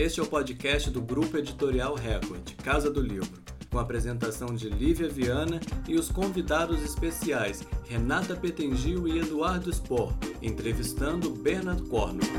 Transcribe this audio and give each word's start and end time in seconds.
Este 0.00 0.18
é 0.18 0.22
o 0.22 0.26
podcast 0.26 0.88
do 0.88 1.02
Grupo 1.02 1.36
Editorial 1.36 1.94
Record, 1.94 2.54
Casa 2.64 2.90
do 2.90 3.02
Livro, 3.02 3.38
com 3.70 3.78
a 3.78 3.82
apresentação 3.82 4.54
de 4.54 4.70
Lívia 4.70 5.10
Viana 5.10 5.60
e 5.86 5.94
os 5.94 6.10
convidados 6.10 6.82
especiais 6.82 7.62
Renata 7.86 8.34
Petengil 8.34 9.06
e 9.06 9.18
Eduardo 9.18 9.70
Spor, 9.70 10.14
entrevistando 10.40 11.28
Bernard 11.28 11.82
Cornwell. 11.82 12.30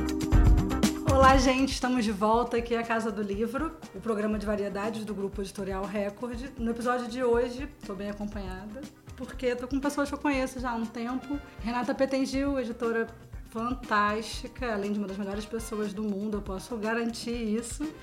Olá, 1.14 1.38
gente, 1.38 1.74
estamos 1.74 2.04
de 2.04 2.12
volta 2.12 2.58
aqui 2.58 2.76
à 2.76 2.82
Casa 2.82 3.12
do 3.12 3.22
Livro, 3.22 3.72
o 3.94 4.02
programa 4.02 4.40
de 4.40 4.46
variedades 4.48 5.06
do 5.06 5.14
Grupo 5.14 5.44
Editorial 5.44 5.86
Record. 5.86 6.42
No 6.58 6.72
episódio 6.72 7.08
de 7.08 7.24
hoje, 7.24 7.70
estou 7.80 7.96
bem 7.96 8.10
acompanhada, 8.10 8.82
porque 9.16 9.46
estou 9.46 9.68
com 9.68 9.80
pessoas 9.80 10.10
que 10.10 10.16
eu 10.16 10.20
conheço 10.20 10.60
já 10.60 10.72
há 10.72 10.76
um 10.76 10.88
tempo. 10.88 11.40
Renata 11.60 11.94
Petengil, 11.94 12.60
editora 12.60 13.06
fantástica, 13.52 14.74
além 14.74 14.94
de 14.94 14.98
uma 14.98 15.08
das 15.08 15.18
melhores 15.18 15.46
pessoas 15.46 15.94
do 15.94 16.04
mundo, 16.04 16.38
eu 16.38 16.42
posso 16.42 16.76
garantir 16.78 17.32
isso. 17.32 17.94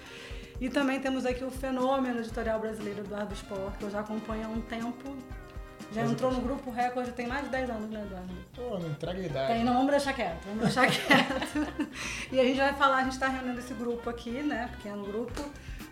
E 0.61 0.69
também 0.69 1.01
temos 1.01 1.25
aqui 1.25 1.43
o 1.43 1.51
fenômeno 1.51 2.21
editorial 2.21 2.61
brasileiro 2.61 3.01
Eduardo 3.01 3.33
Sport, 3.33 3.77
que 3.79 3.85
eu 3.85 3.91
já 3.91 4.01
acompanho 4.01 4.47
há 4.47 4.49
um 4.49 4.61
tempo. 4.61 5.17
Já 5.93 6.05
entrou 6.05 6.31
no 6.31 6.41
grupo 6.43 6.71
Record, 6.71 7.09
tem 7.13 7.27
mais 7.27 7.45
de 7.45 7.51
10 7.51 7.71
anos, 7.71 7.91
né, 7.91 8.03
Eduardo? 8.03 8.35
Pô, 8.55 8.79
não 8.79 8.91
entrega 8.91 9.21
idade. 9.21 9.55
Tem, 9.55 9.65
não, 9.65 9.73
vamos 9.73 9.91
deixar 9.91 10.13
quieto, 10.13 10.45
vamos 10.45 10.65
deixar 10.65 10.87
quieto. 10.91 11.89
e 12.31 12.39
a 12.39 12.45
gente 12.45 12.59
vai 12.59 12.75
falar, 12.75 12.97
a 12.99 13.05
gente 13.05 13.13
está 13.13 13.29
reunindo 13.29 13.59
esse 13.59 13.73
grupo 13.73 14.11
aqui, 14.11 14.43
né, 14.43 14.69
pequeno 14.73 15.03
grupo, 15.05 15.43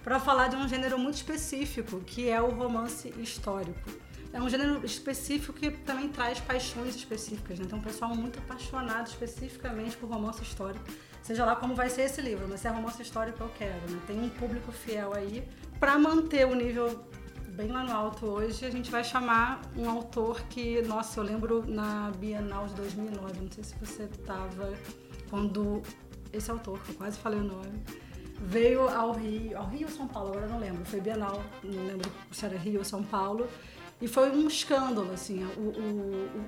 para 0.05 0.21
falar 0.21 0.49
de 0.49 0.57
um 0.57 0.69
gênero 0.69 0.99
muito 0.99 1.15
específico, 1.15 2.01
que 2.01 2.29
é 2.29 2.43
o 2.43 2.51
romance 2.51 3.09
histórico 3.17 4.06
é 4.37 4.43
um 4.43 4.51
gênero 4.51 4.85
específico 4.85 5.55
que 5.55 5.71
também 5.71 6.11
traz 6.11 6.39
paixões 6.39 6.95
específicas, 6.95 7.59
né? 7.59 7.65
Então, 7.65 7.79
um 7.79 7.83
pessoal 7.83 8.15
muito 8.15 8.39
apaixonado 8.39 9.07
especificamente 9.07 9.97
por 9.97 10.11
romance 10.11 10.43
histórico. 10.43 10.85
Seja 11.23 11.43
lá 11.47 11.57
como 11.57 11.75
vai 11.75 11.89
ser 11.89 12.03
esse 12.03 12.21
livro, 12.21 12.47
mas 12.47 12.61
se 12.61 12.69
é 12.69 12.71
romance 12.71 13.01
histórico 13.01 13.43
eu 13.43 13.49
quero, 13.57 13.91
né? 13.91 13.99
Tem 14.07 14.21
um 14.21 14.29
público 14.29 14.71
fiel 14.71 15.15
aí. 15.15 15.43
Para 15.81 15.99
manter 15.99 16.47
o 16.47 16.55
nível 16.55 17.03
bem 17.49 17.69
lá 17.69 17.83
no 17.83 17.93
alto 17.93 18.27
hoje, 18.27 18.67
a 18.67 18.71
gente 18.71 18.91
vai 18.91 19.03
chamar 19.03 19.63
um 19.75 19.89
autor 19.89 20.43
que, 20.51 20.83
nossa, 20.83 21.19
eu 21.19 21.25
lembro 21.25 21.65
na 21.67 22.13
Bienal 22.19 22.67
de 22.67 22.75
2009, 22.75 23.41
não 23.41 23.51
sei 23.51 23.65
se 23.65 23.75
você 23.81 24.03
estava 24.03 24.75
quando 25.31 25.83
esse 26.31 26.51
autor, 26.51 26.79
que 26.83 26.91
eu 26.91 26.97
quase 26.97 27.19
falei 27.19 27.41
o 27.41 27.45
nome, 27.45 27.83
veio 28.39 28.87
ao 28.87 29.13
Rio, 29.13 29.57
ao 29.57 29.67
Rio 29.67 29.87
ou 29.89 29.95
São 29.95 30.07
Paulo, 30.07 30.29
agora 30.29 30.47
não 30.47 30.59
lembro, 30.59 30.85
foi 30.85 31.01
Bienal, 31.01 31.43
não 31.65 31.87
lembro 31.87 32.13
se 32.31 32.45
era 32.45 32.59
Rio 32.59 32.81
ou 32.81 32.85
São 32.85 33.03
Paulo, 33.03 33.49
e 34.01 34.07
foi 34.07 34.31
um 34.31 34.47
escândalo, 34.47 35.13
assim. 35.13 35.45
O, 35.57 35.61
o, 35.61 36.43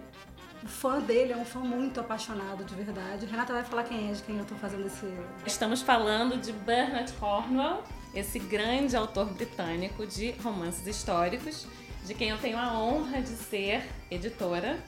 o, 0.65 0.69
fã 0.69 1.01
dele 1.01 1.33
é 1.33 1.37
um 1.37 1.45
fã 1.45 1.61
muito 1.61 1.99
apaixonado, 1.99 2.65
de 2.65 2.75
verdade. 2.75 3.25
Renata 3.27 3.53
vai 3.53 3.65
falar 3.65 3.85
quem 3.85 4.11
é, 4.11 4.13
de 4.13 4.23
quem 4.23 4.37
eu 4.37 4.45
tô 4.45 4.55
fazendo 4.57 4.87
esse. 4.87 5.07
Estamos 5.47 5.81
falando 5.81 6.37
de 6.39 6.53
Bernard 6.53 7.11
Cornwell, 7.15 7.83
esse 8.15 8.39
grande 8.39 8.97
autor 8.97 9.27
britânico 9.33 10.07
de 10.07 10.33
romances 10.43 10.87
históricos, 10.87 11.67
de 12.05 12.15
quem 12.15 12.29
eu 12.29 12.39
tenho 12.39 12.59
a 12.59 12.79
honra 12.79 13.23
de 13.23 13.31
ser 13.31 13.83
editora, 14.11 14.79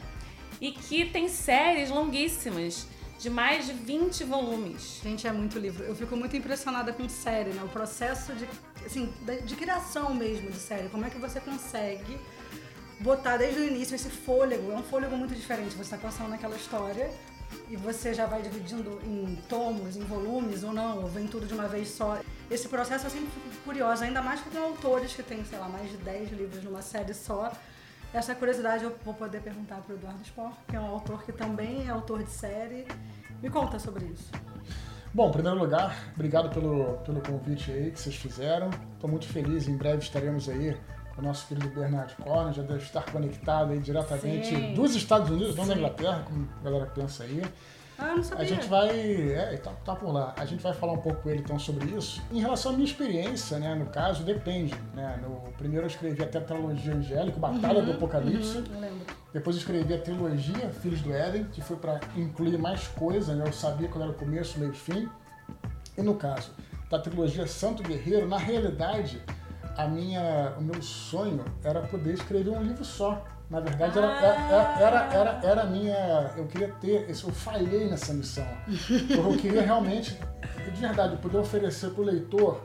e 0.61 0.73
que 0.73 1.07
tem 1.07 1.29
séries 1.29 1.89
longuíssimas 1.89 2.87
de 3.19 3.31
mais 3.31 3.67
de 3.67 3.73
20 3.73 4.25
volumes. 4.25 5.01
Gente, 5.03 5.27
é 5.27 5.33
muito 5.33 5.59
livro. 5.59 5.85
Eu 5.85 5.95
fico 5.95 6.15
muito 6.17 6.37
impressionada 6.37 6.93
com 6.93 7.09
série, 7.09 7.51
né? 7.51 7.63
O 7.63 7.69
processo 7.69 8.35
de, 8.35 8.47
assim, 8.85 9.13
de 9.45 9.57
criação 9.57 10.15
mesmo 10.15 10.51
de 10.51 10.59
série. 10.59 10.89
Como 10.89 11.05
é 11.07 11.11
que 11.11 11.19
você 11.19 11.39
consegue 11.41 12.19
botar 13.01 13.37
desde 13.37 13.61
o 13.61 13.65
início 13.67 13.95
esse 13.95 14.09
fôlego. 14.09 14.71
É 14.71 14.77
um 14.77 14.83
fôlego 14.83 15.17
muito 15.17 15.35
diferente. 15.35 15.71
Você 15.71 15.95
está 15.95 15.97
pensando 15.97 16.29
naquela 16.29 16.55
história 16.55 17.11
e 17.69 17.77
você 17.77 18.15
já 18.15 18.27
vai 18.27 18.43
dividindo 18.43 19.01
em 19.05 19.37
tomos, 19.49 19.97
em 19.97 20.05
volumes 20.05 20.63
ou 20.63 20.73
não, 20.73 21.03
ou 21.03 21.09
vem 21.09 21.27
tudo 21.27 21.47
de 21.47 21.55
uma 21.55 21.67
vez 21.67 21.89
só. 21.89 22.21
Esse 22.51 22.69
processo 22.69 23.07
eu 23.07 23.11
sempre 23.11 23.29
fico 23.29 23.65
curiosa, 23.65 24.05
ainda 24.05 24.23
mais 24.23 24.41
com 24.41 24.57
autores 24.59 25.15
que 25.15 25.23
têm, 25.23 25.45
sei 25.45 25.59
lá, 25.59 25.69
mais 25.69 25.91
de 25.91 25.97
10 25.99 26.33
livros 26.33 26.63
numa 26.63 26.83
série 26.83 27.15
só. 27.15 27.53
Essa 28.13 28.35
curiosidade 28.35 28.85
eu 28.85 28.97
vou 29.05 29.15
poder 29.15 29.41
perguntar 29.41 29.77
para 29.77 29.95
o 29.95 29.97
Eduardo 29.97 30.25
Spor, 30.25 30.53
que 30.69 30.75
é 30.75 30.81
um 30.81 30.87
autor 30.87 31.23
que 31.25 31.33
também 31.33 31.87
é 31.87 31.91
autor 31.91 32.23
de 32.25 32.31
série. 32.31 32.87
Me 33.41 33.49
conta 33.49 33.79
sobre 33.79 34.07
isso. 34.07 34.31
Bom, 35.15 35.29
em 35.29 35.33
primeiro 35.33 35.59
lugar, 35.59 36.13
obrigado 36.15 36.51
pelo, 36.51 36.99
pelo 36.99 37.21
convite 37.21 37.71
aí 37.71 37.91
que 37.91 38.01
vocês 38.01 38.17
fizeram. 38.17 38.71
Estou 38.95 39.09
muito 39.09 39.27
feliz, 39.29 39.69
em 39.69 39.77
breve 39.77 40.03
estaremos 40.03 40.49
aí 40.49 40.77
o 41.19 41.23
nosso 41.23 41.47
querido 41.47 41.69
Bernard 41.69 42.15
Cornwell 42.17 42.53
já 42.53 42.63
deve 42.63 42.83
estar 42.83 43.03
conectado 43.11 43.73
aí 43.73 43.79
diretamente 43.79 44.49
Sim. 44.49 44.75
dos 44.75 44.95
Estados 44.95 45.31
Unidos, 45.31 45.55
não 45.57 45.67
da 45.67 45.75
Inglaterra, 45.75 46.23
como 46.27 46.49
a 46.61 46.65
galera 46.65 46.87
pensa 46.87 47.25
aí. 47.25 47.43
Ah, 48.01 48.17
não 48.17 48.23
sabia. 48.23 48.45
A 48.45 48.49
gente 48.49 48.67
vai. 48.67 48.89
É, 49.33 49.57
tá, 49.59 49.73
tá 49.85 49.95
por 49.95 50.11
lá. 50.11 50.35
A 50.39 50.47
gente 50.47 50.63
vai 50.63 50.73
falar 50.73 50.95
um 50.95 50.99
pouco 50.99 51.23
com 51.23 51.29
ele 51.29 51.41
então 51.41 51.59
sobre 51.59 51.85
isso. 51.95 52.23
Em 52.33 52.41
relação 52.41 52.73
à 52.73 52.75
minha 52.75 52.87
experiência, 52.87 53.59
né? 53.59 53.75
No 53.75 53.87
caso, 53.87 54.25
depende. 54.25 54.75
Né? 54.95 55.21
No, 55.23 55.53
primeiro 55.53 55.85
eu 55.85 55.91
escrevi 55.91 56.23
até 56.23 56.39
a 56.39 56.41
trilogia 56.41 56.95
Angélico, 56.95 57.39
Batalha 57.39 57.81
uhum, 57.81 57.85
do 57.85 57.93
Apocalipse. 57.93 58.59
Uhum. 58.59 58.99
Depois 59.35 59.55
eu 59.57 59.61
escrevi 59.61 59.93
a 59.93 59.99
trilogia 59.99 60.71
Filhos 60.71 61.03
do 61.03 61.13
Éden, 61.13 61.45
que 61.53 61.61
foi 61.61 61.77
para 61.77 62.01
incluir 62.17 62.57
mais 62.57 62.89
coisa, 62.89 63.35
né? 63.35 63.47
Eu 63.47 63.53
sabia 63.53 63.89
quando 63.89 64.05
era 64.05 64.13
o 64.13 64.15
começo, 64.15 64.59
meio 64.59 64.73
e 64.73 64.77
fim. 64.77 65.09
E 65.97 66.03
no 66.03 66.15
caso 66.15 66.53
da 66.89 66.99
trilogia 66.99 67.47
Santo 67.47 67.83
Guerreiro, 67.83 68.27
na 68.27 68.39
realidade 68.39 69.21
a 69.81 69.89
minha, 69.89 70.55
o 70.59 70.63
meu 70.63 70.83
sonho 70.83 71.45
era 71.65 71.81
poder 71.83 72.15
escrever 72.15 72.51
um 72.51 72.63
livro 72.63 72.85
só. 72.85 73.25
Na 73.49 73.59
verdade, 73.59 73.99
era, 73.99 74.07
ah. 74.07 74.77
era, 74.79 75.15
era, 75.15 75.41
era, 75.43 75.63
a 75.63 75.67
minha. 75.67 76.33
Eu 76.37 76.47
queria 76.47 76.69
ter. 76.81 77.09
Eu 77.09 77.33
falhei 77.33 77.89
nessa 77.89 78.13
missão. 78.13 78.47
eu 79.11 79.37
queria 79.39 79.63
realmente, 79.63 80.17
de 80.65 80.81
verdade, 80.81 81.17
poder 81.17 81.39
oferecer 81.39 81.91
para 81.91 82.03
o 82.03 82.05
leitor 82.05 82.61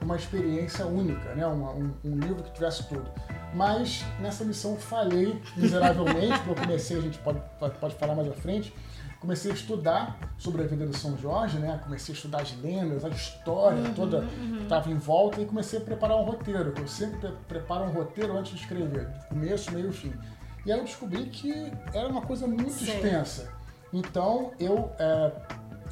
uma 0.00 0.16
experiência 0.16 0.86
única, 0.86 1.34
né? 1.34 1.46
Um, 1.46 1.62
um, 1.62 1.94
um, 2.04 2.18
livro 2.18 2.42
que 2.42 2.52
tivesse 2.52 2.88
tudo. 2.88 3.04
Mas 3.52 4.02
nessa 4.20 4.44
missão 4.44 4.76
falhei 4.76 5.42
miseravelmente, 5.56 6.38
porque 6.38 6.50
eu 6.50 6.54
comecei, 6.54 6.96
a 6.96 7.00
gente 7.02 7.18
pode, 7.18 7.40
pode 7.78 7.94
falar 7.96 8.14
mais 8.14 8.28
à 8.28 8.32
frente, 8.32 8.72
comecei 9.20 9.50
a 9.50 9.54
estudar 9.54 10.18
sobre 10.38 10.62
a 10.62 10.66
vida 10.66 10.86
do 10.86 10.96
São 10.96 11.16
Jorge, 11.16 11.58
né? 11.58 11.78
Comecei 11.84 12.14
a 12.14 12.16
estudar 12.16 12.40
as 12.40 12.56
lendas, 12.60 13.04
a 13.04 13.10
história 13.10 13.82
uhum, 13.82 13.94
toda 13.94 14.20
uhum. 14.20 14.56
que 14.56 14.62
estava 14.62 14.90
em 14.90 14.96
volta 14.96 15.40
e 15.40 15.44
comecei 15.44 15.78
a 15.78 15.82
preparar 15.82 16.16
um 16.16 16.24
roteiro. 16.24 16.72
Eu 16.76 16.88
sempre 16.88 17.30
preparo 17.46 17.84
um 17.84 17.92
roteiro 17.92 18.36
antes 18.36 18.52
de 18.52 18.60
escrever, 18.60 19.08
começo, 19.28 19.70
meio 19.72 19.90
e 19.90 19.92
fim. 19.92 20.12
E 20.64 20.72
aí 20.72 20.78
eu 20.78 20.84
descobri 20.84 21.26
que 21.26 21.52
era 21.92 22.08
uma 22.08 22.22
coisa 22.22 22.46
muito 22.46 22.68
extensa. 22.68 23.52
Então 23.92 24.52
eu, 24.58 24.90
é, 24.98 25.32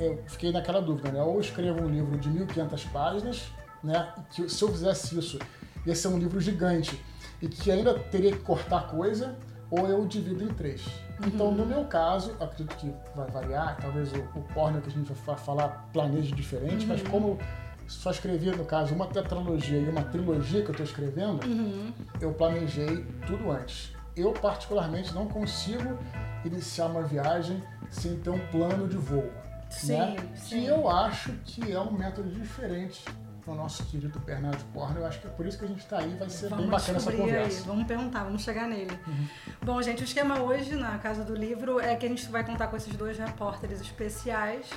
eu 0.00 0.22
fiquei 0.26 0.50
naquela 0.50 0.80
dúvida, 0.80 1.12
né? 1.12 1.22
Ou 1.22 1.38
escrevo 1.38 1.82
um 1.82 1.88
livro 1.88 2.16
de 2.16 2.30
1.500 2.30 2.90
páginas, 2.90 3.44
né? 3.84 4.10
Que 4.30 4.48
se 4.48 4.62
eu 4.62 4.68
fizesse 4.68 5.18
isso, 5.18 5.38
ia 5.84 5.94
ser 5.94 6.08
um 6.08 6.18
livro 6.18 6.40
gigante 6.40 6.98
e 7.42 7.48
que 7.48 7.70
ainda 7.70 7.94
teria 7.94 8.32
que 8.32 8.38
cortar 8.38 8.88
coisa, 8.88 9.36
ou 9.70 9.86
eu 9.86 10.06
divido 10.06 10.44
em 10.44 10.48
três. 10.48 10.84
Então, 11.26 11.52
no 11.52 11.66
meu 11.66 11.84
caso, 11.84 12.34
acredito 12.40 12.76
que 12.76 12.92
vai 13.14 13.26
variar, 13.28 13.76
talvez 13.80 14.12
o, 14.12 14.38
o 14.38 14.42
porno 14.54 14.80
que 14.80 14.88
a 14.88 14.92
gente 14.92 15.12
vai 15.12 15.36
falar 15.36 15.88
planeje 15.92 16.32
diferente, 16.32 16.82
uhum. 16.82 16.88
mas 16.88 17.02
como 17.02 17.38
só 17.86 18.10
escrevi, 18.10 18.50
no 18.50 18.64
caso, 18.64 18.94
uma 18.94 19.06
tetralogia 19.06 19.78
e 19.78 19.88
uma 19.88 20.02
trilogia 20.02 20.62
que 20.62 20.68
eu 20.68 20.72
estou 20.72 20.86
escrevendo, 20.86 21.44
uhum. 21.46 21.92
eu 22.20 22.32
planejei 22.32 23.04
tudo 23.26 23.50
antes. 23.50 23.92
Eu, 24.16 24.32
particularmente, 24.32 25.14
não 25.14 25.26
consigo 25.26 25.98
iniciar 26.44 26.86
uma 26.86 27.02
viagem 27.02 27.62
sem 27.90 28.16
ter 28.16 28.30
um 28.30 28.38
plano 28.48 28.86
de 28.88 28.96
voo. 28.96 29.30
Sim, 29.70 29.92
né? 29.92 30.16
sim. 30.34 30.60
Que 30.60 30.66
eu 30.66 30.88
acho 30.88 31.32
que 31.44 31.72
é 31.72 31.80
um 31.80 31.92
método 31.92 32.30
diferente 32.30 33.04
o 33.52 33.54
nosso 33.54 33.84
querido 33.86 34.18
Bernardo 34.20 34.64
Porno. 34.72 35.00
Eu 35.00 35.06
acho 35.06 35.20
que 35.20 35.26
é 35.26 35.30
por 35.30 35.46
isso 35.46 35.58
que 35.58 35.64
a 35.64 35.68
gente 35.68 35.80
está 35.80 35.98
aí, 35.98 36.16
vai 36.16 36.28
ser 36.28 36.48
vamos 36.48 36.64
bem 36.64 36.70
bacana 36.72 36.98
essa 36.98 37.12
conversa. 37.12 37.60
Aí. 37.60 37.66
Vamos 37.66 37.86
perguntar, 37.86 38.24
vamos 38.24 38.42
chegar 38.42 38.68
nele. 38.68 38.98
Uhum. 39.06 39.28
Bom, 39.62 39.82
gente, 39.82 40.02
o 40.02 40.04
esquema 40.04 40.40
hoje 40.40 40.74
na 40.74 40.98
Casa 40.98 41.24
do 41.24 41.34
Livro 41.34 41.80
é 41.80 41.96
que 41.96 42.06
a 42.06 42.08
gente 42.08 42.26
vai 42.28 42.44
contar 42.44 42.68
com 42.68 42.76
esses 42.76 42.94
dois 42.96 43.18
repórteres 43.18 43.80
especiais. 43.80 44.68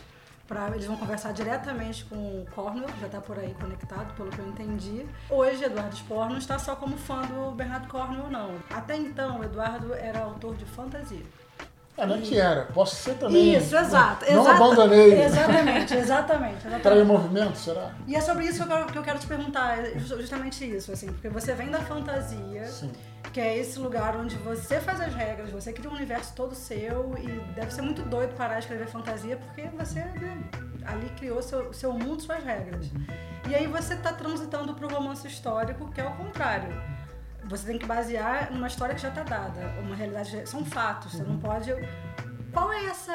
Pra, 0.48 0.68
eles 0.70 0.86
vão 0.86 0.98
conversar 0.98 1.32
diretamente 1.32 2.04
com 2.04 2.16
o 2.16 2.46
Cornwell, 2.54 2.90
já 3.00 3.06
está 3.06 3.22
por 3.22 3.40
aí 3.40 3.54
conectado, 3.54 4.14
pelo 4.16 4.30
que 4.30 4.40
eu 4.40 4.48
entendi. 4.50 5.06
Hoje, 5.30 5.64
Eduardo 5.64 5.96
Spor 5.96 6.28
não 6.28 6.38
está 6.38 6.60
só 6.60 6.76
como 6.76 6.98
fã 6.98 7.22
do 7.22 7.52
Bernardo 7.52 7.88
Cornwell, 7.88 8.30
não. 8.30 8.56
Até 8.70 8.98
então, 8.98 9.40
o 9.40 9.44
Eduardo 9.46 9.94
era 9.94 10.20
autor 10.20 10.58
de 10.58 10.66
fantasia. 10.66 11.24
É, 12.02 12.06
não 12.08 12.16
é 12.16 12.18
que 12.20 12.36
era. 12.36 12.64
Posso 12.74 12.96
ser 12.96 13.14
também. 13.14 13.56
Isso, 13.56 13.78
exato. 13.78 14.26
Não, 14.26 14.44
não 14.44 14.52
abandonei. 14.52 15.22
Exatamente, 15.24 15.94
exatamente. 15.94 16.66
exatamente. 16.66 17.06
Movimento, 17.06 17.58
será? 17.60 17.92
E 18.08 18.16
é 18.16 18.22
sobre 18.22 18.46
isso 18.46 18.58
que 18.58 18.64
eu, 18.64 18.68
quero, 18.68 18.92
que 18.92 18.98
eu 18.98 19.04
quero 19.04 19.20
te 19.20 19.28
perguntar, 19.28 19.78
é 19.78 20.00
justamente 20.00 20.66
isso, 20.66 20.92
assim, 20.92 21.08
porque 21.08 21.30
você 21.30 21.54
vem 21.54 21.70
da 21.70 21.80
fantasia, 21.80 22.66
Sim. 22.66 22.92
que 23.32 23.40
é 23.40 23.56
esse 23.56 23.78
lugar 23.78 24.18
onde 24.18 24.36
você 24.38 24.80
faz 24.80 25.00
as 25.00 25.14
regras, 25.14 25.52
você 25.52 25.72
cria 25.72 25.92
um 25.92 25.94
universo 25.94 26.34
todo 26.36 26.56
seu 26.56 27.14
e 27.20 27.28
deve 27.54 27.72
ser 27.72 27.84
muito 27.84 28.02
doido 28.02 28.34
parar 28.36 28.56
de 28.56 28.62
escrever 28.62 28.88
fantasia, 28.88 29.38
porque 29.38 29.70
você 29.78 30.00
né, 30.00 30.42
ali 30.86 31.08
criou 31.20 31.40
seu, 31.44 31.72
seu 31.72 31.94
mundo, 31.94 32.20
suas 32.20 32.44
regras. 32.44 32.88
Uhum. 32.88 33.06
E 33.48 33.54
aí 33.54 33.68
você 33.68 33.94
está 33.94 34.12
transitando 34.12 34.74
para 34.74 34.88
o 34.88 34.90
romance 34.90 35.28
histórico, 35.28 35.92
que 35.92 36.02
é 36.02 36.06
o 36.06 36.12
contrário 36.14 36.91
você 37.52 37.68
tem 37.68 37.78
que 37.78 37.86
basear 37.86 38.52
numa 38.52 38.68
história 38.68 38.96
que 38.96 39.02
já 39.02 39.10
está 39.10 39.24
dada, 39.24 39.60
uma 39.82 39.96
realidade, 39.96 40.50
são 40.50 40.66
fatos, 40.66 41.12
você 41.12 41.24
não 41.24 41.34
uhum. 41.34 41.40
pode 41.40 41.72
Qual 42.54 42.72
é 42.72 42.86
essa, 42.86 43.14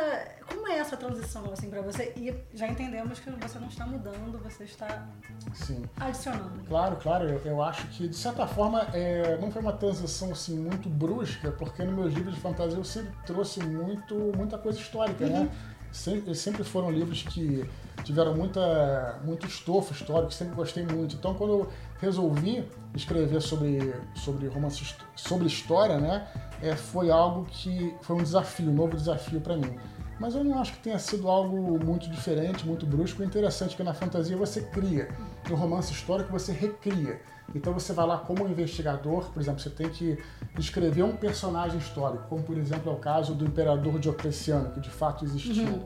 como 0.49 0.67
é 0.69 0.79
essa 0.79 0.97
transição 0.97 1.45
assim 1.53 1.69
para 1.69 1.83
você? 1.83 2.13
E 2.17 2.35
já 2.55 2.67
entendemos 2.67 3.19
que 3.21 3.31
você 3.31 3.59
não 3.59 3.69
está 3.69 3.87
mudando, 3.87 4.39
você 4.43 4.65
está 4.65 5.07
Sim. 5.53 5.85
adicionando. 6.01 6.65
Claro, 6.67 6.97
claro. 6.97 7.29
Eu, 7.29 7.39
eu 7.45 7.63
acho 7.63 7.87
que, 7.89 8.09
de 8.09 8.17
certa 8.17 8.47
forma, 8.47 8.87
é, 8.95 9.37
não 9.39 9.51
foi 9.51 9.61
uma 9.61 9.75
transição 9.75 10.33
assim, 10.33 10.59
muito 10.59 10.89
brusca, 10.89 11.51
porque 11.53 11.83
nos 11.85 11.95
meus 11.95 12.15
livros 12.15 12.35
de 12.35 12.41
fantasia 12.41 12.79
eu 12.79 12.85
sempre 12.85 13.13
trouxe 13.27 13.63
muito, 13.63 14.15
muita 14.37 14.57
coisa 14.57 14.79
histórica, 14.79 15.27
né? 15.27 15.51
Sem- 15.93 16.17
Eles 16.19 16.39
sempre 16.39 16.65
foram 16.65 16.91
livros 16.91 17.23
que 17.23 17.69
tiveram 18.05 18.35
muita, 18.35 19.19
muito 19.25 19.47
estofo 19.47 19.93
histórico, 19.93 20.33
sempre 20.33 20.55
gostei 20.55 20.85
muito. 20.87 21.17
Então, 21.17 21.35
quando 21.35 21.53
eu 21.53 21.73
resolvi 21.99 22.65
escrever 22.95 23.41
sobre, 23.41 23.95
sobre 24.15 24.49
romance, 24.49 24.97
sobre 25.15 25.47
história, 25.47 25.99
né? 25.99 26.27
É, 26.63 26.75
foi 26.75 27.11
algo 27.11 27.45
que 27.45 27.95
foi 28.03 28.17
um 28.17 28.23
desafio, 28.23 28.71
um 28.71 28.75
novo 28.75 28.97
desafio 28.97 29.41
para 29.41 29.57
mim. 29.57 29.79
Mas 30.19 30.35
eu 30.35 30.43
não 30.43 30.59
acho 30.59 30.73
que 30.73 30.79
tenha 30.79 30.99
sido 30.99 31.29
algo 31.29 31.79
muito 31.85 32.09
diferente, 32.09 32.67
muito 32.67 32.87
brusco. 32.87 33.23
O 33.23 33.25
interessante 33.25 33.75
é 33.75 33.77
que 33.77 33.83
na 33.83 33.93
fantasia 33.93 34.37
você 34.37 34.63
cria, 34.63 35.09
no 35.49 35.55
romance 35.55 35.93
histórico 35.93 36.33
você 36.33 36.53
recria. 36.53 37.21
Então 37.55 37.73
você 37.73 37.93
vai 37.93 38.07
lá 38.07 38.19
como 38.19 38.49
investigador, 38.49 39.31
por 39.31 39.41
exemplo, 39.41 39.61
você 39.61 39.71
tem 39.71 39.89
que 39.89 40.19
escrever 40.59 41.03
um 41.03 41.17
personagem 41.17 41.79
histórico, 41.79 42.25
como 42.29 42.43
por 42.43 42.57
exemplo 42.57 42.91
é 42.91 42.95
o 42.95 42.99
caso 42.99 43.35
do 43.35 43.45
imperador 43.45 43.99
Diocleciano, 43.99 44.71
que 44.71 44.81
de 44.81 44.91
fato 44.91 45.25
existiu. 45.25 45.83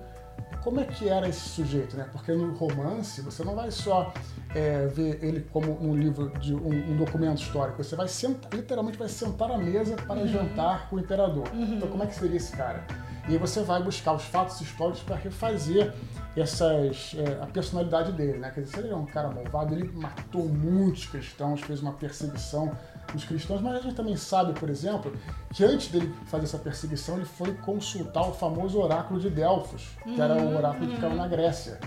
Como 0.62 0.80
é 0.80 0.84
que 0.84 1.08
era 1.08 1.28
esse 1.28 1.40
sujeito, 1.40 1.96
né? 1.96 2.06
Porque 2.12 2.32
no 2.32 2.54
romance 2.54 3.20
você 3.20 3.42
não 3.44 3.54
vai 3.54 3.70
só 3.70 4.12
é, 4.54 4.86
ver 4.86 5.22
ele 5.22 5.40
como 5.52 5.80
um 5.82 5.94
livro 5.94 6.30
de 6.38 6.54
um, 6.54 6.92
um 6.92 6.96
documento 6.96 7.42
histórico, 7.42 7.82
você 7.82 7.96
vai 7.96 8.08
sentar, 8.08 8.52
literalmente 8.52 8.98
vai 8.98 9.08
sentar 9.08 9.50
à 9.50 9.58
mesa 9.58 9.96
para 9.96 10.26
jantar 10.26 10.88
com 10.88 10.96
o 10.96 11.00
imperador. 11.00 11.48
Então 11.54 11.88
como 11.88 12.02
é 12.02 12.06
que 12.06 12.14
seria 12.14 12.36
esse 12.36 12.56
cara? 12.56 12.84
E 13.28 13.32
aí 13.32 13.38
você 13.38 13.62
vai 13.62 13.82
buscar 13.82 14.12
os 14.14 14.24
fatos 14.24 14.60
históricos 14.60 15.02
para 15.02 15.16
refazer 15.16 15.92
essas 16.36 17.14
é, 17.16 17.42
a 17.42 17.46
personalidade 17.46 18.12
dele, 18.12 18.38
né? 18.38 18.50
Quer 18.50 18.62
dizer, 18.62 18.76
se 18.76 18.80
ele 18.80 18.92
é 18.92 18.96
um 18.96 19.06
cara 19.06 19.30
malvado, 19.30 19.74
ele 19.74 19.90
matou 19.92 20.48
muitos 20.48 21.06
cristãos, 21.06 21.60
fez 21.60 21.80
uma 21.80 21.92
perseguição 21.92 22.72
dos 23.12 23.24
cristãos, 23.24 23.60
mas 23.60 23.74
a 23.76 23.80
gente 23.80 23.94
também 23.94 24.16
sabe, 24.16 24.52
por 24.52 24.68
exemplo, 24.70 25.12
que 25.52 25.64
antes 25.64 25.88
dele 25.88 26.14
fazer 26.26 26.44
essa 26.44 26.58
perseguição, 26.58 27.16
ele 27.16 27.24
foi 27.24 27.52
consultar 27.54 28.22
o 28.28 28.32
famoso 28.32 28.78
oráculo 28.80 29.18
de 29.18 29.28
Delfos, 29.28 29.88
que 30.04 30.20
era 30.20 30.34
o 30.34 30.56
oráculo 30.56 30.86
que 30.88 30.94
ficava 30.94 31.14
na 31.14 31.26
Grécia. 31.26 31.78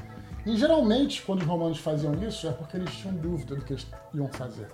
E 0.46 0.58
geralmente, 0.58 1.22
quando 1.22 1.40
os 1.40 1.48
romanos 1.48 1.78
faziam 1.78 2.14
isso, 2.22 2.46
é 2.46 2.52
porque 2.52 2.76
eles 2.76 2.94
tinham 2.94 3.16
dúvida 3.16 3.56
do 3.56 3.62
que 3.64 3.72
eles 3.72 3.88
iam 4.14 4.28
fazer. 4.28 4.68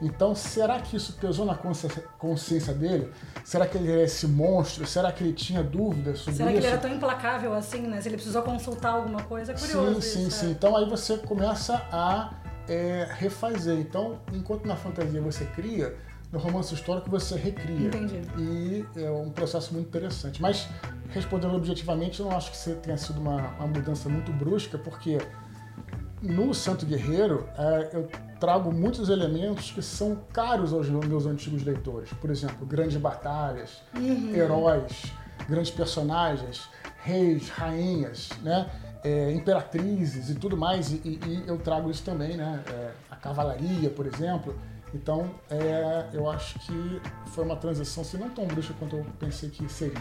Então, 0.00 0.36
será 0.36 0.78
que 0.78 0.96
isso 0.96 1.14
pesou 1.14 1.44
na 1.44 1.56
consciência- 1.56 2.72
dele? 2.72 3.12
Será 3.44 3.66
que 3.66 3.76
ele 3.76 3.90
era 3.90 4.02
esse 4.02 4.26
monstro? 4.28 4.86
Será 4.86 5.10
que 5.10 5.24
ele 5.24 5.32
tinha 5.32 5.62
dúvidas 5.64 6.20
sobre 6.20 6.36
Será 6.36 6.50
que 6.52 6.58
isso? 6.58 6.66
ele 6.66 6.72
era 6.74 6.80
tão 6.80 6.94
implacável 6.94 7.52
assim, 7.54 7.82
né? 7.82 8.00
Se 8.00 8.08
ele 8.08 8.16
precisou 8.16 8.42
consultar 8.42 8.92
alguma 8.92 9.22
coisa, 9.24 9.50
é 9.52 9.54
curioso 9.56 10.00
Sim, 10.00 10.00
sim, 10.00 10.26
isso, 10.28 10.38
sim. 10.38 10.46
é. 10.46 10.50
Então 10.52 10.76
aí 10.76 10.88
você 10.88 11.18
começa 11.18 11.74
a 11.92 12.30
é, 12.70 13.08
refazer. 13.10 13.78
Então, 13.78 14.20
enquanto 14.32 14.64
na 14.64 14.76
fantasia 14.76 15.20
você 15.20 15.44
cria, 15.44 15.96
no 16.30 16.38
romance 16.38 16.72
histórico 16.72 17.10
você 17.10 17.34
recria. 17.34 17.88
Entendi. 17.88 18.22
E 18.38 18.86
é 18.96 19.10
um 19.10 19.30
processo 19.30 19.74
muito 19.74 19.88
interessante. 19.88 20.40
Mas, 20.40 20.68
respondendo 21.08 21.54
objetivamente, 21.56 22.20
eu 22.20 22.26
não 22.26 22.36
acho 22.36 22.52
que 22.52 22.56
você 22.56 22.74
tenha 22.74 22.96
sido 22.96 23.20
uma, 23.20 23.48
uma 23.58 23.66
mudança 23.66 24.08
muito 24.08 24.32
brusca, 24.32 24.78
porque 24.78 25.18
no 26.22 26.54
Santo 26.54 26.86
Guerreiro 26.86 27.48
é, 27.58 27.90
eu 27.92 28.08
trago 28.38 28.72
muitos 28.72 29.08
elementos 29.08 29.72
que 29.72 29.82
são 29.82 30.16
caros 30.32 30.72
aos 30.72 30.88
meus 30.88 31.26
antigos 31.26 31.64
leitores. 31.64 32.12
Por 32.12 32.30
exemplo, 32.30 32.64
grandes 32.64 32.96
batalhas, 32.96 33.82
heróis, 34.32 35.12
grandes 35.48 35.72
personagens, 35.72 36.68
reis, 37.02 37.48
rainhas, 37.48 38.30
né? 38.42 38.70
É, 39.02 39.32
imperatrizes 39.32 40.30
e 40.30 40.34
tudo 40.34 40.56
mais. 40.56 40.90
E, 40.92 40.96
e- 41.04 41.44
eu 41.46 41.58
trago 41.58 41.90
isso 41.90 42.02
também, 42.02 42.36
né? 42.36 42.62
É, 42.68 42.90
a 43.10 43.16
cavalaria, 43.16 43.90
por 43.90 44.06
exemplo. 44.06 44.54
Então, 44.92 45.30
é, 45.50 46.06
eu 46.12 46.28
acho 46.28 46.58
que 46.60 47.00
foi 47.26 47.44
uma 47.44 47.56
transição, 47.56 48.02
se 48.02 48.16
não 48.16 48.28
tão 48.30 48.46
brusca 48.46 48.74
quanto 48.78 48.96
eu 48.96 49.06
pensei 49.18 49.48
que 49.48 49.70
seria. 49.70 50.00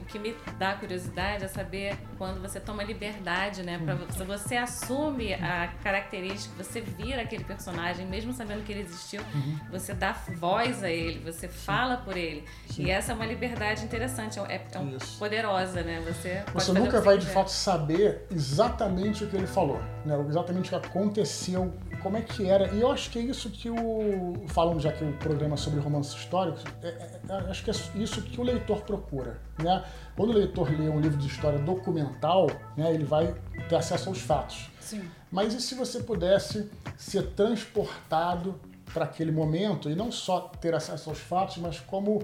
O 0.00 0.04
que 0.04 0.18
me 0.18 0.34
dá 0.58 0.74
curiosidade 0.74 1.44
é 1.44 1.48
saber 1.48 1.96
quando 2.18 2.40
você 2.40 2.58
toma 2.58 2.82
liberdade, 2.82 3.62
né? 3.62 3.78
Pra, 3.84 3.96
se 4.12 4.24
você 4.24 4.56
assume 4.56 5.34
a 5.34 5.68
característica, 5.82 6.54
você 6.62 6.80
vira 6.80 7.22
aquele 7.22 7.44
personagem, 7.44 8.06
mesmo 8.06 8.32
sabendo 8.32 8.64
que 8.64 8.72
ele 8.72 8.80
existiu, 8.82 9.22
você 9.70 9.94
dá 9.94 10.12
voz 10.12 10.82
a 10.82 10.90
ele, 10.90 11.20
você 11.20 11.46
fala 11.48 11.96
por 11.98 12.16
ele. 12.16 12.44
E 12.76 12.90
essa 12.90 13.12
é 13.12 13.14
uma 13.14 13.26
liberdade 13.26 13.84
interessante, 13.84 14.38
é, 14.40 14.64
é 14.72 14.78
um- 14.78 14.96
Isso. 14.96 15.18
poderosa, 15.18 15.82
né? 15.82 16.02
Você, 16.06 16.42
Você 16.52 16.72
nunca 16.72 16.98
que 16.98 17.04
vai, 17.04 17.14
você 17.14 17.20
de 17.20 17.26
quiser. 17.26 17.34
fato, 17.34 17.48
saber 17.50 18.26
exatamente 18.30 19.22
o 19.24 19.28
que 19.28 19.36
ele 19.36 19.46
falou, 19.46 19.80
né? 20.04 20.24
exatamente 20.28 20.74
o 20.74 20.80
que 20.80 20.86
aconteceu, 20.86 21.72
como 22.02 22.16
é 22.16 22.22
que 22.22 22.48
era. 22.48 22.72
E 22.74 22.80
eu 22.80 22.90
acho 22.90 23.10
que 23.10 23.18
é 23.18 23.22
isso 23.22 23.50
que 23.50 23.70
o. 23.70 24.44
Falando 24.48 24.80
já 24.80 24.92
que 24.92 25.04
o 25.04 25.12
programa 25.14 25.54
é 25.54 25.56
sobre 25.56 25.80
romances 25.80 26.14
históricos, 26.14 26.62
é- 26.82 26.88
é- 26.88 27.20
é- 27.28 27.50
acho 27.50 27.64
que 27.64 27.70
é 27.70 27.74
isso 27.96 28.22
que 28.22 28.40
o 28.40 28.44
leitor 28.44 28.82
procura. 28.82 29.38
Né? 29.62 29.84
Quando 30.16 30.30
o 30.30 30.32
leitor 30.34 30.70
lê 30.70 30.88
um 30.88 31.00
livro 31.00 31.18
de 31.18 31.26
história 31.26 31.58
documental, 31.58 32.48
né, 32.76 32.92
ele 32.92 33.04
vai 33.04 33.34
ter 33.68 33.76
acesso 33.76 34.08
aos 34.08 34.20
fatos. 34.20 34.70
Sim. 34.80 35.02
Mas 35.30 35.54
e 35.54 35.60
se 35.60 35.74
você 35.74 36.00
pudesse 36.00 36.70
ser 36.96 37.30
transportado 37.30 38.60
para 38.92 39.04
aquele 39.04 39.32
momento 39.32 39.90
e 39.90 39.94
não 39.94 40.12
só 40.12 40.40
ter 40.60 40.74
acesso 40.74 41.10
aos 41.10 41.18
fatos, 41.18 41.56
mas 41.56 41.80
como 41.80 42.22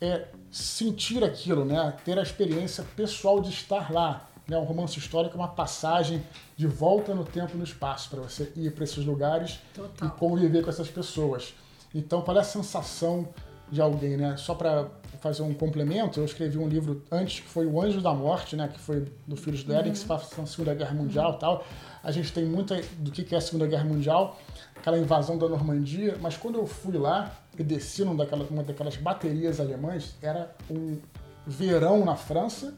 é, 0.00 0.26
sentir 0.50 1.22
aquilo, 1.22 1.64
né? 1.64 1.94
ter 2.04 2.18
a 2.18 2.22
experiência 2.22 2.84
pessoal 2.96 3.40
de 3.40 3.50
estar 3.50 3.92
lá. 3.92 4.28
Né? 4.46 4.56
Um 4.56 4.64
romance 4.64 4.98
histórico 4.98 5.36
é 5.36 5.40
uma 5.40 5.48
passagem 5.48 6.22
de 6.56 6.66
volta 6.66 7.14
no 7.14 7.24
tempo 7.24 7.52
e 7.54 7.56
no 7.56 7.64
espaço 7.64 8.10
para 8.10 8.20
você 8.20 8.52
ir 8.56 8.72
para 8.72 8.84
esses 8.84 9.04
lugares 9.04 9.60
Total. 9.74 10.08
e 10.08 10.10
conviver 10.12 10.62
com 10.62 10.70
essas 10.70 10.88
pessoas. 10.88 11.54
Então, 11.94 12.22
qual 12.22 12.36
é 12.36 12.40
a 12.40 12.44
sensação 12.44 13.28
de 13.72 13.80
alguém, 13.80 14.18
né? 14.18 14.36
Só 14.36 14.54
para 14.54 14.86
fazer 15.20 15.42
um 15.42 15.54
complemento, 15.54 16.20
eu 16.20 16.24
escrevi 16.26 16.58
um 16.58 16.68
livro 16.68 17.02
antes 17.10 17.40
que 17.40 17.48
foi 17.48 17.64
O 17.64 17.80
Anjo 17.80 18.02
da 18.02 18.12
Morte, 18.12 18.54
né? 18.54 18.68
Que 18.68 18.78
foi 18.78 19.10
do 19.26 19.34
Filhos 19.34 19.64
do 19.64 19.72
Éden, 19.72 19.92
que 19.92 19.98
se 19.98 20.04
passa 20.04 20.38
na 20.38 20.46
Segunda 20.46 20.74
Guerra 20.74 20.94
Mundial 20.94 21.34
e 21.34 21.38
tal. 21.38 21.64
A 22.02 22.10
gente 22.10 22.30
tem 22.32 22.44
muita 22.44 22.78
do 22.98 23.10
que 23.10 23.24
que 23.24 23.34
é 23.34 23.38
a 23.38 23.40
Segunda 23.40 23.66
Guerra 23.66 23.84
Mundial, 23.84 24.38
aquela 24.76 24.98
invasão 24.98 25.38
da 25.38 25.48
Normandia, 25.48 26.18
mas 26.20 26.36
quando 26.36 26.58
eu 26.58 26.66
fui 26.66 26.98
lá 26.98 27.32
e 27.58 27.62
desci 27.62 28.04
numa 28.04 28.16
daquelas, 28.16 28.50
uma 28.50 28.62
daquelas 28.62 28.96
baterias 28.96 29.58
alemãs, 29.58 30.16
era 30.20 30.54
um 30.70 30.98
verão 31.46 32.04
na 32.04 32.14
França, 32.14 32.74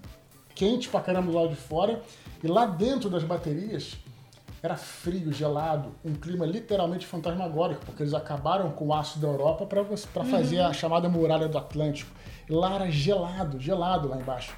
quente 0.54 0.88
pra 0.88 1.00
caramba 1.00 1.30
do 1.30 1.36
lado 1.36 1.50
de 1.50 1.56
fora, 1.56 2.02
e 2.42 2.46
lá 2.46 2.66
dentro 2.66 3.08
das 3.10 3.24
baterias 3.24 3.96
era 4.62 4.76
frio, 4.76 5.30
gelado, 5.30 5.94
um 6.02 6.14
clima 6.14 6.46
literalmente 6.46 7.04
fantasmagórico, 7.04 7.84
porque 7.84 8.02
eles 8.02 8.14
acabaram 8.14 8.70
com 8.70 8.86
o 8.86 8.94
aço 8.94 9.18
da 9.18 9.28
Europa 9.28 9.66
para 9.66 10.24
fazer 10.24 10.60
a 10.60 10.72
chamada 10.72 11.06
muralha 11.06 11.46
do 11.48 11.58
Atlântico. 11.58 12.10
E 12.48 12.52
lá 12.52 12.74
era 12.74 12.90
gelado, 12.90 13.60
gelado 13.60 14.08
lá 14.08 14.16
embaixo. 14.16 14.54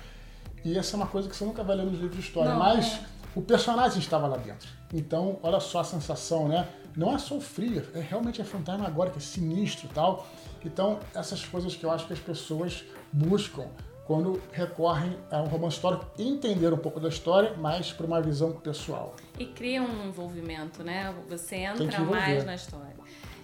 E 0.64 0.78
essa 0.78 0.94
é 0.94 0.96
uma 0.96 1.08
coisa 1.08 1.28
que 1.28 1.34
você 1.34 1.44
nunca 1.44 1.64
vai 1.64 1.74
ler 1.74 1.86
nos 1.86 1.94
livros 1.94 2.16
de 2.16 2.20
história, 2.20 2.52
Não, 2.52 2.58
mas 2.58 2.94
é. 2.94 3.00
o 3.34 3.42
personagem 3.42 3.98
estava 3.98 4.28
lá 4.28 4.36
dentro. 4.36 4.68
Então, 4.94 5.40
olha 5.42 5.58
só 5.58 5.80
a 5.80 5.84
sensação, 5.84 6.46
né? 6.46 6.68
Não 6.96 7.12
é 7.12 7.18
só 7.18 7.34
o 7.34 7.40
frio, 7.40 7.84
é 7.92 8.00
realmente 8.00 8.40
é 8.40 8.44
fantasmagórico, 8.44 9.18
é 9.18 9.20
sinistro 9.20 9.86
e 9.86 9.88
tal. 9.88 10.24
Então, 10.64 11.00
essas 11.14 11.44
coisas 11.44 11.74
que 11.74 11.84
eu 11.84 11.90
acho 11.90 12.06
que 12.06 12.12
as 12.12 12.20
pessoas 12.20 12.84
buscam 13.12 13.66
quando 14.06 14.40
recorrem 14.52 15.16
a 15.30 15.42
um 15.42 15.46
romance 15.46 15.76
histórico, 15.76 16.06
entender 16.18 16.72
um 16.72 16.78
pouco 16.78 17.00
da 17.00 17.08
história, 17.08 17.54
mas 17.58 17.92
para 17.92 18.06
uma 18.06 18.20
visão 18.22 18.52
pessoal. 18.52 19.14
E 19.38 19.46
cria 19.46 19.82
um 19.82 20.06
envolvimento, 20.08 20.84
né? 20.84 21.12
Você 21.28 21.56
entra 21.56 22.00
mais 22.00 22.44
na 22.44 22.54
história. 22.54 22.94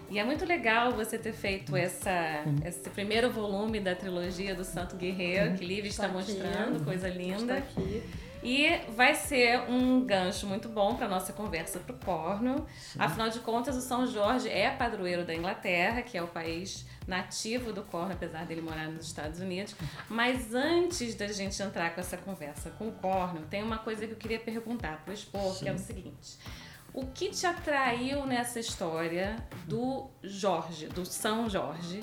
E 0.08 0.18
é 0.18 0.24
muito 0.24 0.44
legal 0.44 0.92
você 0.92 1.16
ter 1.18 1.32
feito 1.32 1.74
essa, 1.74 2.42
Uhum. 2.46 2.56
esse 2.66 2.88
primeiro 2.90 3.30
volume 3.30 3.80
da 3.80 3.94
trilogia 3.94 4.54
do 4.54 4.62
Santo 4.62 4.94
Guerreiro, 4.96 5.54
que 5.54 5.64
Livre 5.64 5.88
está 5.88 6.02
Tá 6.08 6.18
aqui. 6.18 6.32
mostrando, 6.32 6.84
coisa 6.84 7.08
Está 7.08 7.18
linda. 7.20 7.54
aqui. 7.56 8.02
E 8.42 8.80
vai 8.96 9.14
ser 9.14 9.60
um 9.70 10.04
gancho 10.04 10.46
muito 10.46 10.68
bom 10.68 10.96
para 10.96 11.08
nossa 11.08 11.32
conversa 11.32 11.78
para 11.78 11.94
o 11.94 11.98
Cornwall. 11.98 12.66
Afinal 12.98 13.28
de 13.28 13.38
contas, 13.40 13.76
o 13.76 13.80
São 13.80 14.06
Jorge 14.06 14.48
é 14.48 14.70
padroeiro 14.70 15.24
da 15.24 15.34
Inglaterra, 15.34 16.02
que 16.02 16.18
é 16.18 16.22
o 16.22 16.26
país 16.26 16.84
nativo 17.06 17.72
do 17.72 17.82
Cornwall, 17.82 18.14
apesar 18.14 18.44
dele 18.44 18.60
morar 18.60 18.88
nos 18.88 19.06
Estados 19.06 19.40
Unidos. 19.40 19.76
Mas 20.08 20.54
antes 20.54 21.14
da 21.14 21.28
gente 21.28 21.62
entrar 21.62 21.94
com 21.94 22.00
essa 22.00 22.16
conversa 22.16 22.70
com 22.70 22.88
o 22.88 22.92
Cornwall, 22.92 23.44
tem 23.48 23.62
uma 23.62 23.78
coisa 23.78 24.06
que 24.06 24.12
eu 24.12 24.18
queria 24.18 24.40
perguntar 24.40 25.02
para 25.04 25.12
o 25.12 25.14
Expor, 25.14 25.58
que 25.58 25.68
é 25.68 25.72
o 25.72 25.78
seguinte. 25.78 26.38
O 26.92 27.06
que 27.06 27.30
te 27.30 27.46
atraiu 27.46 28.26
nessa 28.26 28.60
história 28.60 29.36
do 29.66 30.10
Jorge, 30.22 30.88
do 30.88 31.06
São 31.06 31.48
Jorge? 31.48 32.02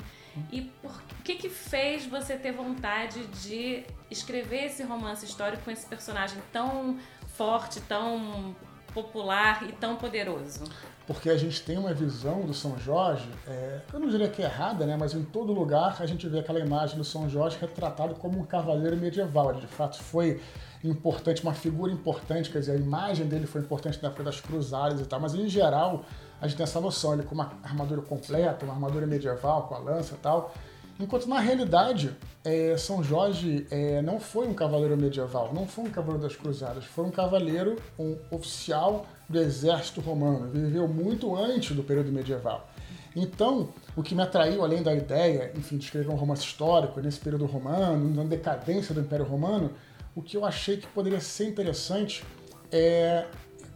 E 0.52 0.62
por 0.82 1.02
que 1.24 1.34
que 1.34 1.48
fez 1.48 2.06
você 2.06 2.36
ter 2.36 2.52
vontade 2.52 3.26
de 3.26 3.84
escrever 4.10 4.66
esse 4.66 4.82
romance 4.82 5.24
histórico 5.24 5.64
com 5.64 5.70
esse 5.70 5.86
personagem 5.86 6.38
tão 6.52 6.98
forte, 7.28 7.80
tão 7.80 8.54
popular 8.92 9.68
e 9.68 9.72
tão 9.72 9.96
poderoso? 9.96 10.64
Porque 11.06 11.28
a 11.28 11.36
gente 11.36 11.62
tem 11.62 11.76
uma 11.76 11.92
visão 11.92 12.42
do 12.42 12.54
São 12.54 12.78
Jorge, 12.78 13.28
é, 13.48 13.80
eu 13.92 13.98
não 13.98 14.08
diria 14.08 14.28
que 14.28 14.42
é 14.42 14.44
errada, 14.44 14.86
né? 14.86 14.96
mas 14.96 15.12
em 15.12 15.24
todo 15.24 15.52
lugar 15.52 15.96
a 16.00 16.06
gente 16.06 16.28
vê 16.28 16.38
aquela 16.38 16.60
imagem 16.60 16.96
do 16.96 17.04
São 17.04 17.28
Jorge 17.28 17.58
retratado 17.60 18.14
como 18.14 18.38
um 18.38 18.44
cavaleiro 18.44 18.96
medieval. 18.96 19.50
Ele 19.50 19.60
de 19.60 19.66
fato 19.66 20.00
foi 20.00 20.40
importante, 20.84 21.42
uma 21.42 21.54
figura 21.54 21.92
importante, 21.92 22.50
quer 22.50 22.60
dizer, 22.60 22.72
a 22.72 22.76
imagem 22.76 23.26
dele 23.26 23.46
foi 23.46 23.60
importante 23.60 24.00
na 24.00 24.08
época 24.08 24.22
das 24.22 24.40
cruzadas 24.40 25.00
e 25.00 25.04
tal, 25.04 25.20
mas 25.20 25.34
em 25.34 25.48
geral 25.48 26.04
a 26.40 26.46
gente 26.46 26.56
tem 26.56 26.64
essa 26.64 26.80
noção, 26.80 27.12
ele 27.12 27.22
com 27.22 27.34
uma 27.34 27.52
armadura 27.62 28.00
completa, 28.00 28.64
uma 28.64 28.74
armadura 28.74 29.06
medieval, 29.06 29.64
com 29.64 29.74
a 29.74 29.78
lança 29.78 30.14
e 30.14 30.18
tal. 30.18 30.54
Enquanto 30.98 31.26
na 31.26 31.40
realidade, 31.40 32.14
é, 32.44 32.76
São 32.76 33.02
Jorge 33.02 33.66
é, 33.70 34.02
não 34.02 34.20
foi 34.20 34.46
um 34.46 34.54
cavaleiro 34.54 34.96
medieval, 34.96 35.52
não 35.52 35.66
foi 35.66 35.84
um 35.84 35.90
cavaleiro 35.90 36.22
das 36.22 36.36
cruzadas, 36.36 36.84
foi 36.84 37.04
um 37.06 37.10
cavaleiro, 37.10 37.76
um 37.98 38.16
oficial 38.30 39.06
do 39.28 39.38
exército 39.38 40.00
romano, 40.00 40.48
viveu 40.50 40.86
muito 40.86 41.34
antes 41.34 41.74
do 41.74 41.82
período 41.82 42.12
medieval. 42.12 42.68
Então, 43.16 43.70
o 43.96 44.02
que 44.02 44.14
me 44.14 44.22
atraiu, 44.22 44.62
além 44.62 44.82
da 44.82 44.94
ideia, 44.94 45.52
enfim, 45.56 45.78
de 45.78 45.84
escrever 45.84 46.10
um 46.10 46.16
romance 46.16 46.42
histórico 46.42 47.00
nesse 47.00 47.18
período 47.18 47.46
romano, 47.46 48.14
na 48.14 48.24
decadência 48.24 48.94
do 48.94 49.00
Império 49.00 49.24
Romano, 49.24 49.72
o 50.14 50.22
que 50.22 50.36
eu 50.36 50.44
achei 50.44 50.76
que 50.76 50.86
poderia 50.86 51.20
ser 51.20 51.48
interessante 51.48 52.24
é 52.70 53.26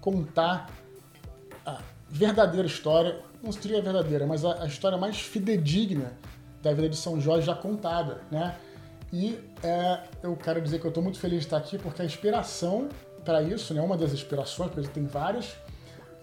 contar 0.01 0.71
a 1.65 1.81
verdadeira 2.09 2.67
história, 2.67 3.21
não 3.43 3.53
seria 3.53 3.83
verdadeira, 3.83 4.27
mas 4.27 4.45
a, 4.45 4.63
a 4.63 4.67
história 4.67 4.97
mais 4.97 5.21
fidedigna 5.21 6.13
da 6.63 6.73
vida 6.73 6.89
de 6.89 6.97
São 6.97 7.21
Jorge 7.21 7.47
já 7.47 7.55
contada, 7.55 8.23
né? 8.31 8.57
E 9.13 9.39
é, 9.63 10.01
eu 10.23 10.35
quero 10.37 10.61
dizer 10.61 10.81
que 10.81 10.87
eu 10.87 10.89
estou 10.89 11.03
muito 11.03 11.19
feliz 11.19 11.41
de 11.41 11.47
estar 11.47 11.57
aqui 11.57 11.79
porque 11.79 12.03
a 12.03 12.05
inspiração 12.05 12.89
para 13.25 13.43
isso, 13.43 13.73
né, 13.73 13.81
uma 13.81 13.97
das 13.97 14.13
inspirações, 14.13 14.71
porque 14.71 14.89
tem 14.89 15.07
várias, 15.07 15.57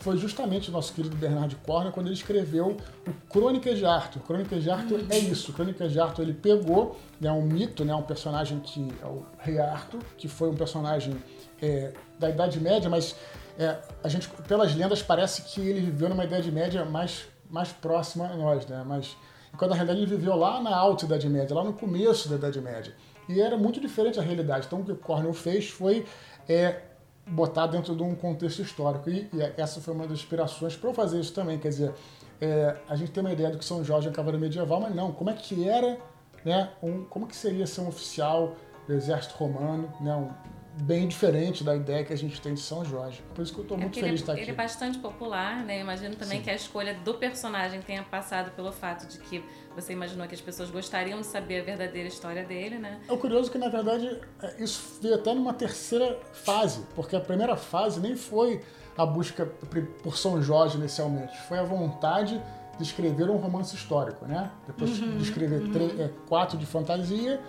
foi 0.01 0.17
justamente 0.17 0.69
o 0.69 0.71
nosso 0.71 0.93
querido 0.93 1.15
Bernard 1.15 1.55
Cornwell 1.57 1.91
quando 1.91 2.07
ele 2.07 2.15
escreveu 2.15 2.77
o 3.07 3.13
Crônicas 3.29 3.77
de 3.77 3.85
Arthur. 3.85 4.19
Crônicas 4.21 4.63
de 4.63 4.69
Arthur 4.69 5.01
é 5.09 5.17
isso. 5.17 5.53
Crônicas 5.53 5.91
de 5.91 5.99
Arthur 5.99 6.23
ele 6.23 6.33
pegou 6.33 6.99
né, 7.19 7.31
um 7.31 7.43
mito, 7.43 7.85
né, 7.85 7.93
um 7.93 8.01
personagem 8.01 8.59
que 8.59 8.87
é 9.01 9.05
o 9.05 9.25
Rei 9.39 9.59
Arthur, 9.59 9.99
que 10.17 10.27
foi 10.27 10.49
um 10.49 10.55
personagem 10.55 11.15
é, 11.61 11.93
da 12.17 12.29
Idade 12.29 12.59
Média, 12.59 12.89
mas 12.89 13.15
é, 13.61 13.77
a 14.03 14.07
gente, 14.07 14.27
pelas 14.47 14.73
lendas, 14.73 15.03
parece 15.03 15.43
que 15.43 15.61
ele 15.61 15.81
viveu 15.81 16.09
numa 16.09 16.25
Idade 16.25 16.51
Média 16.51 16.83
mais, 16.83 17.27
mais 17.47 17.71
próxima 17.71 18.25
a 18.25 18.35
nós, 18.35 18.65
né? 18.65 18.83
Mas 18.83 19.15
quando 19.55 19.69
na 19.69 19.75
realidade 19.75 19.99
ele 19.99 20.15
viveu 20.15 20.35
lá 20.35 20.59
na 20.59 20.75
alta 20.75 21.05
Idade 21.05 21.29
Média, 21.29 21.55
lá 21.55 21.63
no 21.63 21.73
começo 21.73 22.27
da 22.27 22.37
Idade 22.37 22.59
Média. 22.59 22.95
E 23.29 23.39
era 23.39 23.55
muito 23.55 23.79
diferente 23.79 24.19
a 24.19 24.23
realidade. 24.23 24.65
Então 24.65 24.81
o 24.81 24.83
que 24.83 24.91
o 24.91 24.95
Cornell 24.95 25.31
fez 25.31 25.69
foi 25.69 26.07
é, 26.49 26.81
botar 27.27 27.67
dentro 27.67 27.95
de 27.95 28.01
um 28.01 28.15
contexto 28.15 28.63
histórico. 28.63 29.07
E, 29.11 29.29
e 29.31 29.41
essa 29.55 29.79
foi 29.79 29.93
uma 29.93 30.07
das 30.07 30.17
inspirações 30.17 30.75
para 30.75 30.89
eu 30.89 30.93
fazer 30.95 31.19
isso 31.19 31.31
também. 31.31 31.59
Quer 31.59 31.69
dizer, 31.69 31.93
é, 32.41 32.75
a 32.89 32.95
gente 32.95 33.11
tem 33.11 33.21
uma 33.21 33.31
ideia 33.31 33.51
do 33.51 33.59
que 33.59 33.65
São 33.65 33.83
Jorge 33.83 34.07
é 34.07 34.09
um 34.09 34.13
cavaleiro 34.13 34.41
medieval, 34.41 34.81
mas 34.81 34.95
não, 34.95 35.11
como 35.11 35.29
é 35.29 35.33
que 35.33 35.69
era, 35.69 35.99
né, 36.43 36.71
um, 36.81 37.05
como 37.05 37.27
que 37.27 37.35
seria 37.35 37.67
ser 37.67 37.81
um 37.81 37.89
oficial 37.89 38.55
do 38.87 38.93
exército 38.93 39.35
romano, 39.35 39.93
né, 40.01 40.15
um, 40.15 40.31
bem 40.73 41.07
diferente 41.07 41.63
da 41.63 41.75
ideia 41.75 42.03
que 42.03 42.13
a 42.13 42.17
gente 42.17 42.39
tem 42.41 42.53
de 42.53 42.61
São 42.61 42.83
Jorge. 42.85 43.21
Por 43.35 43.41
isso 43.41 43.53
que 43.53 43.59
eu 43.59 43.63
estou 43.63 43.77
é 43.77 43.81
muito 43.81 43.95
feliz 43.95 44.07
ele, 44.07 44.15
de 44.15 44.21
estar 44.21 44.33
aqui. 44.33 44.41
Ele 44.41 44.51
é 44.51 44.53
bastante 44.53 44.97
popular, 44.99 45.63
né? 45.63 45.77
Eu 45.77 45.81
imagino 45.81 46.15
também 46.15 46.37
Sim. 46.37 46.43
que 46.43 46.49
a 46.49 46.55
escolha 46.55 46.93
do 46.93 47.13
personagem 47.15 47.81
tenha 47.81 48.03
passado 48.03 48.51
pelo 48.51 48.71
fato 48.71 49.05
de 49.07 49.17
que 49.19 49.43
você 49.75 49.93
imaginou 49.93 50.27
que 50.27 50.35
as 50.35 50.41
pessoas 50.41 50.69
gostariam 50.69 51.19
de 51.19 51.25
saber 51.25 51.61
a 51.61 51.63
verdadeira 51.63 52.07
história 52.07 52.45
dele, 52.45 52.77
né? 52.77 52.99
É 53.07 53.17
curioso 53.17 53.51
que, 53.51 53.57
na 53.57 53.69
verdade, 53.69 54.19
é, 54.41 54.63
isso 54.63 54.99
veio 55.01 55.15
até 55.15 55.33
numa 55.33 55.53
terceira 55.53 56.19
fase, 56.31 56.85
porque 56.95 57.15
a 57.15 57.21
primeira 57.21 57.55
fase 57.55 57.99
nem 57.99 58.15
foi 58.15 58.61
a 58.97 59.05
busca 59.05 59.45
por 59.45 60.17
São 60.17 60.41
Jorge 60.41 60.77
inicialmente, 60.77 61.37
foi 61.47 61.59
a 61.59 61.63
vontade 61.63 62.41
de 62.77 62.83
escrever 62.83 63.29
um 63.29 63.37
romance 63.37 63.75
histórico, 63.75 64.25
né? 64.25 64.51
Depois 64.65 64.99
uhum, 64.99 65.17
de 65.17 65.23
escrever 65.23 65.61
uhum. 65.61 65.71
três, 65.71 65.99
é, 65.99 66.09
quatro 66.27 66.57
de 66.57 66.65
fantasia, 66.65 67.39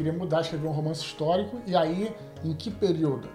queria 0.00 0.12
mudar, 0.14 0.40
escrever 0.40 0.66
um 0.66 0.72
romance 0.72 1.02
histórico, 1.02 1.60
e 1.66 1.76
aí, 1.76 2.14
em 2.42 2.54
que 2.54 2.70
período? 2.70 3.28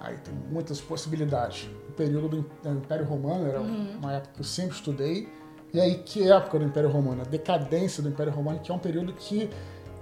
Aí 0.00 0.16
tem 0.16 0.34
muitas 0.50 0.80
possibilidades. 0.80 1.68
O 1.88 1.92
período 1.92 2.28
do 2.28 2.68
Império 2.68 3.06
Romano 3.06 3.46
era 3.46 3.60
uhum. 3.60 3.98
uma 3.98 4.14
época 4.14 4.34
que 4.34 4.40
eu 4.40 4.44
sempre 4.44 4.74
estudei, 4.74 5.28
e 5.72 5.80
aí, 5.80 5.96
que 5.98 6.28
época 6.28 6.58
do 6.58 6.64
Império 6.64 6.90
Romano? 6.90 7.22
A 7.22 7.24
decadência 7.24 8.02
do 8.02 8.08
Império 8.08 8.32
Romano, 8.32 8.58
que 8.58 8.72
é 8.72 8.74
um 8.74 8.78
período 8.78 9.12
que, 9.12 9.48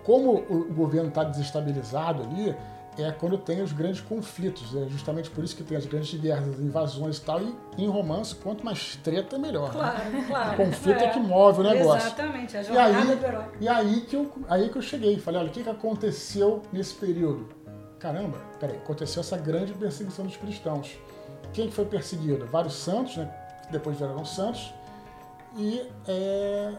como 0.04 0.36
o 0.48 0.72
governo 0.72 1.08
está 1.08 1.22
desestabilizado 1.22 2.22
ali, 2.22 2.54
é 2.98 3.12
quando 3.12 3.36
tem 3.36 3.62
os 3.62 3.72
grandes 3.72 4.00
conflitos. 4.00 4.74
É 4.74 4.88
justamente 4.88 5.30
por 5.30 5.44
isso 5.44 5.54
que 5.56 5.62
tem 5.62 5.76
as 5.76 5.86
grandes 5.86 6.18
guerras, 6.18 6.48
as 6.48 6.60
invasões 6.60 7.18
e 7.18 7.20
tal. 7.20 7.40
E 7.40 7.54
em 7.78 7.88
romance, 7.88 8.34
quanto 8.34 8.64
mais 8.64 8.96
treta, 8.96 9.38
melhor. 9.38 9.70
Claro, 9.70 10.10
né? 10.10 10.24
claro. 10.26 10.62
O 10.62 10.66
conflito 10.66 11.00
é. 11.00 11.04
é. 11.04 11.10
que 11.10 11.18
move 11.18 11.60
o 11.60 11.62
negócio. 11.62 12.06
Exatamente, 12.06 12.56
a 12.56 12.62
jornada 12.62 12.90
e 12.90 12.96
aí, 12.96 13.16
do 13.16 13.26
herói. 13.26 13.44
E 13.60 13.68
aí 13.68 14.00
que, 14.02 14.16
eu, 14.16 14.32
aí 14.48 14.68
que 14.68 14.76
eu 14.76 14.82
cheguei. 14.82 15.18
Falei, 15.18 15.40
olha, 15.40 15.50
o 15.50 15.52
que, 15.52 15.62
que 15.62 15.70
aconteceu 15.70 16.62
nesse 16.72 16.94
período? 16.94 17.48
Caramba, 17.98 18.38
peraí, 18.60 18.76
aconteceu 18.76 19.20
essa 19.20 19.36
grande 19.36 19.72
perseguição 19.72 20.26
dos 20.26 20.36
cristãos. 20.36 20.98
Quem 21.52 21.70
foi 21.70 21.84
perseguido? 21.84 22.46
Vários 22.46 22.74
santos, 22.74 23.16
né? 23.16 23.30
Que 23.66 23.72
depois 23.72 23.96
viraram 23.98 24.24
santos. 24.24 24.72
E 25.56 25.82
é, 26.06 26.72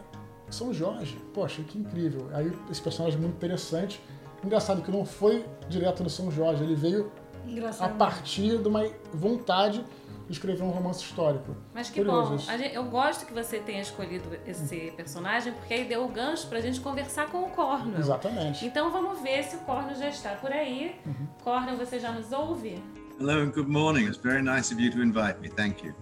São 0.50 0.74
Jorge. 0.74 1.18
Poxa, 1.34 1.62
que 1.64 1.78
incrível. 1.78 2.30
Aí 2.34 2.52
esse 2.70 2.82
personagem 2.82 3.18
é 3.18 3.22
muito 3.22 3.36
interessante 3.36 4.00
Engraçado 4.44 4.82
que 4.82 4.92
não 4.92 5.06
foi 5.06 5.46
direto 5.68 6.04
no 6.04 6.10
São 6.10 6.30
Jorge, 6.32 6.64
ele 6.64 6.76
veio 6.76 7.12
Engraçado. 7.46 7.92
a 7.92 7.94
partir 7.94 8.58
de 8.58 8.68
uma 8.68 8.84
vontade 9.14 9.84
de 10.28 10.34
escrever 10.34 10.62
um 10.62 10.70
romance 10.70 11.04
histórico. 11.04 11.56
Mas 11.74 11.90
que 11.90 12.04
Curioso 12.04 12.32
bom. 12.32 12.38
Gente, 12.38 12.76
eu 12.76 12.84
gosto 12.84 13.26
que 13.26 13.34
você 13.34 13.60
tenha 13.60 13.82
escolhido 13.82 14.30
esse 14.46 14.92
personagem, 14.96 15.54
porque 15.54 15.74
aí 15.74 15.86
deu 15.86 16.04
o 16.04 16.10
gancho 16.10 16.48
pra 16.48 16.60
gente 16.60 16.82
conversar 16.82 17.30
com 17.30 17.44
o 17.44 17.50
Corno. 17.50 17.98
Exatamente. 17.98 18.66
Então 18.66 18.92
vamos 18.92 19.22
ver 19.22 19.44
se 19.44 19.56
o 19.56 19.60
Corno 19.60 19.96
já 19.96 20.10
está 20.10 20.32
por 20.32 20.52
aí. 20.52 21.00
Uhum. 21.06 21.28
Corno, 21.44 21.78
você 21.78 22.00
já 22.00 22.12
nos 22.12 22.32
ouve? 22.32 22.84
Hello 23.20 23.42
and 23.42 23.52
good 23.52 23.70
morning. 23.70 24.06
It's 24.06 24.18
very 24.18 24.44
nice 24.44 24.72
of 24.72 24.82
you 24.82 24.92
to 24.92 25.02
invite 25.02 25.40
me. 25.40 25.50
Thank 25.50 25.84
you. 25.86 25.96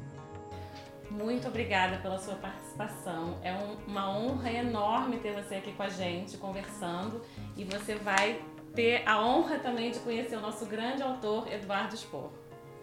Muito 1.15 1.47
obrigada 1.47 1.97
pela 1.99 2.17
sua 2.17 2.35
participação. 2.35 3.37
É 3.41 3.53
um, 3.53 3.77
uma 3.87 4.09
honra 4.09 4.51
enorme 4.51 5.17
ter 5.17 5.31
você 5.31 5.55
aqui 5.55 5.71
com 5.71 5.83
a 5.83 5.87
gente, 5.87 6.35
conversando. 6.35 7.21
E 7.55 7.63
você 7.63 7.95
vai 7.95 8.41
ter 8.73 9.07
a 9.07 9.25
honra 9.25 9.57
também 9.59 9.91
de 9.91 9.99
conhecer 9.99 10.35
o 10.35 10.41
nosso 10.41 10.65
grande 10.65 11.01
autor, 11.01 11.49
Eduardo 11.49 11.95
Spor. 11.95 12.31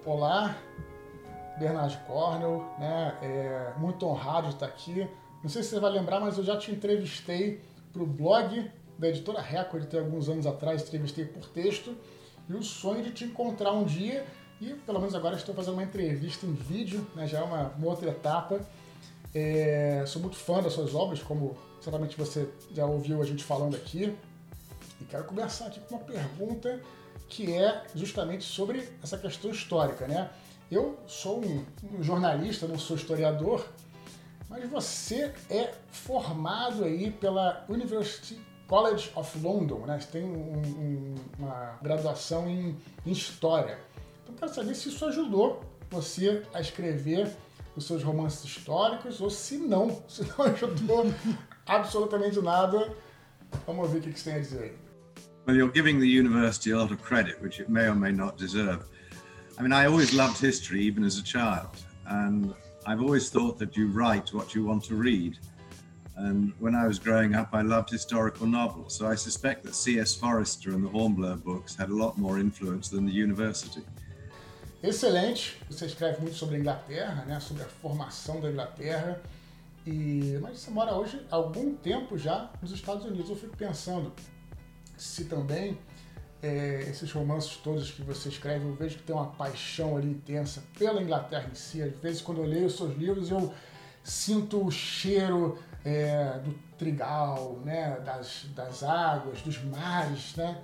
Olá, 0.07 0.57
Bernard 1.59 1.95
Cornell, 2.07 2.65
né? 2.79 3.19
É 3.21 3.75
muito 3.77 4.07
honrado 4.07 4.49
de 4.49 4.55
estar 4.55 4.67
aqui. 4.67 5.07
Não 5.43 5.51
sei 5.51 5.63
se 5.63 5.69
você 5.69 5.81
vai 5.81 5.91
lembrar, 5.91 6.19
mas 6.19 6.39
eu 6.39 6.45
já 6.45 6.57
te 6.57 6.73
entrevistei 6.73 7.61
para 7.93 8.03
o 8.03 8.07
blog 8.07 8.71
da 8.99 9.09
editora 9.11 9.43
Record, 9.43 9.85
tem 9.85 10.01
alguns 10.01 10.31
anos 10.31 10.47
atrás, 10.47 10.83
entrevistei 10.83 11.27
por 11.27 11.47
texto. 11.51 11.95
E 12.49 12.55
o 12.55 12.63
sonho 12.63 13.03
de 13.03 13.13
te 13.13 13.25
encontrar 13.25 13.73
um 13.73 13.85
dia 13.85 14.25
e 14.63 14.75
pelo 14.87 15.01
menos 15.01 15.13
agora 15.13 15.35
estou 15.35 15.53
fazendo 15.53 15.75
uma 15.75 15.83
entrevista 15.83 16.47
em 16.47 16.55
vídeo, 16.55 17.05
né? 17.17 17.27
já 17.27 17.41
é 17.41 17.43
uma, 17.43 17.73
uma 17.77 17.89
outra 17.89 18.09
etapa. 18.09 18.61
É, 19.35 20.05
sou 20.07 20.23
muito 20.23 20.37
fã 20.37 20.63
das 20.63 20.73
suas 20.73 20.95
obras, 20.95 21.21
como 21.21 21.57
certamente 21.81 22.17
você 22.17 22.49
já 22.73 22.87
ouviu 22.87 23.21
a 23.21 23.25
gente 23.25 23.43
falando 23.43 23.75
aqui. 23.75 24.17
E 25.01 25.05
quero 25.05 25.25
começar 25.25 25.67
aqui 25.67 25.81
com 25.81 25.97
uma 25.97 26.05
pergunta 26.05 26.81
que 27.29 27.53
é 27.53 27.83
justamente 27.93 28.45
sobre 28.45 28.89
essa 29.03 29.19
questão 29.19 29.51
histórica. 29.51 30.07
Né? 30.07 30.31
Eu 30.71 30.97
sou 31.09 31.45
um, 31.45 31.65
um 31.93 32.01
jornalista, 32.01 32.69
não 32.69 32.79
sou 32.79 32.95
historiador, 32.95 33.67
mas 34.49 34.71
você 34.71 35.35
é 35.51 35.75
formado 35.91 36.85
aí 36.85 37.11
pela 37.11 37.65
University 37.69 38.39
College 38.69 39.11
of 39.17 39.39
London, 39.39 39.81
né? 39.87 39.99
Você 39.99 40.09
tem 40.09 40.25
um, 40.25 40.57
um, 40.57 41.15
uma 41.39 41.79
graduação 41.83 42.49
em, 42.49 42.77
em 43.05 43.11
História. 43.11 43.79
Então 44.33 44.49
quero 44.49 44.55
saber 44.55 44.75
se 44.75 44.89
isso 44.89 45.05
ajudou 45.05 45.63
você 45.91 46.43
a 46.55 46.61
escrever 46.61 47.31
os 47.77 47.87
seus 47.87 48.03
romances 48.03 48.45
históricos 48.45 49.21
ou 49.21 49.31
se 49.31 49.59
não, 49.59 50.03
se 50.09 50.23
não 50.23 50.47
ajudou 50.47 51.13
absolutamente 51.67 52.41
nada. 52.41 52.95
Vamos 53.67 53.91
ver 53.91 53.99
o 53.99 54.01
que 54.01 54.19
você 54.19 54.31
tem 54.31 54.39
a 54.39 54.43
dizer 54.43 54.63
aí. 54.63 54.73
Well, 55.47 55.57
you're 55.57 55.73
giving 55.73 55.99
the 55.99 56.07
university 56.07 56.73
a 56.73 56.79
lot 56.79 56.93
of 56.93 57.03
credit, 57.03 57.43
which 57.43 57.61
it 57.61 57.69
may 57.69 57.89
or 57.89 57.97
may 57.97 58.13
not 58.13 58.39
deserve. 58.39 58.85
I 59.59 59.63
mean, 59.63 59.73
I 59.73 59.87
always 59.87 60.13
loved 60.15 60.39
history, 60.39 60.83
even 60.83 61.05
as 61.05 61.19
a 61.19 61.23
child, 61.23 61.77
and 62.07 62.55
I've 62.87 63.03
always 63.03 63.29
thought 63.29 63.59
that 63.59 63.77
you 63.77 63.89
write 63.89 64.33
what 64.33 64.55
you 64.55 64.65
want 64.65 64.85
to 64.85 64.95
read. 64.95 65.39
And 66.17 66.53
when 66.61 66.77
I 66.77 66.87
was 66.87 67.01
growing 67.01 67.35
up, 67.35 67.49
I 67.53 67.63
loved 67.63 67.91
historical 67.91 68.47
novels, 68.47 68.95
so 68.95 69.09
I 69.09 69.17
suspect 69.17 69.65
that 69.65 69.75
C.S. 69.75 70.15
Forrester 70.15 70.71
and 70.71 70.85
the 70.85 70.89
Hornblower 70.89 71.39
books 71.39 71.75
had 71.75 71.91
a 71.91 71.95
lot 71.95 72.17
more 72.17 72.39
influence 72.39 72.89
than 72.89 73.05
the 73.05 73.13
university. 73.13 73.83
Excelente. 74.89 75.59
Você 75.71 75.87
escreve 75.87 76.21
muito 76.21 76.37
sobre 76.37 76.57
a 76.57 76.59
Inglaterra, 76.59 77.25
né? 77.25 77.41
Sobre 77.41 77.63
a 77.63 77.67
formação 77.67 78.41
da 78.41 78.51
Inglaterra. 78.51 79.21
E 79.87 80.39
mas 80.41 80.61
você 80.61 80.71
mora 80.71 80.95
hoje 80.95 81.25
há 81.31 81.37
algum 81.37 81.75
tempo 81.75 82.17
já 82.17 82.51
nos 82.61 82.71
Estados 82.71 83.05
Unidos. 83.05 83.31
Eu 83.31 83.37
fico 83.37 83.57
pensando 83.57 84.13
se 84.97 85.25
também 85.25 85.79
é, 86.43 86.87
esses 86.89 87.11
romances 87.13 87.57
todos 87.57 87.91
que 87.91 88.03
você 88.03 88.29
escreve, 88.29 88.65
eu 88.65 88.75
vejo 88.75 88.99
que 88.99 89.05
tem 89.05 89.15
uma 89.15 89.29
paixão 89.29 89.97
ali 89.97 90.11
intensa 90.11 90.63
pela 90.77 91.01
Inglaterra 91.01 91.49
em 91.51 91.55
si. 91.55 91.81
Às 91.81 91.95
vezes, 92.01 92.21
quando 92.21 92.39
eu 92.39 92.47
leio 92.47 92.67
os 92.67 92.77
seus 92.77 92.97
livros, 92.97 93.31
eu 93.31 93.55
sinto 94.03 94.65
o 94.65 94.71
cheiro 94.71 95.59
é, 95.85 96.41
do 96.41 96.53
trigal, 96.77 97.61
né, 97.65 98.01
das, 98.05 98.47
das 98.55 98.83
águas, 98.83 99.41
dos 99.43 99.63
mares, 99.63 100.35
né? 100.37 100.61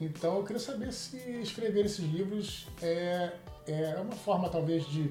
Então, 0.00 0.36
eu 0.36 0.44
queria 0.44 0.60
saber 0.60 0.92
se 0.92 1.16
escrever 1.40 1.86
esses 1.86 2.04
livros 2.04 2.68
é, 2.82 3.32
é 3.66 4.00
uma 4.00 4.14
forma, 4.14 4.48
talvez, 4.48 4.86
de 4.86 5.08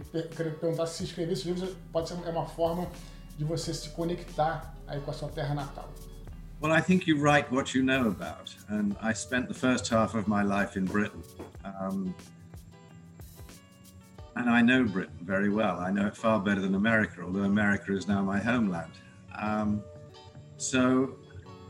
perguntar 0.60 0.88
se 0.88 1.04
esses 1.04 1.46
livros 1.46 1.76
pode 1.92 2.10
ser 2.10 2.16
uma 2.16 2.46
forma 2.46 2.88
de 3.38 3.44
você 3.44 3.74
se 3.74 3.90
conectar 3.90 4.74
aí 4.88 5.00
com 5.02 5.12
a 5.12 5.14
sua 5.14 5.30
terra 5.30 5.54
natal. 5.54 5.90
Well, 6.62 6.72
I 6.72 6.82
think 6.82 7.06
you 7.06 7.18
write 7.20 7.52
what 7.52 7.78
you 7.78 7.84
know 7.84 8.08
about, 8.08 8.56
and 8.70 8.96
I 9.02 9.14
spent 9.14 9.48
the 9.48 9.54
first 9.54 9.90
half 9.90 10.16
of 10.16 10.28
my 10.28 10.42
life 10.42 10.80
in 10.80 10.86
Britain. 10.86 11.22
Um, 11.64 12.16
and 14.36 14.50
I 14.50 14.62
know 14.62 14.86
Britain 14.86 15.20
very 15.22 15.50
well. 15.50 15.80
I 15.80 15.92
know 15.92 16.08
it 16.08 16.16
far 16.16 16.40
better 16.40 16.62
than 16.62 16.76
America, 16.76 17.22
although 17.22 17.44
America 17.44 17.94
is 17.96 18.08
now 18.08 18.22
my 18.22 18.40
homeland. 18.40 18.94
Um, 19.38 19.84
so 20.58 21.16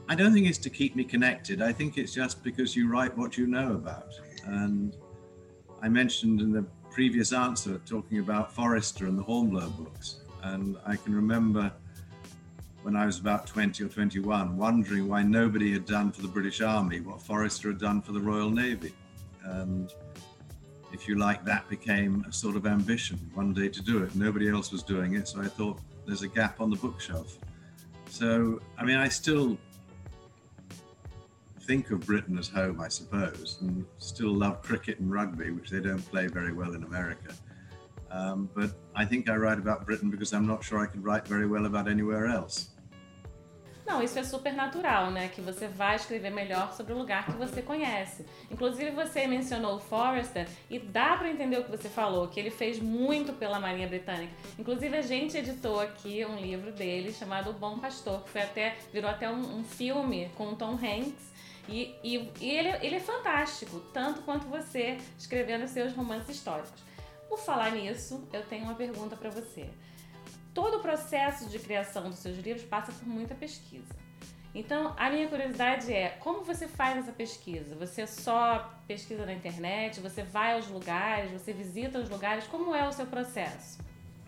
I 0.07 0.13
don't 0.13 0.33
think 0.33 0.47
it's 0.47 0.59
to 0.59 0.69
keep 0.69 0.95
me 0.95 1.03
connected. 1.03 1.61
I 1.61 1.73
think 1.73 1.97
it's 1.97 2.13
just 2.13 2.43
because 2.43 2.75
you 2.75 2.87
write 2.87 3.17
what 3.17 3.37
you 3.37 3.47
know 3.47 3.73
about. 3.73 4.13
And 4.45 4.95
I 5.81 5.89
mentioned 5.89 6.41
in 6.41 6.51
the 6.51 6.65
previous 6.89 7.33
answer 7.33 7.79
talking 7.85 8.19
about 8.19 8.53
Forrester 8.53 9.05
and 9.05 9.17
the 9.17 9.23
Hornblower 9.23 9.69
books. 9.69 10.21
And 10.43 10.77
I 10.85 10.95
can 10.95 11.13
remember 11.13 11.71
when 12.83 12.95
I 12.95 13.05
was 13.05 13.19
about 13.19 13.47
20 13.47 13.83
or 13.83 13.87
21, 13.87 14.57
wondering 14.57 15.07
why 15.07 15.23
nobody 15.23 15.73
had 15.73 15.85
done 15.85 16.11
for 16.11 16.21
the 16.21 16.27
British 16.27 16.61
Army 16.61 16.99
what 16.99 17.21
Forrester 17.21 17.69
had 17.69 17.79
done 17.79 18.01
for 18.01 18.11
the 18.11 18.21
Royal 18.21 18.49
Navy. 18.49 18.93
And 19.43 19.91
if 20.93 21.07
you 21.07 21.17
like, 21.17 21.43
that 21.45 21.67
became 21.67 22.23
a 22.29 22.31
sort 22.31 22.55
of 22.55 22.65
ambition 22.65 23.19
one 23.33 23.53
day 23.53 23.69
to 23.69 23.81
do 23.81 24.03
it. 24.03 24.15
Nobody 24.15 24.49
else 24.49 24.71
was 24.71 24.83
doing 24.83 25.15
it, 25.15 25.27
so 25.27 25.41
I 25.41 25.47
thought 25.47 25.79
there's 26.05 26.21
a 26.21 26.27
gap 26.27 26.61
on 26.61 26.69
the 26.69 26.77
bookshelf. 26.77 27.37
So, 28.07 28.61
I 28.77 28.85
mean, 28.85 28.97
I 28.97 29.09
still 29.09 29.57
think 31.65 31.91
of 31.91 32.05
Britain 32.05 32.37
as 32.37 32.47
home, 32.47 32.79
I 32.79 32.89
suppose, 32.89 33.57
and 33.61 33.85
still 33.97 34.33
love 34.33 34.61
cricket 34.61 34.99
and 34.99 35.11
rugby, 35.11 35.51
which 35.51 35.69
they 35.69 35.79
don't 35.79 36.05
play 36.11 36.27
very 36.27 36.53
well 36.53 36.73
in 36.73 36.83
America. 36.83 37.33
Um, 38.11 38.49
but 38.53 38.71
I 38.95 39.03
think 39.03 39.29
I 39.29 39.35
write 39.35 39.57
about 39.57 39.85
Britain 39.85 40.09
because 40.09 40.31
I'm 40.31 40.47
not 40.47 40.63
sure 40.63 40.79
I 40.79 40.87
write 40.97 41.27
very 41.27 41.47
well 41.47 41.65
about 41.65 41.87
anywhere 41.87 42.27
else. 42.27 42.69
Não, 43.85 44.01
isso 44.01 44.17
é 44.17 44.23
super 44.23 44.51
natural, 44.51 45.11
né? 45.11 45.27
Que 45.27 45.41
você 45.41 45.67
vai 45.67 45.95
escrever 45.95 46.31
melhor 46.31 46.73
sobre 46.73 46.93
o 46.93 46.97
lugar 46.97 47.25
que 47.25 47.33
você 47.33 47.61
conhece. 47.61 48.25
Inclusive, 48.49 48.89
você 48.89 49.27
mencionou 49.27 49.75
o 49.75 49.79
Forrester 49.79 50.47
e 50.71 50.79
dá 50.79 51.15
para 51.15 51.29
entender 51.29 51.59
o 51.59 51.63
que 51.63 51.69
você 51.69 51.87
falou, 51.87 52.27
que 52.27 52.39
ele 52.39 52.49
fez 52.49 52.79
muito 52.79 53.33
pela 53.33 53.59
Marinha 53.59 53.87
Britânica. 53.87 54.33
Inclusive, 54.57 54.97
a 54.97 55.03
gente 55.03 55.37
editou 55.37 55.79
aqui 55.79 56.25
um 56.25 56.35
livro 56.35 56.71
dele 56.71 57.13
chamado 57.13 57.51
O 57.51 57.53
Bom 57.53 57.77
Pastor, 57.77 58.23
que 58.23 58.31
foi 58.31 58.41
até, 58.41 58.75
virou 58.91 59.09
até 59.09 59.29
um, 59.29 59.59
um 59.59 59.63
filme 59.63 60.31
com 60.35 60.47
o 60.47 60.55
Tom 60.55 60.73
Hanks. 60.73 61.35
E, 61.67 61.95
e, 62.03 62.31
e 62.39 62.49
ele, 62.49 62.69
ele 62.85 62.95
é 62.95 62.99
fantástico, 62.99 63.79
tanto 63.93 64.21
quanto 64.21 64.47
você 64.47 64.97
escrevendo 65.17 65.67
seus 65.67 65.93
romances 65.93 66.35
históricos. 66.35 66.83
Por 67.27 67.39
falar 67.39 67.71
nisso, 67.71 68.27
eu 68.31 68.43
tenho 68.43 68.63
uma 68.65 68.75
pergunta 68.75 69.15
para 69.15 69.29
você 69.29 69.69
todo 70.55 70.77
o 70.77 70.79
processo 70.79 71.49
de 71.49 71.59
criação 71.59 72.09
dos 72.09 72.19
seus 72.19 72.37
livros 72.37 72.63
passa 72.63 72.91
por 72.93 73.05
muita 73.05 73.35
pesquisa. 73.35 73.93
Então, 74.55 74.95
a 74.97 75.09
minha 75.09 75.27
curiosidade 75.27 75.91
é, 75.91 76.11
como 76.21 76.45
você 76.45 76.65
faz 76.65 76.97
essa 76.97 77.11
pesquisa? 77.11 77.75
Você 77.75 78.07
só 78.07 78.73
pesquisa 78.87 79.25
na 79.25 79.33
internet, 79.33 79.99
você 79.99 80.23
vai 80.23 80.53
aos 80.53 80.67
lugares, 80.69 81.29
você 81.29 81.51
visita 81.51 81.99
os 81.99 82.09
lugares, 82.09 82.47
como 82.47 82.73
é 82.73 82.87
o 82.87 82.91
seu 82.93 83.05
processo? 83.05 83.79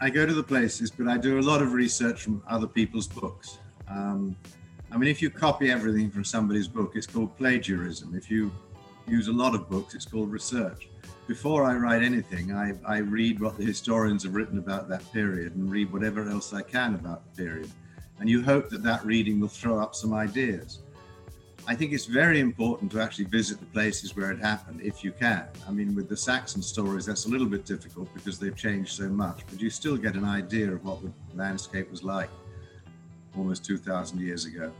I 0.01 0.11
go 0.11 0.27
to 0.27 0.35
the 0.35 0.43
places, 0.43 0.91
but 0.91 1.07
I 1.07 1.17
do 1.17 1.39
a 1.39 1.41
lot 1.41 1.63
of 1.63 1.73
research 1.73 2.23
from 2.23 2.41
other 2.45 2.67
people's 2.67 3.07
books. 3.07 3.57
Um, 3.89 4.35
I 4.91 4.97
mean, 4.97 5.09
if 5.09 5.21
you 5.21 5.29
copy 5.29 5.69
everything 5.69 6.09
from 6.09 6.23
somebody's 6.23 6.67
book, 6.67 6.93
it's 6.95 7.07
called 7.07 7.37
plagiarism. 7.37 8.15
If 8.15 8.31
you 8.31 8.51
use 9.07 9.27
a 9.27 9.33
lot 9.33 9.53
of 9.53 9.69
books, 9.69 9.95
it's 9.95 10.05
called 10.05 10.31
research. 10.31 10.89
before 11.27 11.65
I 11.65 11.75
write 11.75 12.03
anything, 12.03 12.53
I, 12.53 12.73
I 12.85 12.99
read 12.99 13.41
what 13.41 13.57
the 13.57 13.65
historians 13.65 14.23
have 14.23 14.33
written 14.33 14.59
about 14.59 14.87
that 14.87 15.11
period 15.11 15.55
and 15.55 15.69
read 15.69 15.91
whatever 15.91 16.27
else 16.29 16.53
I 16.53 16.61
can 16.61 16.95
about 16.95 17.23
the 17.25 17.43
period. 17.43 17.69
And 18.19 18.29
you 18.29 18.41
hope 18.41 18.69
that 18.69 18.81
that 18.83 19.05
reading 19.05 19.41
will 19.41 19.49
throw 19.49 19.77
up 19.77 19.93
some 19.93 20.13
ideas. 20.13 20.79
I 21.67 21.75
think 21.75 21.91
it's 21.91 22.05
very 22.05 22.39
important 22.39 22.89
to 22.93 23.01
actually 23.01 23.25
visit 23.25 23.59
the 23.59 23.65
places 23.65 24.15
where 24.15 24.31
it 24.31 24.39
happened 24.39 24.79
if 24.81 25.03
you 25.03 25.11
can. 25.11 25.47
I 25.67 25.71
mean, 25.71 25.95
with 25.95 26.07
the 26.07 26.15
Saxon 26.15 26.61
stories, 26.61 27.05
that's 27.05 27.25
a 27.25 27.29
little 27.29 27.47
bit 27.47 27.65
difficult 27.65 28.07
because 28.13 28.39
they've 28.39 28.55
changed 28.55 28.93
so 28.93 29.09
much, 29.09 29.41
but 29.49 29.59
you 29.61 29.69
still 29.69 29.97
get 29.97 30.15
an 30.15 30.23
idea 30.23 30.71
of 30.71 30.85
what 30.85 31.01
the 31.01 31.11
landscape 31.35 31.91
was 31.91 32.03
like 32.03 32.29
almost 33.37 33.65
2,000 33.65 34.19
years 34.21 34.45
ago. 34.45 34.71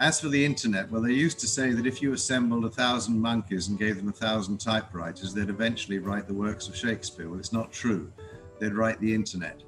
As 0.00 0.20
for 0.20 0.28
the 0.28 0.44
internet, 0.44 0.88
well, 0.92 1.02
they 1.02 1.12
used 1.12 1.40
to 1.40 1.48
say 1.48 1.72
that 1.72 1.84
if 1.84 2.00
you 2.00 2.12
assembled 2.12 2.64
a 2.64 2.70
thousand 2.70 3.20
monkeys 3.20 3.66
and 3.66 3.76
gave 3.76 3.96
them 3.96 4.08
a 4.08 4.12
thousand 4.12 4.58
typewriters, 4.58 5.34
they'd 5.34 5.48
eventually 5.48 5.98
write 5.98 6.28
the 6.28 6.34
works 6.34 6.68
of 6.68 6.76
Shakespeare. 6.76 7.28
Well, 7.28 7.40
it's 7.40 7.52
not 7.52 7.72
true. 7.72 8.12
They'd 8.60 8.74
write 8.74 9.00
the 9.00 9.12
internet. 9.12 9.64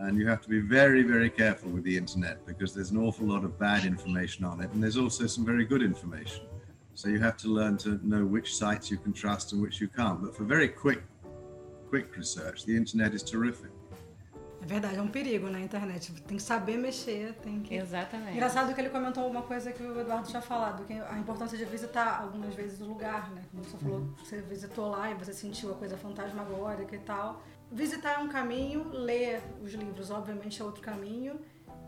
And 0.00 0.18
you 0.18 0.28
have 0.28 0.42
to 0.42 0.50
be 0.50 0.60
very, 0.60 1.02
very 1.02 1.30
careful 1.30 1.70
with 1.70 1.82
the 1.84 1.96
internet 1.96 2.44
because 2.46 2.74
there's 2.74 2.90
an 2.90 2.98
awful 2.98 3.26
lot 3.26 3.42
of 3.42 3.58
bad 3.58 3.86
information 3.86 4.44
on 4.44 4.60
it. 4.60 4.70
And 4.72 4.82
there's 4.82 4.98
also 4.98 5.26
some 5.26 5.46
very 5.46 5.64
good 5.64 5.82
information. 5.82 6.44
So 6.92 7.08
you 7.08 7.18
have 7.20 7.38
to 7.38 7.48
learn 7.48 7.78
to 7.78 7.98
know 8.06 8.26
which 8.26 8.54
sites 8.54 8.90
you 8.90 8.98
can 8.98 9.14
trust 9.14 9.54
and 9.54 9.62
which 9.62 9.80
you 9.80 9.88
can't. 9.88 10.20
But 10.20 10.36
for 10.36 10.44
very 10.44 10.68
quick, 10.68 11.02
quick 11.88 12.14
research, 12.14 12.66
the 12.66 12.76
internet 12.76 13.14
is 13.14 13.22
terrific. 13.22 13.70
É 14.68 14.72
verdade, 14.72 14.98
é 14.98 15.02
um 15.02 15.08
perigo 15.08 15.48
na 15.48 15.58
internet. 15.58 16.12
Tem 16.12 16.36
que 16.36 16.42
saber 16.42 16.76
mexer, 16.76 17.32
tem 17.42 17.60
que. 17.60 17.74
Exatamente. 17.74 18.32
Engraçado 18.32 18.74
que 18.74 18.78
ele 18.78 18.90
comentou 18.90 19.26
uma 19.26 19.40
coisa 19.40 19.72
que 19.72 19.82
o 19.82 19.98
Eduardo 19.98 20.28
tinha 20.28 20.42
falado, 20.42 20.84
que 20.84 20.92
a 20.92 21.18
importância 21.18 21.56
de 21.56 21.64
visitar 21.64 22.20
algumas 22.20 22.54
vezes 22.54 22.78
o 22.82 22.84
lugar, 22.84 23.30
né? 23.30 23.42
Como 23.50 23.64
você 23.64 23.78
falou, 23.78 24.00
uhum. 24.00 24.14
você 24.22 24.42
visitou 24.42 24.90
lá 24.90 25.10
e 25.10 25.14
você 25.14 25.32
sentiu 25.32 25.72
a 25.72 25.74
coisa 25.74 25.96
fantasmagórica 25.96 26.94
e 26.94 26.98
tal. 26.98 27.42
Visitar 27.72 28.16
é 28.16 28.18
um 28.18 28.28
caminho, 28.28 28.90
ler 28.92 29.42
os 29.62 29.72
livros, 29.72 30.10
obviamente, 30.10 30.60
é 30.60 30.64
outro 30.64 30.82
caminho. 30.82 31.40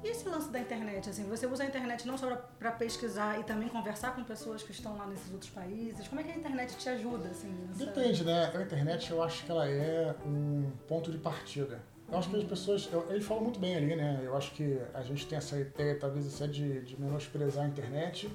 E 0.02 0.08
esse 0.08 0.26
lance 0.26 0.48
da 0.48 0.58
internet, 0.58 1.10
assim, 1.10 1.24
você 1.24 1.46
usa 1.46 1.62
a 1.62 1.66
internet 1.66 2.06
não 2.06 2.16
só 2.16 2.34
para 2.58 2.72
pesquisar 2.72 3.38
e 3.38 3.44
também 3.44 3.68
conversar 3.68 4.14
com 4.14 4.24
pessoas 4.24 4.62
que 4.62 4.72
estão 4.72 4.96
lá 4.96 5.06
nesses 5.06 5.30
outros 5.30 5.50
países? 5.50 6.08
Como 6.08 6.22
é 6.22 6.24
que 6.24 6.30
a 6.32 6.36
internet 6.36 6.74
te 6.74 6.88
ajuda, 6.88 7.28
assim? 7.28 7.52
Nessa... 7.68 7.84
Depende, 7.84 8.24
né? 8.24 8.50
A 8.54 8.62
internet 8.62 9.10
eu 9.10 9.22
acho 9.22 9.44
que 9.44 9.50
ela 9.50 9.68
é 9.68 10.14
um 10.24 10.70
ponto 10.88 11.10
de 11.10 11.18
partida. 11.18 11.82
Eu 12.10 12.18
acho 12.18 12.28
que 12.28 12.36
as 12.36 12.44
pessoas. 12.44 12.88
Eu, 12.92 13.06
ele 13.10 13.20
fala 13.20 13.40
muito 13.40 13.60
bem 13.60 13.76
ali, 13.76 13.94
né? 13.94 14.20
Eu 14.24 14.36
acho 14.36 14.50
que 14.52 14.80
a 14.92 15.02
gente 15.02 15.26
tem 15.26 15.38
essa 15.38 15.58
ideia, 15.58 15.98
talvez, 15.98 16.34
até 16.34 16.50
de, 16.50 16.80
de 16.82 17.00
menosprezar 17.00 17.64
a 17.64 17.68
internet. 17.68 18.28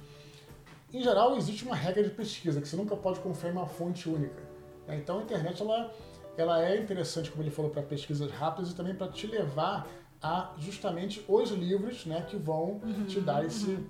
Em 0.94 1.02
geral, 1.02 1.36
existe 1.36 1.66
uma 1.66 1.76
regra 1.76 2.04
de 2.04 2.10
pesquisa, 2.10 2.62
que 2.62 2.68
você 2.68 2.78
nunca 2.78 2.96
pode 2.96 3.20
confiar 3.20 3.50
em 3.50 3.52
uma 3.52 3.68
fonte 3.68 4.08
única. 4.08 4.42
Né? 4.88 4.98
Então, 4.98 5.20
a 5.20 5.24
internet 5.24 5.62
ela, 5.62 5.94
ela 6.38 6.64
é 6.66 6.80
interessante, 6.80 7.30
como 7.30 7.44
ele 7.44 7.52
falou, 7.52 7.70
para 7.70 7.82
pesquisas 7.82 8.32
rápidas 8.32 8.72
e 8.72 8.76
também 8.76 8.96
para 8.96 9.10
te 9.10 9.28
levar 9.28 9.88
a 10.22 10.54
justamente 10.58 11.24
os 11.28 11.52
livros 11.52 12.06
né, 12.06 12.26
que 12.28 12.38
vão 12.38 12.80
uhum, 12.82 13.06
te 13.06 13.20
dar 13.20 13.46
esse, 13.46 13.72
uhum. 13.72 13.90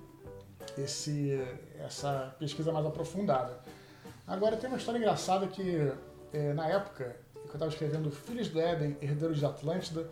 esse, 0.78 1.40
essa 1.80 2.36
pesquisa 2.40 2.72
mais 2.72 2.86
aprofundada. 2.86 3.60
Agora, 4.26 4.58
tem 4.58 4.68
uma 4.68 4.78
história 4.78 4.98
engraçada 4.98 5.46
que, 5.46 5.92
é, 6.34 6.54
na 6.54 6.68
época, 6.68 7.16
eu 7.56 7.58
estava 7.58 7.72
escrevendo 7.72 8.12
Filhos 8.12 8.50
do 8.50 8.60
Éden, 8.60 8.98
Herdeiros 9.02 9.40
de 9.40 9.46
Atlântida, 9.46 10.10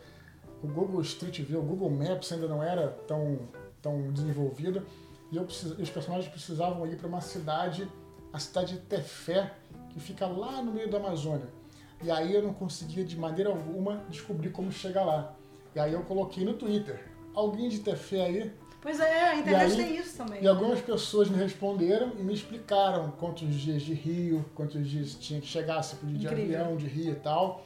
o 0.64 0.68
Google 0.68 1.02
Street 1.02 1.42
View, 1.42 1.60
o 1.60 1.64
Google 1.64 1.90
Maps 1.90 2.32
ainda 2.32 2.48
não 2.48 2.64
era 2.64 2.88
tão, 3.06 3.38
tão 3.82 4.12
desenvolvido, 4.14 4.86
e 5.30 5.36
eu 5.36 5.44
precis, 5.44 5.72
os 5.72 5.90
personagens 5.90 6.32
precisavam 6.32 6.88
ir 6.88 6.96
para 6.96 7.08
uma 7.08 7.20
cidade, 7.20 7.88
a 8.32 8.40
cidade 8.40 8.76
de 8.76 8.80
Tefé, 8.80 9.54
que 9.90 10.00
fica 10.00 10.26
lá 10.26 10.62
no 10.62 10.72
meio 10.72 10.90
da 10.90 10.98
Amazônia. 10.98 11.48
E 12.02 12.10
aí 12.10 12.34
eu 12.34 12.42
não 12.42 12.54
conseguia 12.54 13.04
de 13.04 13.18
maneira 13.18 13.50
alguma 13.50 13.98
descobrir 14.10 14.50
como 14.52 14.72
chegar 14.72 15.04
lá. 15.04 15.36
E 15.76 15.80
aí 15.80 15.92
eu 15.92 16.02
coloquei 16.04 16.46
no 16.46 16.54
Twitter, 16.54 17.04
alguém 17.34 17.68
de 17.68 17.80
Tefé 17.80 18.26
aí 18.26 18.54
Pois 18.84 19.00
é, 19.00 19.30
a 19.30 19.36
internet 19.38 19.72
aí, 19.72 19.78
tem 19.78 19.98
isso 19.98 20.18
também. 20.18 20.44
E 20.44 20.48
algumas 20.48 20.82
pessoas 20.82 21.30
me 21.30 21.38
responderam 21.38 22.12
e 22.20 22.22
me 22.22 22.34
explicaram 22.34 23.12
quantos 23.12 23.56
dias 23.56 23.82
de 23.82 23.94
rio, 23.94 24.46
quantos 24.54 24.86
dias 24.86 25.16
tinha 25.16 25.40
que 25.40 25.48
chegar, 25.48 25.82
se 25.82 25.96
podia 25.96 26.20
de 26.20 26.28
avião, 26.28 26.76
de 26.76 26.86
rio 26.86 27.14
e 27.14 27.16
tal. 27.16 27.66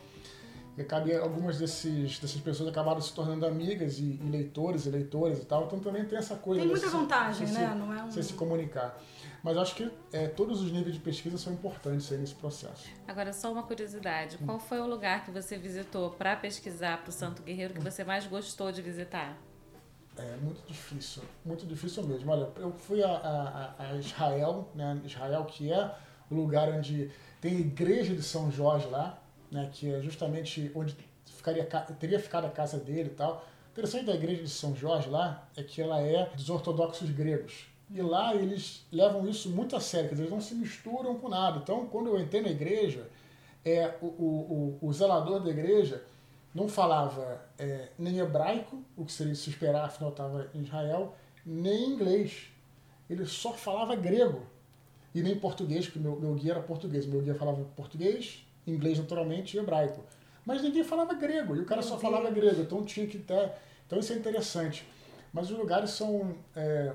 E 0.77 0.81
acabei, 0.83 1.17
algumas 1.17 1.57
desses, 1.57 2.19
dessas 2.19 2.39
pessoas 2.39 2.69
acabaram 2.69 3.01
se 3.01 3.11
tornando 3.11 3.47
amigas 3.47 3.97
e, 3.97 4.19
e 4.23 4.29
leitores 4.29 4.85
e 4.85 4.91
leitoras 4.91 5.39
e 5.39 5.45
tal. 5.45 5.65
Então 5.65 5.79
também 5.79 6.05
tem 6.05 6.19
essa 6.19 6.35
coisa. 6.35 6.61
Tem 6.61 6.69
muita 6.69 6.87
vantagem, 6.87 7.47
né? 7.47 7.67
Se, 7.67 7.75
Não 7.75 7.91
é 7.91 8.03
um... 8.03 8.11
Você 8.11 8.21
se 8.21 8.33
comunicar. 8.33 8.95
Mas 9.41 9.57
acho 9.57 9.73
que 9.73 9.91
é, 10.13 10.27
todos 10.27 10.61
os 10.61 10.71
níveis 10.71 10.93
de 10.93 11.01
pesquisa 11.01 11.35
são 11.39 11.51
importantes 11.51 12.11
aí 12.11 12.19
nesse 12.19 12.35
processo. 12.35 12.87
Agora, 13.07 13.33
só 13.33 13.51
uma 13.51 13.63
curiosidade. 13.63 14.37
Qual 14.45 14.59
foi 14.59 14.79
o 14.79 14.85
lugar 14.85 15.25
que 15.25 15.31
você 15.31 15.57
visitou 15.57 16.11
para 16.11 16.35
pesquisar 16.35 17.01
para 17.01 17.09
o 17.09 17.11
Santo 17.11 17.41
Guerreiro 17.41 17.73
que 17.73 17.79
você 17.79 18.03
mais 18.03 18.27
gostou 18.27 18.71
de 18.71 18.83
visitar? 18.83 19.35
É 20.17 20.35
muito 20.37 20.65
difícil, 20.67 21.21
muito 21.45 21.65
difícil 21.65 22.03
mesmo. 22.03 22.31
Olha, 22.31 22.49
eu 22.57 22.71
fui 22.71 23.03
a, 23.03 23.09
a, 23.09 23.91
a 23.91 23.95
Israel, 23.95 24.67
né? 24.73 24.99
Israel 25.05 25.45
que 25.45 25.71
é 25.71 25.91
o 26.29 26.35
lugar 26.35 26.69
onde 26.69 27.11
tem 27.39 27.57
a 27.57 27.59
igreja 27.59 28.15
de 28.15 28.23
São 28.23 28.51
Jorge 28.51 28.87
lá, 28.87 29.21
né? 29.51 29.69
Que 29.71 29.93
é 29.93 30.01
justamente 30.01 30.71
onde 30.73 30.95
ficaria, 31.25 31.63
teria 31.99 32.19
ficado 32.19 32.45
a 32.45 32.49
casa 32.49 32.79
dele 32.79 33.09
e 33.11 33.15
tal. 33.15 33.45
O 33.67 33.71
interessante 33.71 34.05
da 34.05 34.15
igreja 34.15 34.41
de 34.41 34.49
São 34.49 34.75
Jorge 34.75 35.07
lá 35.07 35.47
é 35.55 35.61
que 35.61 35.81
ela 35.81 36.01
é 36.01 36.29
dos 36.35 36.49
ortodoxos 36.49 37.09
gregos. 37.11 37.67
E 37.89 38.01
lá 38.01 38.35
eles 38.35 38.85
levam 38.91 39.27
isso 39.29 39.49
muito 39.49 39.75
a 39.75 39.79
sério, 39.79 40.11
eles 40.11 40.29
não 40.29 40.41
se 40.41 40.55
misturam 40.55 41.15
com 41.19 41.29
nada. 41.29 41.59
Então, 41.59 41.85
quando 41.85 42.07
eu 42.07 42.19
entrei 42.19 42.41
na 42.41 42.49
igreja, 42.49 43.07
é, 43.63 43.93
o, 44.01 44.07
o, 44.07 44.77
o, 44.81 44.87
o 44.87 44.93
zelador 44.93 45.41
da 45.41 45.49
igreja 45.49 46.03
não 46.57 46.67
falava 46.67 47.39
é, 47.59 47.89
nem 47.99 48.17
hebraico, 48.17 48.83
o 48.95 49.05
que 49.05 49.11
seria 49.11 49.35
se 49.35 49.47
esperar, 49.47 49.85
afinal 49.85 50.09
estava 50.09 50.49
em 50.55 50.63
Israel, 50.63 51.15
nem 51.45 51.91
inglês. 51.91 52.47
Ele 53.07 53.27
só 53.27 53.53
falava 53.53 53.95
grego. 53.95 54.41
E 55.13 55.21
nem 55.21 55.37
português, 55.37 55.85
porque 55.85 55.99
meu, 55.99 56.19
meu 56.19 56.33
guia 56.33 56.53
era 56.53 56.59
português. 56.59 57.05
Meu 57.05 57.21
guia 57.21 57.35
falava 57.35 57.63
português, 57.75 58.43
inglês 58.65 58.97
naturalmente 58.97 59.55
e 59.55 59.59
hebraico. 59.59 60.03
Mas 60.43 60.63
ninguém 60.63 60.83
falava 60.83 61.13
grego, 61.13 61.55
e 61.55 61.59
o 61.59 61.65
cara 61.65 61.81
meu 61.81 61.89
só 61.89 61.95
Deus. 61.95 62.01
falava 62.01 62.31
grego, 62.31 62.61
então 62.61 62.83
tinha 62.83 63.05
que 63.05 63.19
ter. 63.19 63.51
Então 63.85 63.99
isso 63.99 64.11
é 64.13 64.15
interessante. 64.15 64.83
Mas 65.31 65.51
os 65.51 65.57
lugares 65.57 65.91
são. 65.91 66.35
É, 66.55 66.91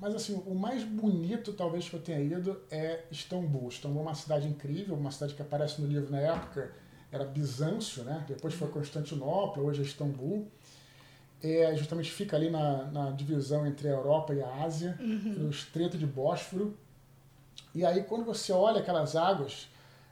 mas 0.00 0.12
assim, 0.12 0.42
o 0.44 0.56
mais 0.56 0.82
bonito 0.82 1.52
talvez 1.52 1.88
que 1.88 1.94
eu 1.94 2.00
tenha 2.00 2.20
ido 2.20 2.60
é 2.68 3.04
Istambul. 3.12 3.68
Istambul 3.68 4.00
é 4.00 4.06
uma 4.06 4.14
cidade 4.16 4.48
incrível, 4.48 4.96
uma 4.96 5.12
cidade 5.12 5.34
que 5.34 5.42
aparece 5.42 5.80
no 5.80 5.86
livro 5.86 6.10
na 6.10 6.20
época 6.20 6.87
era 7.10 7.24
Bizâncio, 7.24 8.04
né? 8.04 8.24
depois 8.28 8.54
foi 8.54 8.68
Constantinopla, 8.68 9.62
hoje 9.62 9.82
é 9.82 9.84
Istambul. 9.84 10.46
É, 11.42 11.74
justamente 11.76 12.10
fica 12.10 12.36
ali 12.36 12.50
na, 12.50 12.84
na 12.86 13.10
divisão 13.10 13.66
entre 13.66 13.88
a 13.88 13.92
Europa 13.92 14.34
e 14.34 14.42
a 14.42 14.64
Ásia, 14.64 14.98
uhum. 15.00 15.34
no 15.38 15.50
Estreito 15.50 15.96
de 15.96 16.06
Bósforo. 16.06 16.76
E 17.74 17.84
aí, 17.84 18.02
quando 18.02 18.24
você 18.24 18.52
olha 18.52 18.80
aquelas 18.80 19.14
águas 19.14 19.68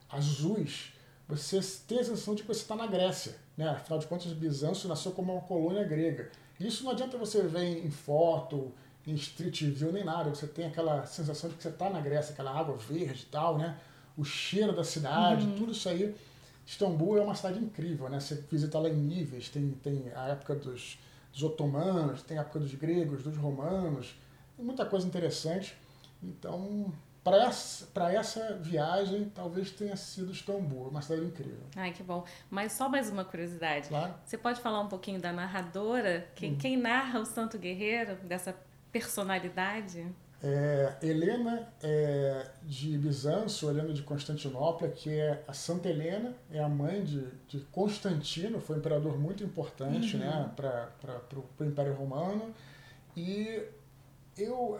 azuis, 0.09 0.92
você 1.28 1.61
tem 1.87 1.98
a 1.98 2.04
sensação 2.04 2.35
de 2.35 2.42
que 2.42 2.48
você 2.48 2.61
está 2.61 2.76
na 2.76 2.87
Grécia. 2.87 3.35
Né? 3.56 3.68
Afinal 3.68 3.98
de 3.98 4.06
contas, 4.06 4.32
Bizâncio 4.32 4.88
nasceu 4.88 5.12
como 5.12 5.32
uma 5.32 5.42
colônia 5.42 5.82
grega. 5.82 6.30
Isso 6.61 6.85
não 6.85 6.92
adianta 6.92 7.18
você 7.18 7.42
ver 7.42 7.85
em 7.85 7.90
foto, 7.90 8.72
em 9.06 9.14
street 9.14 9.62
view, 9.64 9.92
nem 9.92 10.04
nada. 10.04 10.30
Você 10.30 10.46
tem 10.46 10.66
aquela 10.66 11.04
sensação 11.06 11.50
de 11.50 11.56
que 11.56 11.62
você 11.62 11.70
está 11.70 11.90
na 11.90 12.00
Grécia, 12.00 12.32
aquela 12.32 12.56
água 12.56 12.76
verde 12.76 13.24
e 13.24 13.30
tal, 13.30 13.59
né? 13.59 13.76
O 14.16 14.24
cheiro 14.24 14.74
da 14.74 14.85
cidade, 14.85 15.44
uhum. 15.44 15.56
tudo 15.56 15.72
isso 15.72 15.88
aí 15.88 16.14
Istambul 16.66 17.16
é 17.16 17.20
uma 17.20 17.35
cidade 17.37 17.61
incrível, 17.61 18.09
né? 18.09 18.18
Você 18.18 18.35
visita 18.50 18.79
lá 18.79 18.88
em 18.88 18.96
níveis, 18.96 19.48
tem, 19.48 19.70
tem 19.83 20.12
a 20.14 20.29
época 20.29 20.57
dos, 20.57 20.98
dos 21.33 21.42
otomanos, 21.44 22.22
tem 22.22 22.37
a 22.37 22.40
época 22.40 22.59
dos 22.59 22.74
gregos, 22.74 23.22
dos 23.22 23.37
romanos, 23.37 24.18
tem 24.57 24.64
muita 24.64 24.85
coisa 24.85 25.07
interessante. 25.07 25.76
Então, 26.20 26.92
para 27.22 27.44
essa, 27.44 27.88
essa 28.12 28.57
viagem, 28.57 29.31
talvez 29.33 29.70
tenha 29.70 29.94
sido 29.94 30.33
Istambul, 30.33 30.88
uma 30.88 31.02
cidade 31.02 31.24
incrível. 31.24 31.66
Ai, 31.76 31.92
que 31.92 32.02
bom. 32.02 32.24
Mas 32.50 32.72
só 32.72 32.88
mais 32.88 33.09
uma 33.11 33.24
curiosidade. 33.24 33.88
Claro. 33.88 34.14
Você 34.24 34.37
pode 34.37 34.61
falar 34.61 34.81
um 34.81 34.88
pouquinho 34.88 35.20
da 35.20 35.33
narradora? 35.33 36.29
Quem, 36.35 36.52
hum. 36.52 36.59
quem 36.59 36.76
narra 36.76 37.20
o 37.20 37.24
Santo 37.24 37.59
Guerreiro, 37.59 38.16
dessa 38.24 38.57
personalidade? 38.90 40.05
É, 40.42 40.94
Helena 41.03 41.66
é, 41.83 42.46
de 42.62 42.96
Bizâncio, 42.99 43.70
Helena 43.70 43.92
de 43.92 44.03
Constantinopla, 44.03 44.88
que 44.88 45.11
é 45.11 45.42
a 45.49 45.53
Santa 45.53 45.88
Helena, 45.88 46.35
é 46.51 46.61
a 46.61 46.68
mãe 46.68 47.03
de, 47.03 47.25
de 47.49 47.61
Constantino, 47.72 48.61
foi 48.61 48.77
um 48.77 48.79
imperador 48.79 49.18
muito 49.18 49.42
importante 49.42 50.14
uhum. 50.16 50.22
né, 50.22 50.51
para 50.55 51.20
o 51.61 51.64
Império 51.64 51.94
Romano. 51.94 52.55
E 53.16 53.62
eu 54.37 54.79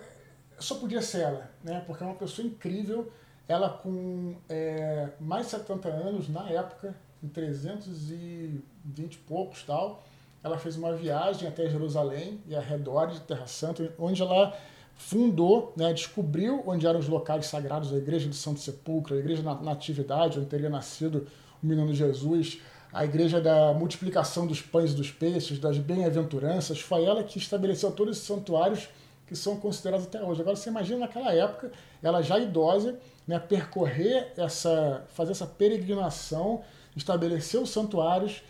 só 0.59 0.75
podia 0.77 1.01
ser 1.01 1.23
ela, 1.23 1.51
né, 1.65 1.83
porque 1.87 2.03
é 2.03 2.07
uma 2.07 2.17
pessoa 2.17 2.47
incrível. 2.47 3.11
Ela 3.49 3.71
com 3.71 4.37
é, 4.49 5.09
mais 5.21 5.47
de 5.47 5.53
70 5.53 5.89
anos, 5.89 6.29
na 6.29 6.51
época, 6.51 6.95
em 7.23 7.29
320 7.29 9.15
e 9.15 9.19
poucos 9.19 9.63
tal, 9.63 10.05
ela 10.43 10.59
fez 10.59 10.77
uma 10.77 10.93
viagem 10.95 11.49
até 11.49 11.69
Jerusalém 11.69 12.41
e 12.47 12.55
arredores 12.55 13.15
de 13.15 13.21
Terra 13.23 13.47
Santa, 13.47 13.93
onde 13.99 14.21
ela 14.21 14.57
fundou, 14.97 15.73
né, 15.77 15.93
descobriu 15.93 16.63
onde 16.67 16.87
eram 16.87 16.99
os 16.99 17.09
locais 17.09 17.47
sagrados, 17.47 17.93
a 17.93 17.97
igreja 17.97 18.29
do 18.29 18.35
Santo 18.35 18.61
Sepulcro, 18.61 19.15
a 19.15 19.19
igreja 19.19 19.43
da 19.43 19.55
Natividade, 19.55 20.39
onde 20.39 20.49
teria 20.49 20.71
nascido 20.71 21.27
o 21.63 21.67
menino 21.67 21.95
Jesus, 21.95 22.61
a 22.93 23.05
igreja 23.05 23.41
da 23.41 23.75
multiplicação 23.75 24.47
dos 24.47 24.63
pães 24.63 24.93
e 24.93 24.95
dos 24.95 25.11
peixes, 25.11 25.59
das 25.59 25.77
bem-aventuranças, 25.79 26.81
foi 26.81 27.05
ela 27.05 27.23
que 27.23 27.39
estabeleceu 27.39 27.93
todos 27.93 28.17
esses 28.17 28.27
santuários 28.27 28.89
que 29.27 29.37
são 29.37 29.57
considerados 29.57 30.07
até 30.07 30.23
hoje. 30.23 30.41
Agora 30.41 30.57
você 30.57 30.71
imagina 30.71 31.01
naquela 31.01 31.33
época, 31.33 31.71
ela 32.03 32.23
já 32.23 32.39
idosa, 32.39 32.99
né, 33.27 33.39
percorrer 33.39 34.33
essa, 34.37 35.05
fazer 35.09 35.33
essa 35.33 35.47
peregrinação, 35.47 36.63
estabelecer 36.97 37.61
os 37.61 37.71
santuários 37.71 38.43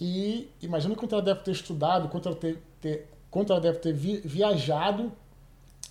e 0.00 0.48
imagina 0.62 0.94
quanto 0.94 1.14
ela 1.14 1.22
deve 1.22 1.40
ter 1.40 1.50
estudado, 1.50 2.08
quanto 2.08 2.28
ela, 2.28 2.36
ter, 2.36 2.62
ter, 2.80 3.08
quanto 3.30 3.52
ela 3.52 3.60
deve 3.60 3.78
ter 3.78 3.92
vi, 3.92 4.18
viajado 4.24 5.12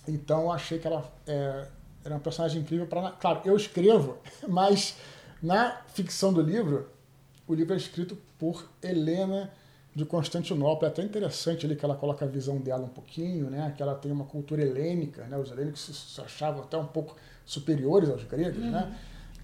então 0.08 0.50
achei 0.50 0.78
que 0.78 0.86
ela 0.86 1.04
é, 1.26 1.66
era 2.04 2.14
uma 2.14 2.20
personagem 2.20 2.62
incrível 2.62 2.86
para. 2.86 3.10
Claro, 3.12 3.42
eu 3.44 3.56
escrevo, 3.56 4.18
mas 4.48 4.96
na 5.42 5.82
ficção 5.88 6.32
do 6.32 6.40
livro, 6.40 6.88
o 7.46 7.54
livro 7.54 7.74
é 7.74 7.76
escrito 7.76 8.16
por 8.38 8.68
Helena 8.82 9.52
de 9.94 10.04
Constantinopla. 10.04 10.88
É 10.88 10.90
até 10.90 11.02
interessante 11.02 11.66
ali 11.66 11.76
que 11.76 11.84
ela 11.84 11.94
coloca 11.94 12.24
a 12.24 12.28
visão 12.28 12.58
dela 12.58 12.84
um 12.84 12.88
pouquinho, 12.88 13.50
né? 13.50 13.72
Que 13.76 13.82
ela 13.82 13.94
tem 13.94 14.10
uma 14.10 14.24
cultura 14.24 14.62
helênica, 14.62 15.24
né? 15.24 15.36
Os 15.36 15.50
helênicos 15.50 15.80
se 15.80 16.20
achavam 16.20 16.62
até 16.62 16.76
um 16.76 16.86
pouco 16.86 17.16
superiores 17.44 18.08
aos 18.08 18.24
gregos, 18.24 18.58
né? 18.58 18.66
uhum. 18.66 18.72
né? 18.72 18.98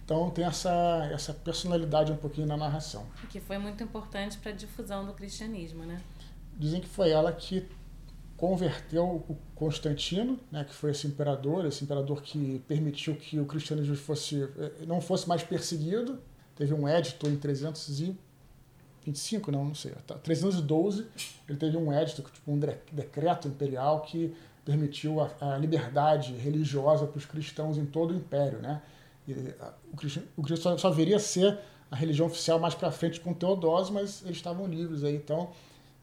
Então 0.04 0.30
tem 0.30 0.44
essa, 0.44 1.08
essa 1.10 1.32
personalidade 1.32 2.12
um 2.12 2.16
pouquinho 2.16 2.46
na 2.46 2.56
narração. 2.56 3.06
Que 3.30 3.40
foi 3.40 3.56
muito 3.56 3.82
importante 3.82 4.36
para 4.36 4.52
a 4.52 4.54
difusão 4.54 5.06
do 5.06 5.14
cristianismo, 5.14 5.84
né? 5.84 6.00
Dizem 6.58 6.80
que 6.80 6.88
foi 6.88 7.10
ela 7.10 7.32
que 7.32 7.66
converteu 8.44 9.24
o 9.26 9.38
Constantino, 9.54 10.38
né, 10.52 10.64
que 10.64 10.74
foi 10.74 10.90
esse 10.90 11.06
imperador, 11.06 11.64
esse 11.64 11.82
imperador 11.82 12.20
que 12.20 12.58
permitiu 12.68 13.16
que 13.16 13.40
o 13.40 13.46
cristianismo 13.46 13.96
fosse, 13.96 14.42
eh, 14.42 14.84
não 14.86 15.00
fosse 15.00 15.26
mais 15.26 15.42
perseguido. 15.42 16.18
Teve 16.54 16.74
um 16.74 16.86
édito 16.86 17.26
em 17.26 17.36
325, 17.36 19.50
não, 19.50 19.64
não 19.64 19.74
sei, 19.74 19.92
312, 20.22 21.04
tá, 21.04 21.08
ele 21.48 21.56
teve 21.56 21.78
um 21.78 21.90
édito, 21.90 22.20
tipo 22.20 22.52
um 22.52 22.60
decreto 22.92 23.48
imperial 23.48 24.02
que 24.02 24.36
permitiu 24.62 25.22
a, 25.22 25.30
a 25.40 25.56
liberdade 25.56 26.34
religiosa 26.34 27.06
para 27.06 27.16
os 27.16 27.24
cristãos 27.24 27.78
em 27.78 27.86
todo 27.86 28.12
o 28.12 28.14
império, 28.14 28.58
né? 28.58 28.82
E, 29.26 29.32
a, 29.58 29.72
o 29.90 29.96
cristianismo, 29.96 30.34
o 30.36 30.42
cristianismo 30.42 30.82
só, 30.82 30.90
só 30.90 30.94
viria 30.94 31.16
a 31.16 31.20
ser 31.20 31.58
a 31.90 31.96
religião 31.96 32.26
oficial 32.26 32.58
mais 32.58 32.74
para 32.74 32.90
frente 32.90 33.20
com 33.20 33.32
Teodósio, 33.32 33.94
mas 33.94 34.22
eles 34.22 34.36
estavam 34.36 34.66
livres 34.66 35.02
aí, 35.02 35.16
então 35.16 35.50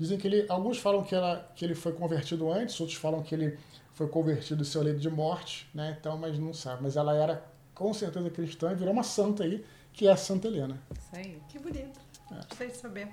Dizem 0.02 0.18
que 0.18 0.28
ele, 0.28 0.48
alguns 0.50 0.80
falam 0.80 1.04
que, 1.04 1.14
ela, 1.14 1.48
que 1.56 1.64
ele 1.64 1.76
foi 1.76 1.94
convertido 1.94 2.52
antes, 2.52 2.80
outros 2.80 2.98
falam 2.98 3.22
que 3.22 3.36
ele 3.36 3.60
foi 3.94 4.08
convertido 4.08 4.64
em 4.64 4.66
seu 4.66 4.82
leito 4.82 5.00
de 5.00 5.12
morte, 5.12 5.70
né? 5.76 5.96
Então, 6.00 6.18
mas 6.18 6.40
não 6.40 6.56
sabe. 6.56 6.82
Mas 6.82 6.96
ela 6.98 7.16
era 7.16 7.46
com 7.76 7.94
certeza 7.94 8.28
cristã 8.32 8.72
e 8.72 8.76
virou 8.76 8.94
uma 8.94 9.04
santa 9.04 9.44
aí, 9.44 9.64
que 9.94 10.08
é 10.08 10.12
a 10.12 10.18
Santa 10.18 10.48
Helena. 10.48 10.82
Isso 10.98 11.10
aí. 11.16 11.40
Que 11.48 11.60
bonito. 11.60 12.00
É. 12.32 12.36
Gostei 12.50 12.70
de 12.70 12.78
saber. 12.78 13.10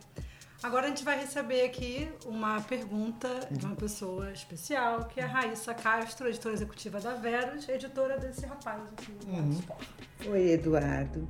Agora 0.61 0.87
a 0.87 0.89
gente 0.89 1.05
vai 1.05 1.21
receber 1.21 1.63
aqui 1.63 2.09
uma 2.27 2.61
pergunta 2.61 3.29
de 3.49 3.65
uma 3.65 3.77
pessoa 3.77 4.33
especial, 4.33 5.05
que 5.05 5.21
é 5.21 5.23
a 5.23 5.27
Raíssa 5.27 5.73
Castro, 5.73 6.27
editora 6.29 6.53
executiva 6.53 6.99
da 7.01 7.15
Verus, 7.15 7.69
editora 7.69 8.19
desse 8.19 8.45
rapaz 8.45 8.83
aqui. 8.93 9.13
Uhum. 9.29 9.61
Oi, 10.33 10.51
Eduardo. 10.51 11.29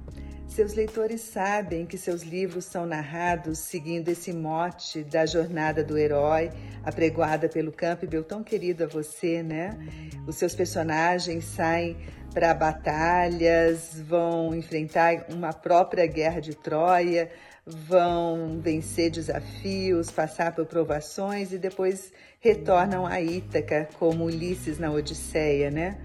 Seus 0.48 0.72
leitores 0.72 1.20
sabem 1.20 1.84
que 1.84 1.98
seus 1.98 2.22
livros 2.22 2.64
são 2.64 2.86
narrados 2.86 3.58
seguindo 3.58 4.08
esse 4.08 4.32
mote 4.32 5.04
da 5.04 5.26
jornada 5.26 5.84
do 5.84 5.98
herói, 5.98 6.50
apregoada 6.82 7.50
pelo 7.50 7.70
Campbell, 7.70 8.24
tão 8.24 8.42
querido 8.42 8.84
a 8.84 8.86
você, 8.86 9.42
né? 9.42 9.78
Os 10.26 10.36
seus 10.36 10.54
personagens 10.54 11.44
saem 11.44 11.98
para 12.32 12.54
batalhas, 12.54 14.00
vão 14.00 14.54
enfrentar 14.54 15.26
uma 15.28 15.52
própria 15.52 16.06
guerra 16.06 16.40
de 16.40 16.54
Troia, 16.54 17.30
vão 17.68 18.60
vencer 18.60 19.10
desafios, 19.10 20.10
passar 20.10 20.54
por 20.54 20.66
provações 20.66 21.52
e 21.52 21.58
depois 21.58 22.12
retornam 22.40 23.06
a 23.06 23.20
Ítaca, 23.20 23.88
como 23.98 24.24
Ulisses 24.24 24.78
na 24.78 24.90
Odisseia, 24.90 25.70
né? 25.70 25.98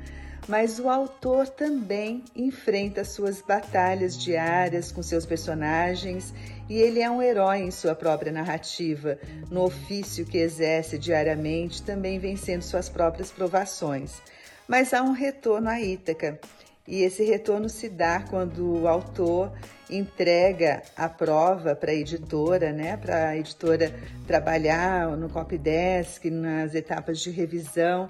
Mas 0.47 0.77
o 0.77 0.89
autor 0.89 1.47
também 1.47 2.21
enfrenta 2.35 3.05
suas 3.05 3.41
batalhas 3.41 4.17
diárias 4.17 4.91
com 4.91 5.01
seus 5.01 5.25
personagens 5.25 6.33
e 6.69 6.75
ele 6.81 6.99
é 6.99 7.09
um 7.09 7.21
herói 7.21 7.59
em 7.59 7.71
sua 7.71 7.95
própria 7.95 8.31
narrativa, 8.31 9.17
no 9.49 9.63
ofício 9.63 10.25
que 10.25 10.37
exerce 10.37 10.97
diariamente, 10.97 11.81
também 11.81 12.19
vencendo 12.19 12.61
suas 12.61 12.89
próprias 12.89 13.31
provações. 13.31 14.21
Mas 14.67 14.93
há 14.93 15.01
um 15.01 15.13
retorno 15.13 15.69
a 15.69 15.79
Ítaca 15.79 16.39
E 16.87 17.01
esse 17.01 17.23
retorno 17.23 17.69
se 17.69 17.87
dá 17.87 18.21
quando 18.29 18.81
o 18.81 18.87
autor 18.87 19.53
entrega 19.89 20.81
a 20.97 21.07
prova 21.07 21.75
para 21.75 21.91
a 21.91 21.95
editora, 21.95 22.73
né? 22.73 22.97
Para 22.97 23.29
a 23.29 23.37
editora 23.37 23.93
trabalhar 24.27 25.15
no 25.15 25.29
copydesk, 25.29 26.25
nas 26.25 26.75
etapas 26.75 27.19
de 27.19 27.31
revisão. 27.31 28.09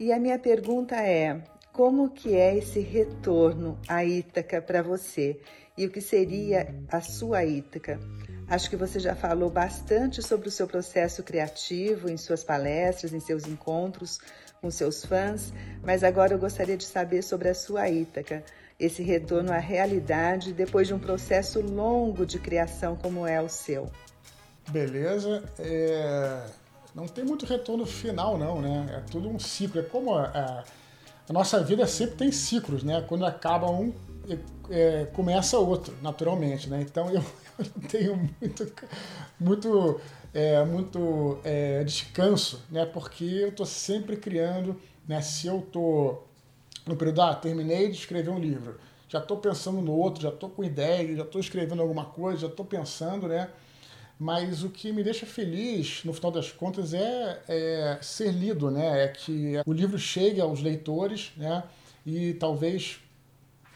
E 0.00 0.10
a 0.10 0.18
minha 0.18 0.38
pergunta 0.38 0.96
é: 0.96 1.42
como 1.70 2.08
que 2.08 2.34
é 2.34 2.56
esse 2.56 2.80
retorno 2.80 3.78
à 3.86 4.04
Ítaca 4.04 4.62
para 4.62 4.82
você? 4.82 5.38
E 5.76 5.84
o 5.84 5.90
que 5.90 6.00
seria 6.00 6.74
a 6.88 7.00
sua 7.00 7.44
Ítaca? 7.44 8.00
Acho 8.46 8.70
que 8.70 8.76
você 8.76 9.00
já 9.00 9.14
falou 9.14 9.50
bastante 9.50 10.22
sobre 10.22 10.48
o 10.48 10.50
seu 10.50 10.66
processo 10.66 11.22
criativo 11.22 12.08
em 12.08 12.16
suas 12.16 12.44
palestras, 12.44 13.12
em 13.12 13.20
seus 13.20 13.46
encontros 13.46 14.18
com 14.64 14.70
seus 14.70 15.04
fãs, 15.04 15.52
mas 15.82 16.02
agora 16.02 16.32
eu 16.32 16.38
gostaria 16.38 16.74
de 16.74 16.84
saber 16.84 17.20
sobre 17.20 17.50
a 17.50 17.54
sua 17.54 17.86
Ítaca, 17.90 18.42
esse 18.80 19.02
retorno 19.02 19.52
à 19.52 19.58
realidade 19.58 20.54
depois 20.54 20.88
de 20.88 20.94
um 20.94 20.98
processo 20.98 21.60
longo 21.60 22.24
de 22.24 22.38
criação 22.38 22.96
como 22.96 23.26
é 23.26 23.42
o 23.42 23.48
seu. 23.48 23.90
Beleza. 24.70 25.44
É... 25.58 26.46
Não 26.94 27.06
tem 27.06 27.24
muito 27.24 27.44
retorno 27.44 27.84
final, 27.84 28.38
não, 28.38 28.62
né? 28.62 28.86
É 28.96 29.10
tudo 29.10 29.28
um 29.28 29.38
ciclo. 29.38 29.80
É 29.80 29.84
como 29.84 30.14
a, 30.14 30.64
a, 31.28 31.32
nossa 31.32 31.62
vida 31.62 31.86
sempre 31.86 32.16
tem 32.16 32.32
ciclos, 32.32 32.82
né? 32.82 33.04
Quando 33.06 33.26
acaba 33.26 33.70
um, 33.70 33.92
é, 34.70 35.04
começa 35.12 35.58
outro, 35.58 35.94
naturalmente, 36.00 36.70
né? 36.70 36.80
Então 36.80 37.10
eu, 37.12 37.22
eu 37.58 37.66
não 37.76 37.88
tenho 37.88 38.30
muito, 38.40 38.72
muito 39.38 40.00
é, 40.34 40.64
muito 40.64 41.38
é, 41.44 41.84
descanso, 41.84 42.60
né? 42.68 42.84
Porque 42.84 43.24
eu 43.24 43.50
estou 43.50 43.64
sempre 43.64 44.16
criando, 44.16 44.78
né? 45.06 45.22
Se 45.22 45.46
eu 45.46 45.60
estou 45.60 46.26
no 46.84 46.96
período, 46.96 47.22
ah, 47.22 47.34
terminei 47.34 47.88
de 47.88 47.96
escrever 47.96 48.30
um 48.30 48.38
livro, 48.38 48.78
já 49.08 49.20
estou 49.20 49.38
pensando 49.38 49.80
no 49.80 49.92
outro, 49.92 50.22
já 50.22 50.28
estou 50.28 50.50
com 50.50 50.64
ideia, 50.64 51.16
já 51.16 51.22
estou 51.22 51.40
escrevendo 51.40 51.80
alguma 51.80 52.04
coisa, 52.04 52.40
já 52.40 52.46
estou 52.48 52.66
pensando, 52.66 53.28
né? 53.28 53.48
Mas 54.18 54.62
o 54.62 54.70
que 54.70 54.92
me 54.92 55.02
deixa 55.02 55.26
feliz, 55.26 56.02
no 56.04 56.12
final 56.12 56.30
das 56.30 56.50
contas, 56.50 56.94
é, 56.94 57.40
é, 57.48 57.98
ser 58.02 58.32
lido, 58.32 58.70
né? 58.70 59.04
É 59.04 59.08
que 59.08 59.54
o 59.64 59.72
livro 59.72 59.98
chegue 59.98 60.40
aos 60.40 60.60
leitores, 60.60 61.32
né? 61.36 61.62
E 62.04 62.34
talvez 62.34 63.00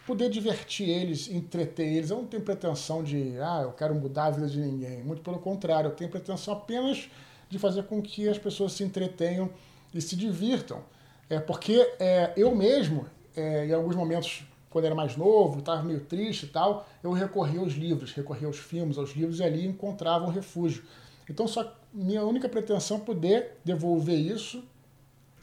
poder 0.08 0.30
divertir 0.30 0.88
eles, 0.88 1.28
entreter 1.28 1.86
eles. 1.86 2.08
Eu 2.08 2.16
não 2.16 2.24
tenho 2.24 2.42
pretensão 2.42 3.04
de, 3.04 3.38
ah, 3.42 3.60
eu 3.64 3.72
quero 3.72 3.94
mudar 3.94 4.24
a 4.24 4.30
vida 4.30 4.46
de 4.46 4.58
ninguém. 4.58 5.02
Muito 5.02 5.20
pelo 5.20 5.38
contrário, 5.38 5.88
eu 5.88 5.94
tenho 5.94 6.10
pretensão 6.10 6.54
apenas 6.54 7.10
de 7.50 7.58
fazer 7.58 7.82
com 7.82 8.00
que 8.00 8.26
as 8.26 8.38
pessoas 8.38 8.72
se 8.72 8.82
entretenham 8.82 9.50
e 9.92 10.00
se 10.00 10.16
divirtam. 10.16 10.82
É 11.28 11.38
porque 11.38 11.86
é, 12.00 12.32
eu 12.38 12.54
mesmo, 12.54 13.04
é, 13.36 13.66
em 13.66 13.72
alguns 13.74 13.94
momentos, 13.94 14.44
quando 14.70 14.86
era 14.86 14.94
mais 14.94 15.14
novo, 15.14 15.58
estava 15.58 15.82
meio 15.82 16.00
triste 16.00 16.46
e 16.46 16.48
tal, 16.48 16.88
eu 17.02 17.12
recorria 17.12 17.60
aos 17.60 17.74
livros, 17.74 18.14
recorria 18.14 18.46
aos 18.46 18.58
filmes, 18.58 18.96
aos 18.96 19.10
livros 19.14 19.40
e 19.40 19.44
ali 19.44 19.66
encontrava 19.66 20.24
um 20.24 20.30
refúgio. 20.30 20.84
Então, 21.28 21.46
só 21.46 21.76
minha 21.92 22.24
única 22.24 22.48
pretensão 22.48 22.96
é 22.96 23.00
poder 23.00 23.58
devolver 23.62 24.18
isso 24.18 24.64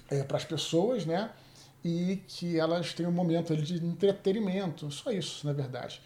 é, 0.10 0.24
para 0.24 0.38
as 0.38 0.46
pessoas, 0.46 1.06
né? 1.06 1.30
E 1.86 2.16
que 2.28 2.60
elas 2.60 2.96
tenham 2.96 3.12
um 3.12 3.14
momento 3.14 3.56
de 3.56 3.76
entretenimento, 3.76 4.90
só 4.90 5.12
isso, 5.12 5.46
na 5.46 5.54
verdade. 5.54 6.02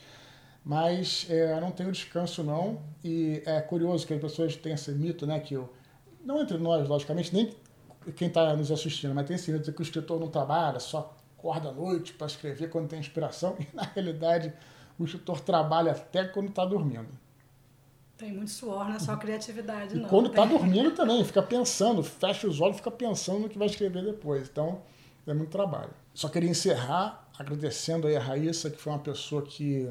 Mas 0.61 1.25
é, 1.29 1.57
não 1.61 1.71
tenho 1.71 1.89
descanso 1.89 2.43
não, 2.43 2.81
e 3.01 3.41
é 3.45 3.61
curioso 3.61 4.05
que 4.05 4.13
as 4.13 4.19
pessoas 4.19 4.57
têm 4.57 4.73
esse 4.73 4.91
mito, 4.91 5.25
né, 5.25 5.39
que 5.39 5.53
eu, 5.53 5.71
não 6.25 6.41
entre 6.41 6.57
nós, 6.57 6.85
logicamente, 6.85 7.33
nem 7.33 7.55
quem 8.17 8.27
está 8.27 8.53
nos 8.57 8.69
assistindo, 8.73 9.15
mas 9.15 9.25
tem 9.25 9.37
esse 9.37 9.49
mito 9.53 9.63
de 9.63 9.71
que 9.71 9.79
o 9.79 9.81
escritor 9.81 10.19
não 10.19 10.27
trabalha, 10.27 10.81
só 10.81 11.15
acorda 11.37 11.69
à 11.69 11.71
noite 11.71 12.11
para 12.11 12.27
escrever 12.27 12.69
quando 12.69 12.89
tem 12.89 12.99
inspiração, 12.99 13.55
e 13.57 13.73
na 13.73 13.83
realidade 13.83 14.51
o 14.99 15.05
escritor 15.05 15.39
trabalha 15.39 15.93
até 15.93 16.25
quando 16.25 16.49
está 16.49 16.65
dormindo. 16.65 17.07
Tem 18.17 18.33
muito 18.33 18.51
suor, 18.51 18.93
é 18.93 18.99
só 18.99 19.15
criatividade, 19.15 19.95
e 19.95 20.01
não. 20.01 20.09
quando 20.09 20.27
está 20.27 20.43
dormindo 20.43 20.91
também, 20.91 21.23
fica 21.23 21.41
pensando, 21.41 22.03
fecha 22.03 22.45
os 22.49 22.59
olhos, 22.59 22.75
fica 22.75 22.91
pensando 22.91 23.39
no 23.39 23.47
que 23.47 23.57
vai 23.57 23.67
escrever 23.67 24.03
depois. 24.03 24.49
Então, 24.49 24.81
é 25.31 25.33
muito 25.33 25.49
trabalho. 25.49 25.91
Só 26.13 26.27
queria 26.29 26.49
encerrar 26.49 27.27
agradecendo 27.37 28.07
aí 28.07 28.17
a 28.17 28.19
Raíssa, 28.19 28.69
que 28.69 28.77
foi 28.77 28.91
uma 28.91 28.99
pessoa 28.99 29.41
que 29.41 29.89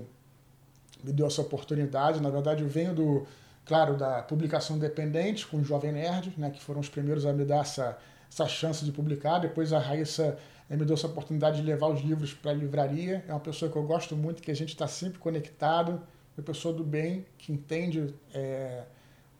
me 1.02 1.12
deu 1.12 1.26
essa 1.26 1.40
oportunidade. 1.40 2.20
Na 2.20 2.28
verdade, 2.28 2.62
eu 2.62 2.68
venho 2.68 2.94
do, 2.94 3.26
claro, 3.64 3.96
da 3.96 4.22
publicação 4.22 4.76
independente 4.76 5.46
com 5.46 5.58
o 5.58 5.64
Jovem 5.64 5.92
Nerd, 5.92 6.34
né, 6.36 6.50
que 6.50 6.62
foram 6.62 6.80
os 6.80 6.88
primeiros 6.88 7.24
a 7.24 7.32
me 7.32 7.44
dar 7.44 7.60
essa, 7.60 7.96
essa 8.30 8.46
chance 8.46 8.84
de 8.84 8.92
publicar. 8.92 9.38
Depois 9.38 9.72
a 9.72 9.78
Raíssa 9.78 10.38
eh, 10.68 10.76
me 10.76 10.84
deu 10.84 10.94
essa 10.94 11.06
oportunidade 11.06 11.56
de 11.56 11.66
levar 11.66 11.88
os 11.88 12.02
livros 12.02 12.34
para 12.34 12.50
a 12.50 12.54
livraria. 12.54 13.24
É 13.26 13.32
uma 13.32 13.40
pessoa 13.40 13.70
que 13.70 13.78
eu 13.78 13.82
gosto 13.82 14.14
muito, 14.14 14.42
que 14.42 14.50
a 14.50 14.56
gente 14.56 14.70
está 14.70 14.86
sempre 14.86 15.18
conectado, 15.18 16.02
uma 16.36 16.44
pessoa 16.44 16.74
do 16.74 16.84
bem, 16.84 17.24
que 17.38 17.50
entende 17.52 18.14
é, 18.34 18.84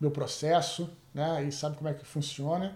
meu 0.00 0.11
processo 0.11 0.90
né, 1.12 1.44
e 1.44 1.52
sabe 1.52 1.76
como 1.76 1.90
é 1.90 1.94
que 1.94 2.06
funciona 2.06 2.74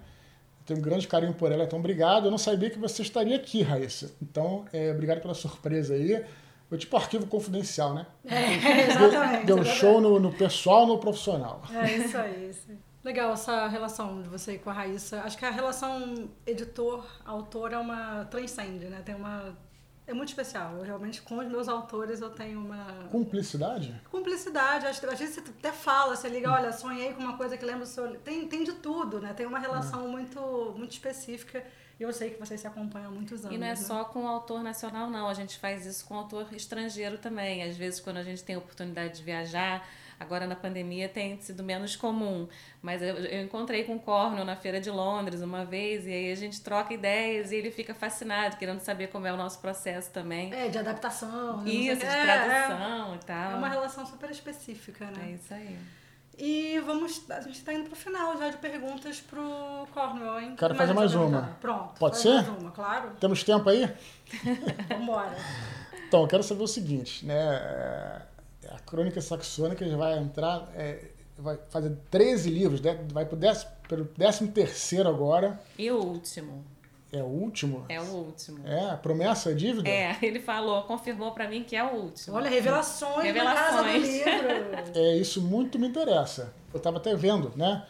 tenho 0.64 0.79
um 0.79 0.83
grande 0.83 1.09
carinho 1.09 1.35
por 1.35 1.51
ela, 1.51 1.64
então 1.64 1.79
obrigado. 1.79 2.27
Eu 2.27 2.31
não 2.31 2.38
sabia 2.38 2.70
que 2.70 2.79
você 2.79 3.03
estaria 3.03 3.37
aqui, 3.37 3.62
Raíssa. 3.62 4.14
Então, 4.22 4.64
é, 4.72 4.90
obrigado 4.90 5.20
pela 5.20 5.35
surpresa 5.35 5.94
aí. 5.94 6.25
Foi 6.68 6.79
tipo 6.79 6.96
arquivo 6.96 7.27
confidencial, 7.27 7.92
né? 7.94 8.07
É, 8.25 8.87
exatamente. 8.88 9.46
Deu 9.46 9.59
um 9.59 9.64
show 9.64 10.01
no, 10.01 10.18
no 10.18 10.33
pessoal 10.33 10.87
no 10.87 10.98
profissional. 10.98 11.62
É 11.75 11.96
isso 11.96 12.16
aí. 12.16 12.51
Isso. 12.51 12.68
Legal 13.05 13.33
essa 13.33 13.66
relação 13.66 14.22
de 14.22 14.29
você 14.29 14.57
com 14.59 14.70
a 14.70 14.72
Raíssa. 14.72 15.22
Acho 15.22 15.37
que 15.37 15.44
a 15.44 15.51
relação 15.51 16.31
editor-autor 16.46 17.72
é 17.72 17.79
uma 17.79 18.25
transcende, 18.27 18.87
né? 18.87 19.03
Tem 19.05 19.14
uma 19.14 19.57
é 20.07 20.12
muito 20.12 20.31
especial. 20.31 20.77
Eu 20.77 20.83
realmente, 20.83 21.23
com 21.23 21.38
os 21.38 21.47
meus 21.47 21.69
autores, 21.69 22.21
eu 22.21 22.31
tenho 22.31 22.61
uma. 22.61 23.09
Cumplicidade? 23.11 24.01
Cumplicidade. 24.11 24.87
Às 24.87 24.99
vezes 24.99 25.35
você 25.35 25.41
até 25.41 25.73
fala, 25.73 26.17
você 26.17 26.29
liga, 26.29 26.51
olha, 26.51 26.73
sonhei 26.73 27.12
com 27.12 27.23
uma 27.23 27.37
coisa 27.37 27.57
que 27.57 27.65
lembra 27.65 27.85
o 27.85 27.87
seu. 27.87 28.17
Tem, 28.19 28.47
tem 28.49 28.65
de 28.65 28.73
tudo, 28.73 29.21
né? 29.21 29.33
Tem 29.33 29.47
uma 29.47 29.59
relação 29.59 30.09
muito, 30.09 30.75
muito 30.77 30.93
específica. 30.93 31.65
E 32.01 32.03
eu 32.03 32.12
sei 32.12 32.31
que 32.31 32.41
vocês 32.41 32.61
se 32.61 32.67
acompanham 32.67 33.09
há 33.09 33.15
muitos 33.15 33.45
anos. 33.45 33.55
E 33.55 33.59
não 33.59 33.67
é 33.67 33.71
né? 33.71 33.77
só 33.77 34.05
com 34.05 34.25
o 34.25 34.27
autor 34.27 34.62
nacional, 34.62 35.09
não. 35.09 35.29
A 35.29 35.35
gente 35.35 35.59
faz 35.59 35.87
isso 35.87 36.05
com 36.05 36.15
o 36.15 36.19
autor 36.19 36.53
estrangeiro 36.53 37.19
também. 37.19 37.62
Às 37.62 37.77
vezes, 37.77 38.01
quando 38.01 38.17
a 38.17 38.23
gente 38.23 38.43
tem 38.43 38.57
a 38.57 38.59
oportunidade 38.59 39.19
de 39.19 39.23
viajar 39.23 39.87
Agora 40.22 40.46
na 40.46 40.54
pandemia 40.54 41.08
tem 41.08 41.37
sido 41.40 41.64
menos 41.64 41.96
comum, 41.96 42.46
mas 42.80 43.02
eu, 43.02 43.16
eu 43.16 43.44
encontrei 43.44 43.82
com 43.82 43.96
o 43.96 43.98
Cornel 43.98 44.44
na 44.44 44.54
feira 44.54 44.80
de 44.80 44.88
Londres 44.88 45.42
uma 45.42 45.64
vez 45.64 46.06
e 46.06 46.11
aí 46.11 46.30
a 46.30 46.35
gente 46.37 46.61
troca 46.61 46.94
ideias 46.94 47.50
e 47.50 47.56
ele 47.56 47.72
fica 47.72 47.92
fascinado, 47.92 48.56
querendo 48.56 48.78
saber 48.78 49.08
como 49.08 49.26
é 49.26 49.32
o 49.32 49.37
nosso 49.37 49.58
processo 49.58 50.11
também. 50.12 50.54
É, 50.54 50.68
de 50.68 50.78
adaptação. 50.78 51.62
Né? 51.62 51.70
Isso, 51.70 52.00
de 52.00 52.06
é, 52.06 52.22
tradução 52.22 53.12
é, 53.12 53.16
e 53.16 53.18
tal. 53.18 53.52
É 53.52 53.54
uma 53.56 53.68
relação 53.68 54.06
super 54.06 54.30
específica, 54.30 55.06
né? 55.06 55.30
É 55.30 55.30
isso 55.32 55.52
aí. 55.52 55.76
E 56.38 56.78
vamos, 56.87 57.28
a 57.28 57.40
gente 57.40 57.56
está 57.56 57.74
indo 57.74 57.85
para 57.85 57.92
o 57.92 57.96
final 57.96 58.38
já 58.38 58.48
de 58.48 58.56
perguntas 58.58 59.20
pro 59.20 59.87
Cornwell, 59.92 60.40
hein? 60.40 60.54
Quero 60.56 60.74
fazer 60.76 60.94
mais 60.94 61.14
uma. 61.14 61.56
Pronto. 61.61 61.98
Pode 61.98 62.18
ser? 62.18 62.35
Mais 62.35 62.48
uma, 62.48 62.70
claro. 62.70 63.11
Temos 63.20 63.42
tempo 63.42 63.68
aí? 63.68 63.92
Vambora. 64.88 65.37
Então, 66.06 66.22
eu 66.22 66.28
quero 66.28 66.42
saber 66.42 66.62
o 66.62 66.68
seguinte, 66.68 67.26
né? 67.26 68.22
A 68.70 68.79
Crônica 68.81 69.20
Saxônica 69.20 69.88
já 69.88 69.96
vai 69.96 70.18
entrar, 70.18 70.70
é, 70.75 71.11
vai 71.38 71.59
fazer 71.68 71.96
13 72.11 72.51
livros, 72.51 72.81
né? 72.81 72.98
vai 73.12 73.25
pro 73.25 73.37
décimo, 73.37 73.70
pelo 73.88 74.05
13 74.05 74.48
terceiro 74.48 75.09
agora. 75.09 75.61
E 75.79 75.90
o 75.90 75.98
último? 75.98 76.64
É 77.12 77.22
o 77.22 77.27
último? 77.27 77.85
É 77.90 78.01
o 78.01 78.05
último. 78.05 78.66
É, 78.66 78.96
promessa, 78.96 79.51
é 79.51 79.55
dívida? 79.55 79.88
É, 79.88 80.16
ele 80.22 80.40
falou, 80.40 80.83
confirmou 80.85 81.33
para 81.33 81.46
mim 81.46 81.62
que 81.62 81.77
é 81.77 81.85
o 81.85 81.94
último. 81.94 82.37
Olha, 82.37 82.48
revelações, 82.48 83.22
revelações. 83.22 83.61
na 83.61 83.70
casa 83.70 83.83
do 83.83 83.98
livro. 83.98 84.98
É, 84.98 85.16
isso 85.16 85.42
muito 85.42 85.79
me 85.79 85.87
interessa. 85.87 86.55
Eu 86.72 86.79
estava 86.79 86.96
até 86.96 87.14
vendo, 87.14 87.53
né? 87.55 87.87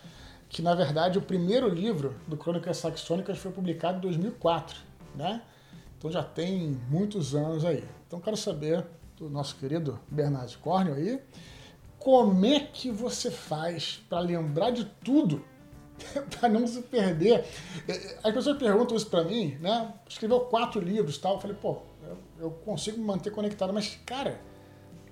Que, 0.48 0.60
na 0.60 0.74
verdade, 0.74 1.18
o 1.18 1.22
primeiro 1.22 1.68
livro 1.68 2.16
do 2.26 2.36
Crônicas 2.36 2.78
Saxônicas 2.78 3.38
foi 3.38 3.52
publicado 3.52 3.98
em 3.98 4.00
2004, 4.00 4.80
né? 5.14 5.40
Então 5.96 6.10
já 6.10 6.24
tem 6.24 6.76
muitos 6.90 7.32
anos 7.32 7.64
aí. 7.64 7.84
Então 8.06 8.20
quero 8.20 8.36
saber 8.36 8.84
do 9.22 9.30
nosso 9.30 9.56
querido 9.56 10.00
Bernardo 10.10 10.58
Cornel 10.58 10.94
aí. 10.94 11.20
Como 11.98 12.44
é 12.44 12.58
que 12.58 12.90
você 12.90 13.30
faz 13.30 14.02
para 14.08 14.18
lembrar 14.18 14.70
de 14.70 14.84
tudo? 15.04 15.44
para 16.40 16.48
não 16.48 16.66
se 16.66 16.82
perder. 16.82 17.44
As 18.24 18.34
pessoas 18.34 18.58
perguntam 18.58 18.96
isso 18.96 19.06
para 19.08 19.22
mim, 19.22 19.56
né? 19.60 19.94
Escreveu 20.08 20.40
quatro 20.40 20.80
livros 20.80 21.16
tal. 21.18 21.34
Eu 21.34 21.40
falei, 21.40 21.56
pô, 21.56 21.78
eu, 22.02 22.18
eu, 22.40 22.50
consigo 22.50 22.98
me 22.98 23.04
manter 23.04 23.30
conectado. 23.30 23.72
Mas, 23.72 24.00
cara, 24.04 24.40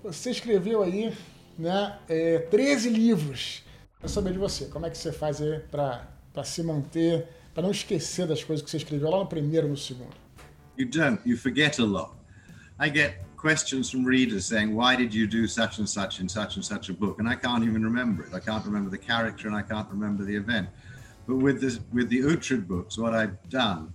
você 0.03 0.33
escreveu 0.33 0.83
aí 0.83 1.17
né, 1.57 1.97
é, 2.09 2.41
13 2.41 2.89
livros. 2.89 3.63
Eu 4.03 4.09
saber 4.09 4.33
de 4.33 4.39
você, 4.39 4.65
como 4.65 4.87
é 4.87 4.91
que 4.91 4.99
você 4.99 5.13
faz 5.13 5.39
para 5.71 6.43
se 6.43 6.63
manter, 6.65 7.29
para 7.55 7.63
não 7.63 7.71
esquecer 7.71 8.27
das 8.27 8.43
coisas 8.43 8.65
que 8.65 8.71
você 8.71 8.79
escreveu 8.79 9.11
lá 9.11 9.19
no 9.19 9.27
primeiro 9.27 9.69
no 9.69 9.77
segundo? 9.77 10.17
You 10.77 10.89
don't, 10.91 11.21
you 11.29 11.37
forget 11.37 11.79
a 11.79 11.85
lot. 11.85 12.13
I 12.81 12.91
get 12.91 13.30
questions 13.41 13.89
from 13.89 14.05
readers 14.05 14.45
saying, 14.45 14.77
why 14.77 14.95
did 14.95 15.15
you 15.15 15.27
do 15.27 15.47
such 15.47 15.79
and 15.79 15.89
such 15.89 16.21
in 16.21 16.29
such 16.29 16.57
and 16.57 16.65
such 16.65 16.91
a 16.91 16.93
book? 16.93 17.19
And 17.19 17.27
I 17.27 17.35
can't 17.35 17.65
even 17.65 17.83
remember 17.83 18.23
it. 18.23 18.35
I 18.35 18.39
can't 18.39 18.63
remember 18.67 18.91
the 18.91 18.99
character 18.99 19.49
and 19.49 19.57
I 19.57 19.63
can't 19.63 19.89
remember 19.89 20.25
the 20.25 20.37
event. 20.37 20.69
But 21.27 21.37
with 21.37 21.59
this, 21.59 21.81
with 21.91 22.11
the 22.11 22.19
Uhtred 22.19 22.69
books, 22.69 22.99
what 22.99 23.15
I've 23.15 23.49
done 23.49 23.95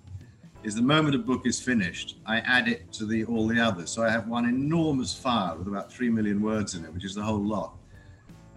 is 0.63 0.73
the 0.73 0.81
moment 0.81 1.13
a 1.13 1.19
book 1.19 1.45
is 1.45 1.61
finished, 1.61 2.17
I 2.25 2.39
add 2.39 2.67
it 2.67 2.91
to 2.93 3.05
the 3.05 3.23
all 3.25 3.47
the 3.47 3.59
others. 3.59 3.91
So 3.91 4.03
I 4.03 4.09
have 4.09 4.27
one 4.27 4.45
enormous 4.45 5.15
file 5.15 5.59
with 5.59 5.67
about 5.67 5.93
three 5.93 6.09
million 6.09 6.41
words 6.41 6.73
in 6.73 6.83
it, 6.83 6.91
which 6.91 7.05
is 7.05 7.13
the 7.13 7.21
whole 7.21 7.45
lot. 7.45 7.77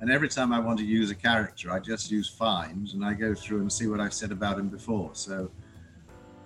And 0.00 0.10
every 0.10 0.30
time 0.30 0.54
I 0.54 0.58
want 0.58 0.78
to 0.78 0.86
use 0.86 1.10
a 1.10 1.14
character, 1.14 1.70
I 1.70 1.80
just 1.80 2.10
use 2.10 2.30
find 2.30 2.88
and 2.94 3.04
I 3.04 3.12
go 3.12 3.34
through 3.34 3.60
and 3.60 3.70
see 3.70 3.88
what 3.88 4.00
I've 4.00 4.14
said 4.14 4.32
about 4.32 4.58
him 4.58 4.70
before. 4.70 5.10
So 5.12 5.50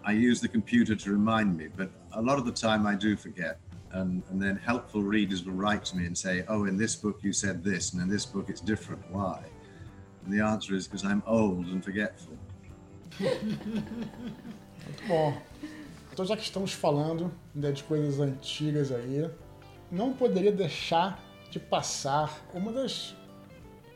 I 0.04 0.10
use 0.10 0.40
the 0.40 0.48
computer 0.48 0.96
to 0.96 1.12
remind 1.12 1.56
me, 1.56 1.68
but 1.76 1.90
a 2.14 2.20
lot 2.20 2.38
of 2.38 2.44
the 2.44 2.50
time 2.50 2.88
I 2.88 2.96
do 2.96 3.16
forget. 3.16 3.60
And, 3.92 4.22
and 4.30 4.40
then 4.40 4.56
helpful 4.56 5.02
readers 5.02 5.44
will 5.44 5.52
write 5.52 5.84
to 5.86 5.96
me 5.96 6.06
and 6.06 6.16
say, 6.16 6.44
Oh, 6.48 6.64
in 6.64 6.76
this 6.78 6.96
book 6.96 7.18
you 7.22 7.32
said 7.32 7.62
this, 7.62 7.92
and 7.92 8.02
in 8.02 8.08
this 8.08 8.24
book 8.24 8.48
it's 8.48 8.60
different. 8.60 9.02
Why? 9.10 9.42
And 10.24 10.32
the 10.32 10.44
answer 10.44 10.74
is 10.74 10.86
because 10.86 11.04
I'm 11.04 11.22
old 11.26 11.66
and 11.66 11.84
forgetful. 11.84 12.38
Muito 13.20 15.02
bom. 15.08 15.34
Então, 16.12 16.26
já 16.26 16.36
que 16.36 16.42
estamos 16.42 16.72
falando 16.72 17.32
né, 17.54 17.72
de 17.72 17.82
coisas 17.84 18.20
antigas 18.20 18.92
aí, 18.92 19.30
não 19.90 20.12
poderia 20.12 20.52
deixar 20.52 21.22
de 21.50 21.58
passar 21.58 22.46
uma 22.52 22.70
das 22.70 23.14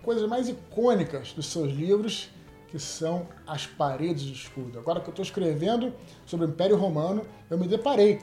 coisas 0.03 0.29
mais 0.29 0.49
icônicas 0.49 1.33
dos 1.33 1.47
seus 1.47 1.73
livros, 1.73 2.31
que 2.69 2.79
são 2.79 3.29
as 3.47 3.67
paredes 3.67 4.23
de 4.23 4.33
escudo. 4.33 4.79
Agora 4.79 5.01
que 5.01 5.09
eu 5.09 5.11
estou 5.11 5.23
escrevendo 5.23 5.93
sobre 6.25 6.47
o 6.47 6.49
Império 6.49 6.77
Romano, 6.77 7.27
eu 7.51 7.59
me 7.59 7.69
deparei 7.69 8.21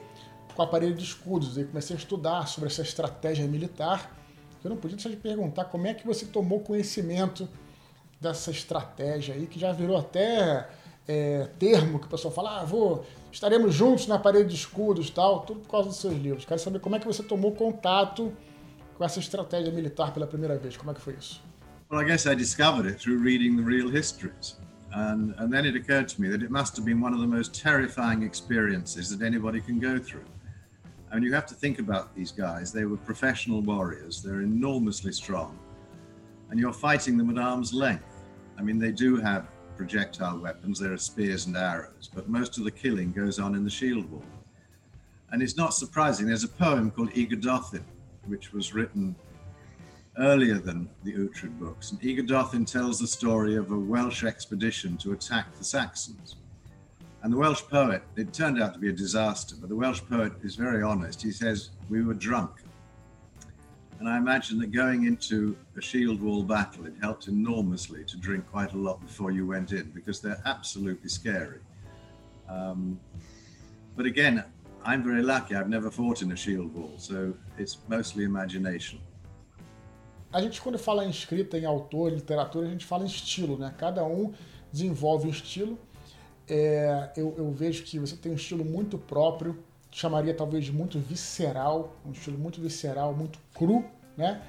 com 0.56 0.62
a 0.62 0.68
parede 0.68 0.96
de 0.96 1.04
escudos 1.04 1.58
e 1.58 1.64
comecei 1.64 1.96
a 1.96 2.00
estudar 2.00 2.48
sobre 2.48 2.70
essa 2.70 2.82
estratégia 2.82 3.48
militar. 3.48 4.16
Eu 4.64 4.70
não 4.70 4.78
podia 4.78 4.96
deixar 4.96 5.10
de 5.10 5.18
perguntar 5.18 5.66
como 5.66 5.88
é 5.88 5.94
que 5.94 6.06
você 6.06 6.26
tomou 6.26 6.62
conhecimento 6.62 7.48
dessa 8.20 8.52
estratégia 8.52 9.36
aí, 9.36 9.46
que 9.46 9.60
já 9.60 9.72
virou 9.74 9.98
até 9.98 10.70
é, 11.08 11.50
termo 11.60 12.00
que 12.00 12.08
o 12.08 12.10
pessoal 12.10 12.34
fala, 12.34 12.62
ah, 12.62 12.64
vou, 12.64 13.06
estaremos 13.32 13.76
juntos 13.76 14.08
na 14.08 14.18
parede 14.18 14.50
de 14.50 14.56
escudos 14.56 15.10
tal, 15.10 15.42
tudo 15.42 15.60
por 15.60 15.70
causa 15.70 15.90
dos 15.90 15.98
seus 15.98 16.16
livros. 16.16 16.46
Quero 16.46 16.60
saber 16.60 16.80
como 16.80 16.96
é 16.96 17.00
que 17.00 17.06
você 17.06 17.22
tomou 17.22 17.52
contato 17.52 18.32
com 18.98 19.04
essa 19.04 19.20
estratégia 19.20 19.72
militar 19.72 20.14
pela 20.14 20.26
primeira 20.26 20.58
vez. 20.58 20.78
Como 20.78 20.92
é 20.92 20.94
que 20.94 21.02
foi 21.02 21.16
isso? 21.16 21.42
Well, 21.92 22.02
I 22.02 22.06
guess 22.06 22.26
I 22.26 22.36
discovered 22.36 22.88
it 22.88 23.00
through 23.00 23.22
reading 23.22 23.58
the 23.58 23.64
real 23.64 23.90
histories. 23.90 24.58
And, 24.94 25.34
and 25.40 25.52
then 25.52 25.66
it 25.66 25.76
occurred 25.76 26.08
to 26.10 26.22
me 26.22 26.30
that 26.30 26.44
it 26.44 26.52
must 26.52 26.78
have 26.78 26.86
been 26.86 27.02
one 27.04 27.14
of 27.14 27.20
the 27.20 27.28
most 27.28 27.54
terrifying 27.54 28.24
experiences 28.24 29.10
that 29.10 29.26
anybody 29.26 29.60
can 29.60 29.80
go 29.80 29.98
through. 29.98 30.26
Mean, 31.14 31.24
you 31.24 31.34
have 31.34 31.46
to 31.46 31.54
think 31.54 31.78
about 31.78 32.16
these 32.16 32.32
guys. 32.32 32.74
They 32.74 32.86
were 32.86 32.98
professional 32.98 33.62
warriors, 33.62 34.22
they're 34.24 34.42
enormously 34.42 35.12
strong. 35.12 35.60
And 36.50 36.60
you're 36.60 36.74
fighting 36.74 37.18
them 37.18 37.30
at 37.30 37.38
arm's 37.38 37.74
length. 37.74 38.24
I 38.58 38.64
mean, 38.64 38.80
they 38.80 38.92
do 38.92 39.18
have 39.18 39.48
projectile 39.78 40.40
weapons, 40.40 40.80
there 40.80 40.94
are 40.94 40.98
spears 40.98 41.46
and 41.46 41.56
arrows, 41.56 42.10
but 42.14 42.30
most 42.30 42.58
of 42.58 42.64
the 42.64 42.72
killing 42.72 43.12
goes 43.12 43.40
on 43.40 43.56
in 43.56 43.64
the 43.64 43.70
shield 43.70 44.10
wall. 44.12 44.26
And 45.32 45.42
it's 45.42 45.58
not 45.58 45.74
surprising, 45.74 46.28
there's 46.28 46.44
a 46.44 46.48
poem 46.50 46.92
called 46.92 47.12
Egodothin, 47.12 47.84
which 48.26 48.52
was 48.54 48.74
written 48.74 49.16
earlier 50.20 50.60
than 50.60 50.90
the 51.04 51.14
Uhtred 51.14 51.58
books. 51.60 51.92
And 51.92 52.02
Egodothin 52.02 52.70
tells 52.70 53.00
the 53.00 53.08
story 53.08 53.56
of 53.56 53.72
a 53.72 53.78
Welsh 53.78 54.24
expedition 54.24 54.98
to 54.98 55.14
attack 55.14 55.56
the 55.56 55.64
Saxons. 55.64 56.38
And 57.24 57.32
the 57.32 57.38
Welsh 57.38 57.62
poet, 57.70 58.04
it 58.18 58.34
turned 58.34 58.62
out 58.62 58.74
to 58.74 58.80
be 58.80 58.90
a 58.90 58.94
disaster, 58.94 59.56
but 59.58 59.70
the 59.70 59.76
Welsh 59.78 60.02
poet 60.10 60.34
is 60.44 60.58
very 60.58 60.84
honest. 60.84 61.22
He 61.22 61.32
says, 61.32 61.70
We 61.90 62.04
were 62.04 62.14
drunk. 62.14 62.52
And 64.00 64.10
I 64.10 64.18
imagine 64.18 64.60
that 64.60 64.74
going 64.74 65.06
into 65.06 65.56
a 65.78 65.82
shield 65.82 66.22
wall 66.22 66.44
battle, 66.44 66.86
it 66.86 66.96
helped 67.00 67.30
enormously 67.30 68.04
to 68.04 68.18
drink 68.18 68.44
quite 68.52 68.74
a 68.74 68.78
lot 68.78 69.00
before 69.00 69.32
you 69.32 69.48
went 69.48 69.72
in 69.72 69.90
because 69.96 70.20
they're 70.20 70.42
absolutely 70.46 71.08
scary. 71.08 71.60
Um, 72.50 73.00
but 73.96 74.06
again, 74.06 74.44
I'm 74.84 75.02
very 75.02 75.24
lucky. 75.24 75.56
I've 75.56 75.70
never 75.70 75.90
fought 75.90 76.22
in 76.22 76.34
a 76.34 76.36
shield 76.36 76.76
wall, 76.76 76.96
so 76.98 77.34
it's 77.58 77.78
mostly 77.88 78.26
imagination. 78.26 79.00
A 80.34 80.42
gente, 80.42 80.60
quando 80.60 80.78
fala 80.78 81.06
em 81.06 81.10
escrita, 81.10 81.58
em 81.58 81.64
autor, 81.64 82.12
literatura, 82.12 82.68
a 82.68 82.70
gente 82.70 82.86
fala 82.86 83.04
em 83.04 83.08
estilo, 83.08 83.58
né? 83.58 83.74
Cada 83.78 84.04
um 84.04 84.34
desenvolve 84.74 85.28
um 85.28 85.32
estilo. 85.32 85.80
É, 86.48 87.12
eu, 87.16 87.34
eu, 87.38 87.52
vejo 87.52 87.84
que 87.84 87.98
você 87.98 88.16
tem 88.16 88.32
um 88.32 88.36
estilo 88.36 88.66
muito 88.66 88.98
próprio, 88.98 89.64
chamaria 89.92 90.34
talvez 90.34 90.66
de 90.66 90.72
muito 90.72 91.00
visceral, 91.00 91.96
um 92.06 92.12
estilo 92.12 92.38
muito 92.38 92.60
visceral, 92.60 93.14
muito 93.14 93.40
cru, 93.54 93.86
né? 94.18 94.42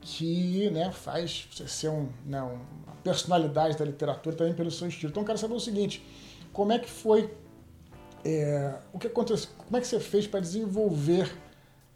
Que 0.00 0.70
né, 0.70 0.92
faz 0.92 1.48
você 1.50 1.66
ser 1.66 1.88
um, 1.88 2.08
né, 2.24 2.40
uma 2.40 2.94
personalidade 3.02 3.76
da 3.76 3.84
literatura 3.84 4.36
também 4.36 4.54
pelo 4.54 4.70
seu 4.70 4.86
estilo. 4.88 5.10
Então, 5.10 5.22
eu 5.22 5.26
quero 5.26 5.38
saber 5.38 5.54
o 5.54 5.60
seguinte: 5.60 6.04
como 6.52 6.72
é 6.72 6.78
que 6.78 6.90
foi, 6.90 7.32
é, 8.24 8.74
o 8.92 8.98
que 8.98 9.06
aconteceu, 9.06 9.50
como 9.56 9.76
é 9.76 9.80
que 9.80 9.86
você 9.86 9.98
fez 9.98 10.26
para 10.26 10.40
desenvolver 10.40 11.34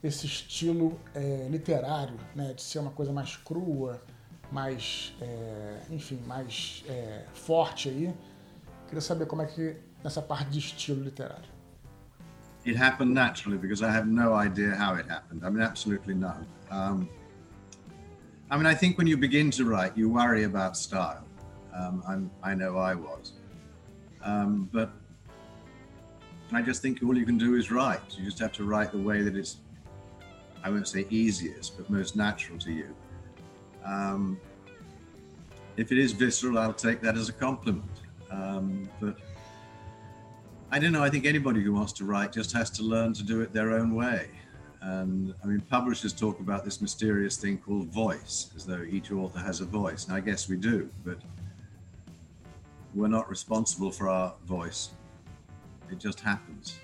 esse 0.03 0.27
estilo 0.27 0.99
é, 1.15 1.47
literário, 1.49 2.17
né, 2.35 2.53
de 2.55 2.63
ser 2.63 2.81
uma 2.81 2.91
coisa 2.91 3.13
mais 3.13 3.37
crua, 3.37 4.03
mais, 4.51 5.15
é, 5.21 5.83
enfim, 5.91 6.21
mais 6.27 6.85
é, 6.89 7.25
forte 7.33 7.89
aí. 7.89 8.15
Queria 8.93 9.01
saber 9.01 9.25
como 9.25 9.41
é 9.41 9.47
que 9.47 9.75
nessa 10.05 10.21
parte 10.21 10.51
de 10.51 10.59
estilo 10.59 11.03
literário. 11.03 11.49
It 12.67 12.77
happened 12.77 13.15
naturally 13.15 13.57
because 13.57 13.83
I 13.83 13.91
have 13.91 14.07
no 14.07 14.35
idea 14.35 14.77
how 14.77 14.97
it 14.97 15.09
happened. 15.09 15.43
I 15.47 15.49
mean, 15.49 15.63
absolutely 15.63 16.13
none. 16.13 16.47
Um, 16.71 17.09
I 18.51 18.59
mean, 18.59 18.67
I 18.67 18.75
think 18.75 18.99
when 18.99 19.07
you 19.07 19.17
begin 19.17 19.51
to 19.53 19.65
write, 19.65 19.97
you 19.97 20.11
worry 20.11 20.45
about 20.45 20.77
style. 20.77 21.25
Um, 21.73 22.31
i 22.43 22.55
know 22.55 22.77
I 22.77 22.95
was, 22.95 23.33
um, 24.23 24.69
but 24.71 24.91
I 26.53 26.61
just 26.61 26.83
think 26.83 27.03
all 27.03 27.17
you 27.17 27.25
can 27.25 27.39
do 27.39 27.55
is 27.55 27.71
write. 27.71 28.03
You 28.19 28.27
just 28.27 28.41
have 28.41 28.53
to 28.53 28.65
write 28.65 28.93
the 28.93 28.99
way 28.99 29.23
that 29.23 29.35
it's 29.35 29.61
I 30.63 30.69
won't 30.69 30.87
say 30.87 31.07
easiest, 31.09 31.79
but 31.79 31.89
most 31.89 32.15
natural 32.15 32.59
to 32.59 32.71
you. 32.71 32.95
Um, 33.87 34.39
if 35.79 35.93
it 35.93 35.97
is 35.97 36.13
visceral, 36.13 36.59
I'll 36.59 36.75
take 36.75 37.01
that 37.01 37.17
as 37.17 37.31
a 37.31 37.33
compliment. 37.33 38.02
Um, 38.33 38.89
but 39.01 39.17
I 40.71 40.79
don't 40.79 40.93
know. 40.93 41.05
I 41.05 41.11
think 41.11 41.27
anybody 41.27 41.61
who 41.63 41.73
wants 41.73 41.93
to 41.95 42.05
write 42.05 42.33
just 42.33 42.53
has 42.53 42.71
to 42.71 42.83
learn 42.83 43.13
to 43.15 43.23
do 43.23 43.43
it 43.43 43.53
their 43.53 43.73
own 43.73 43.95
way. 43.95 44.31
And 44.81 45.35
I 45.45 45.47
mean, 45.47 45.61
publishers 45.61 46.13
talk 46.13 46.41
about 46.41 46.65
this 46.65 46.81
mysterious 46.81 47.37
thing 47.37 47.59
called 47.59 47.89
voice, 47.89 48.51
as 48.57 48.65
though 48.65 48.83
each 48.83 49.13
author 49.13 49.39
has 49.39 49.61
a 49.61 49.65
voice. 49.65 50.07
And 50.07 50.17
I 50.17 50.21
guess 50.21 50.49
we 50.49 50.57
do, 50.57 50.89
but 51.05 51.19
we're 52.95 53.09
not 53.09 53.29
responsible 53.29 53.93
for 53.93 54.09
our 54.09 54.35
voice. 54.47 54.91
It 55.91 55.99
just 56.01 56.21
happens. 56.21 56.81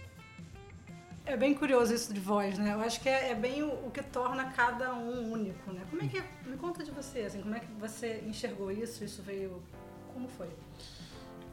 É 1.27 1.37
bem 1.37 1.55
curioso 1.55 1.93
isso 1.93 2.15
de 2.15 2.21
voz, 2.21 2.59
né? 2.59 2.73
Eu 2.73 2.81
acho 2.81 3.01
que 3.01 3.09
é, 3.09 3.33
é 3.33 3.35
bem 3.35 3.63
o, 3.63 3.69
o, 3.87 3.91
que 3.91 4.03
torna 4.03 4.51
cada 4.51 4.95
um 4.95 5.31
único, 5.31 5.73
né? 5.73 5.83
Como 5.91 6.03
é 6.03 6.09
que 6.09 6.23
me 6.49 6.57
conta 6.57 6.83
de 6.83 6.91
você, 6.91 7.21
assim, 7.21 7.43
como 7.43 7.55
é 7.55 7.61
que 7.61 7.71
você 7.79 8.25
enxergou 8.27 8.71
isso? 8.71 9.05
Isso 9.05 9.23
veio, 9.23 9.63
como 10.15 10.27
foi? 10.27 10.49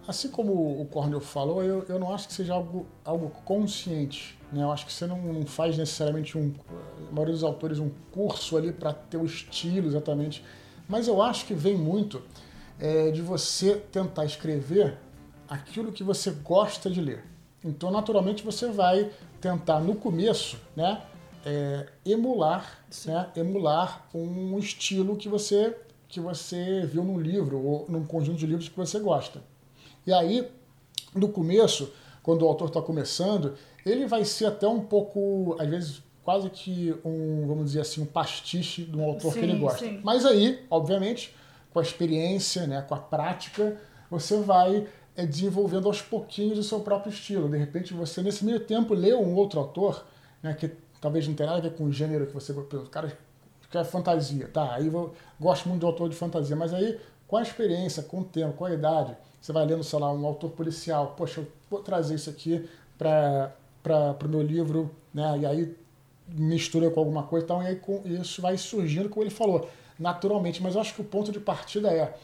Assim 0.07 0.29
como 0.29 0.81
o 0.81 0.85
Cornel 0.85 1.19
falou, 1.19 1.63
eu, 1.63 1.83
eu 1.89 1.97
não 1.97 2.13
acho 2.13 2.27
que 2.27 2.33
seja 2.33 2.53
algo, 2.53 2.85
algo 3.03 3.29
consciente, 3.43 4.37
né? 4.51 4.61
Eu 4.61 4.71
acho 4.71 4.85
que 4.85 4.93
você 4.93 5.07
não, 5.07 5.17
não 5.17 5.45
faz 5.45 5.77
necessariamente 5.77 6.37
um, 6.37 6.53
a 7.09 7.11
maioria 7.11 7.33
dos 7.33 7.43
autores 7.43 7.79
um 7.79 7.89
curso 8.11 8.55
ali 8.55 8.71
para 8.71 8.93
ter 8.93 9.17
o 9.17 9.25
estilo 9.25 9.87
exatamente, 9.87 10.43
mas 10.87 11.07
eu 11.07 11.21
acho 11.21 11.45
que 11.45 11.55
vem 11.55 11.75
muito 11.75 12.21
é, 12.79 13.09
de 13.09 13.21
você 13.21 13.77
tentar 13.91 14.25
escrever 14.25 14.97
aquilo 15.49 15.91
que 15.91 16.03
você 16.03 16.29
gosta 16.31 16.89
de 16.89 17.01
ler. 17.01 17.23
Então, 17.63 17.89
naturalmente, 17.89 18.43
você 18.43 18.69
vai 18.69 19.09
tentar 19.41 19.79
no 19.79 19.95
começo, 19.95 20.57
né, 20.75 21.01
é, 21.43 21.87
emular, 22.05 22.85
né, 23.05 23.29
emular 23.35 24.07
um 24.13 24.57
estilo 24.59 25.15
que 25.15 25.27
você 25.27 25.75
que 26.07 26.19
você 26.19 26.85
viu 26.85 27.03
num 27.03 27.19
livro 27.19 27.59
ou 27.59 27.85
num 27.89 28.05
conjunto 28.05 28.37
de 28.37 28.45
livros 28.45 28.69
que 28.69 28.77
você 28.77 28.99
gosta. 28.99 29.41
E 30.05 30.13
aí, 30.13 30.47
no 31.13 31.29
começo, 31.29 31.91
quando 32.21 32.43
o 32.43 32.47
autor 32.47 32.67
está 32.67 32.81
começando, 32.81 33.55
ele 33.85 34.05
vai 34.05 34.25
ser 34.25 34.45
até 34.45 34.67
um 34.67 34.81
pouco, 34.81 35.55
às 35.59 35.67
vezes, 35.67 36.03
quase 36.23 36.49
que 36.49 36.95
um, 37.05 37.45
vamos 37.47 37.65
dizer 37.65 37.81
assim, 37.81 38.01
um 38.01 38.05
pastiche 38.05 38.83
de 38.83 38.97
um 38.97 39.03
autor 39.03 39.33
sim, 39.33 39.39
que 39.39 39.45
ele 39.45 39.57
gosta. 39.57 39.79
Sim. 39.79 40.01
Mas 40.03 40.25
aí, 40.25 40.65
obviamente, 40.69 41.33
com 41.71 41.79
a 41.79 41.81
experiência, 41.81 42.65
né, 42.65 42.81
com 42.81 42.95
a 42.95 42.99
prática, 42.99 43.79
você 44.09 44.39
vai 44.39 44.87
é 45.15 45.25
desenvolvendo 45.25 45.87
aos 45.87 46.01
pouquinhos 46.01 46.59
o 46.59 46.63
seu 46.63 46.81
próprio 46.81 47.09
estilo. 47.09 47.49
De 47.49 47.57
repente, 47.57 47.93
você, 47.93 48.21
nesse 48.21 48.43
meio 48.43 48.59
tempo, 48.59 48.93
lê 48.93 49.13
um 49.13 49.33
outro 49.35 49.59
autor, 49.59 50.05
né, 50.43 50.53
que 50.53 50.69
talvez 50.99 51.27
não 51.27 51.33
tenha 51.33 51.47
nada 51.47 51.59
a 51.59 51.69
ver 51.69 51.75
com 51.75 51.85
o 51.85 51.91
gênero 51.91 52.27
que 52.27 52.33
você. 52.33 52.51
O 52.51 52.89
cara 52.89 53.17
quer 53.71 53.85
fantasia, 53.85 54.47
tá? 54.47 54.73
Aí 54.73 54.87
eu 54.87 55.13
gosto 55.39 55.69
muito 55.69 55.81
de 55.81 55.85
autor 55.85 56.09
de 56.09 56.15
fantasia, 56.15 56.55
mas 56.55 56.73
aí, 56.73 56.99
com 57.27 57.37
a 57.37 57.41
experiência, 57.41 58.03
com 58.03 58.21
o 58.21 58.23
tempo, 58.23 58.53
com 58.53 58.65
a 58.65 58.73
idade, 58.73 59.15
você 59.41 59.51
vai 59.51 59.65
lendo, 59.65 59.83
sei 59.83 59.99
lá, 59.99 60.11
um 60.11 60.25
autor 60.25 60.51
policial, 60.51 61.13
poxa, 61.17 61.41
eu 61.41 61.47
vou 61.69 61.79
trazer 61.79 62.15
isso 62.15 62.29
aqui 62.29 62.67
para 62.97 63.53
o 64.23 64.27
meu 64.27 64.41
livro, 64.41 64.89
né? 65.13 65.37
E 65.39 65.45
aí 65.45 65.75
mistura 66.27 66.89
com 66.89 66.99
alguma 66.99 67.23
coisa 67.23 67.45
e 67.45 67.47
tal, 67.47 67.61
e 67.61 67.67
aí 67.67 67.75
com, 67.75 68.01
isso 68.05 68.41
vai 68.41 68.57
surgindo, 68.57 69.09
como 69.09 69.23
ele 69.23 69.29
falou, 69.29 69.69
naturalmente. 69.99 70.61
Mas 70.63 70.75
eu 70.75 70.81
acho 70.81 70.95
que 70.95 71.01
o 71.01 71.03
ponto 71.03 71.31
de 71.31 71.39
partida 71.39 71.91
é 71.91 72.17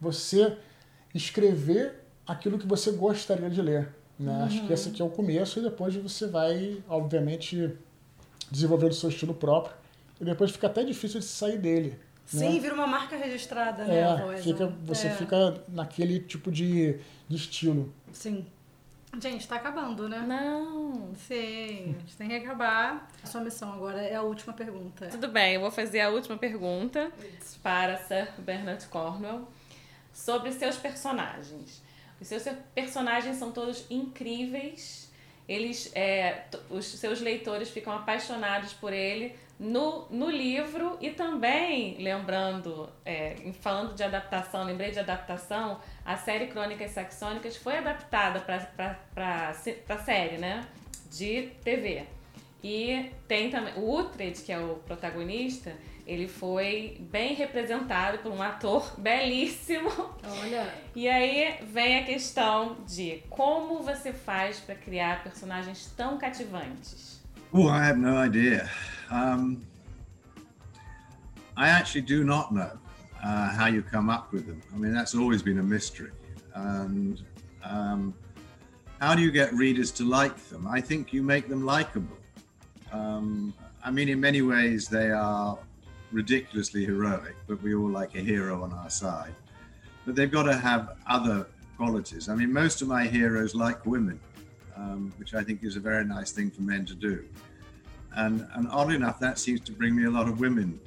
você 0.00 0.56
escrever 1.14 1.94
aquilo 2.26 2.58
que 2.58 2.66
você 2.66 2.92
gostaria 2.92 3.50
de 3.50 3.60
ler. 3.60 3.88
Né? 4.18 4.32
Uhum. 4.32 4.44
Acho 4.44 4.66
que 4.66 4.72
esse 4.72 4.88
aqui 4.90 5.02
é 5.02 5.04
o 5.04 5.10
começo 5.10 5.58
e 5.58 5.62
depois 5.62 5.94
você 5.96 6.26
vai, 6.26 6.82
obviamente, 6.88 7.74
desenvolver 8.50 8.86
o 8.86 8.94
seu 8.94 9.08
estilo 9.08 9.34
próprio. 9.34 9.74
E 10.20 10.24
depois 10.24 10.50
fica 10.50 10.66
até 10.66 10.84
difícil 10.84 11.20
de 11.20 11.26
sair 11.26 11.58
dele. 11.58 11.98
Sim, 12.28 12.54
né? 12.54 12.60
vira 12.60 12.74
uma 12.74 12.86
marca 12.86 13.16
registrada, 13.16 13.84
né? 13.84 14.00
É, 14.00 14.16
voz, 14.16 14.44
fica, 14.44 14.66
né? 14.66 14.76
você 14.82 15.06
é. 15.06 15.10
fica 15.14 15.62
naquele 15.68 16.20
tipo 16.20 16.52
de, 16.52 16.98
de 17.26 17.36
estilo. 17.36 17.92
Sim. 18.12 18.46
Gente, 19.18 19.48
tá 19.48 19.56
acabando, 19.56 20.06
né? 20.06 20.22
Não. 20.26 21.14
Sim, 21.16 21.96
a 21.96 22.00
gente 22.00 22.16
tem 22.18 22.28
que 22.28 22.34
acabar. 22.34 23.10
A 23.22 23.26
sua 23.26 23.40
missão 23.40 23.72
agora 23.72 24.02
é 24.02 24.14
a 24.14 24.22
última 24.22 24.52
pergunta. 24.52 25.06
Tudo 25.06 25.28
bem, 25.28 25.54
eu 25.54 25.62
vou 25.62 25.70
fazer 25.70 26.00
a 26.02 26.10
última 26.10 26.36
pergunta 26.36 27.10
Isso. 27.40 27.58
para 27.60 27.96
Sir 27.96 28.28
Bernard 28.38 28.86
Cornwell 28.88 29.48
sobre 30.12 30.52
seus 30.52 30.76
personagens. 30.76 31.82
Os 32.20 32.28
seus 32.28 32.42
personagens 32.74 33.36
são 33.36 33.50
todos 33.50 33.86
incríveis. 33.88 35.10
Eles, 35.48 35.90
é, 35.94 36.44
os 36.68 36.84
seus 36.84 37.22
leitores 37.22 37.70
ficam 37.70 37.94
apaixonados 37.94 38.74
por 38.74 38.92
ele 38.92 39.34
no, 39.58 40.06
no 40.10 40.30
livro 40.30 40.96
e 41.00 41.10
também, 41.10 41.96
lembrando, 41.98 42.88
é, 43.04 43.34
falando 43.60 43.94
de 43.94 44.04
adaptação, 44.04 44.64
lembrei 44.64 44.92
de 44.92 45.00
adaptação, 45.00 45.80
a 46.04 46.16
série 46.16 46.46
Crônicas 46.46 46.92
Saxônicas 46.92 47.56
foi 47.56 47.78
adaptada 47.78 48.40
para 48.40 49.50
a 49.50 49.98
série, 49.98 50.38
né? 50.38 50.64
De 51.10 51.50
TV. 51.64 52.04
E 52.62 53.10
tem 53.26 53.50
também 53.50 53.74
o 53.74 53.98
Uhtred, 53.98 54.40
que 54.42 54.52
é 54.52 54.58
o 54.58 54.76
protagonista, 54.86 55.74
ele 56.06 56.26
foi 56.26 56.96
bem 57.00 57.34
representado 57.34 58.18
por 58.18 58.32
um 58.32 58.42
ator 58.42 58.94
belíssimo. 58.98 59.90
Olha. 60.24 60.72
E 60.94 61.08
aí 61.08 61.58
vem 61.62 61.98
a 61.98 62.04
questão 62.04 62.76
de 62.86 63.22
como 63.28 63.82
você 63.82 64.12
faz 64.12 64.58
para 64.58 64.74
criar 64.74 65.22
personagens 65.22 65.92
tão 65.96 66.16
cativantes. 66.16 67.17
Oh, 67.54 67.66
I 67.68 67.82
have 67.82 67.96
no 67.96 68.14
idea. 68.14 68.68
Um, 69.10 69.64
I 71.56 71.68
actually 71.68 72.02
do 72.02 72.22
not 72.22 72.52
know 72.52 72.78
uh, 73.24 73.50
how 73.50 73.66
you 73.66 73.82
come 73.82 74.10
up 74.10 74.32
with 74.32 74.46
them. 74.46 74.60
I 74.74 74.76
mean, 74.76 74.92
that's 74.92 75.14
always 75.14 75.42
been 75.42 75.58
a 75.58 75.62
mystery. 75.62 76.10
And 76.54 77.22
um, 77.64 78.14
how 79.00 79.14
do 79.14 79.22
you 79.22 79.30
get 79.30 79.52
readers 79.54 79.90
to 79.92 80.04
like 80.04 80.36
them? 80.50 80.66
I 80.68 80.82
think 80.82 81.12
you 81.14 81.22
make 81.22 81.48
them 81.48 81.64
likable. 81.64 82.18
Um, 82.92 83.54
I 83.82 83.90
mean, 83.90 84.10
in 84.10 84.20
many 84.20 84.42
ways, 84.42 84.86
they 84.86 85.10
are 85.10 85.58
ridiculously 86.12 86.84
heroic, 86.84 87.34
but 87.46 87.62
we 87.62 87.74
all 87.74 87.88
like 87.88 88.14
a 88.14 88.20
hero 88.20 88.62
on 88.62 88.74
our 88.74 88.90
side. 88.90 89.34
But 90.04 90.16
they've 90.16 90.30
got 90.30 90.44
to 90.44 90.54
have 90.54 90.96
other 91.06 91.46
qualities. 91.78 92.28
I 92.28 92.34
mean, 92.34 92.52
most 92.52 92.82
of 92.82 92.88
my 92.88 93.04
heroes 93.04 93.54
like 93.54 93.86
women, 93.86 94.20
um, 94.78 95.12
which 95.16 95.34
I 95.34 95.42
think 95.42 95.64
is 95.64 95.76
a 95.76 95.80
very 95.80 96.04
nice 96.04 96.30
thing 96.30 96.50
for 96.50 96.62
men 96.62 96.86
to 96.86 96.94
do. 96.94 97.24
And, 98.16 98.46
and 98.54 98.68
odd 98.68 98.92
enough, 98.92 99.18
that 99.20 99.38
seems 99.38 99.60
to 99.62 99.72
bring 99.72 99.94
me 99.94 100.04
a 100.04 100.10
lot 100.10 100.28
of 100.28 100.40
women 100.40 100.80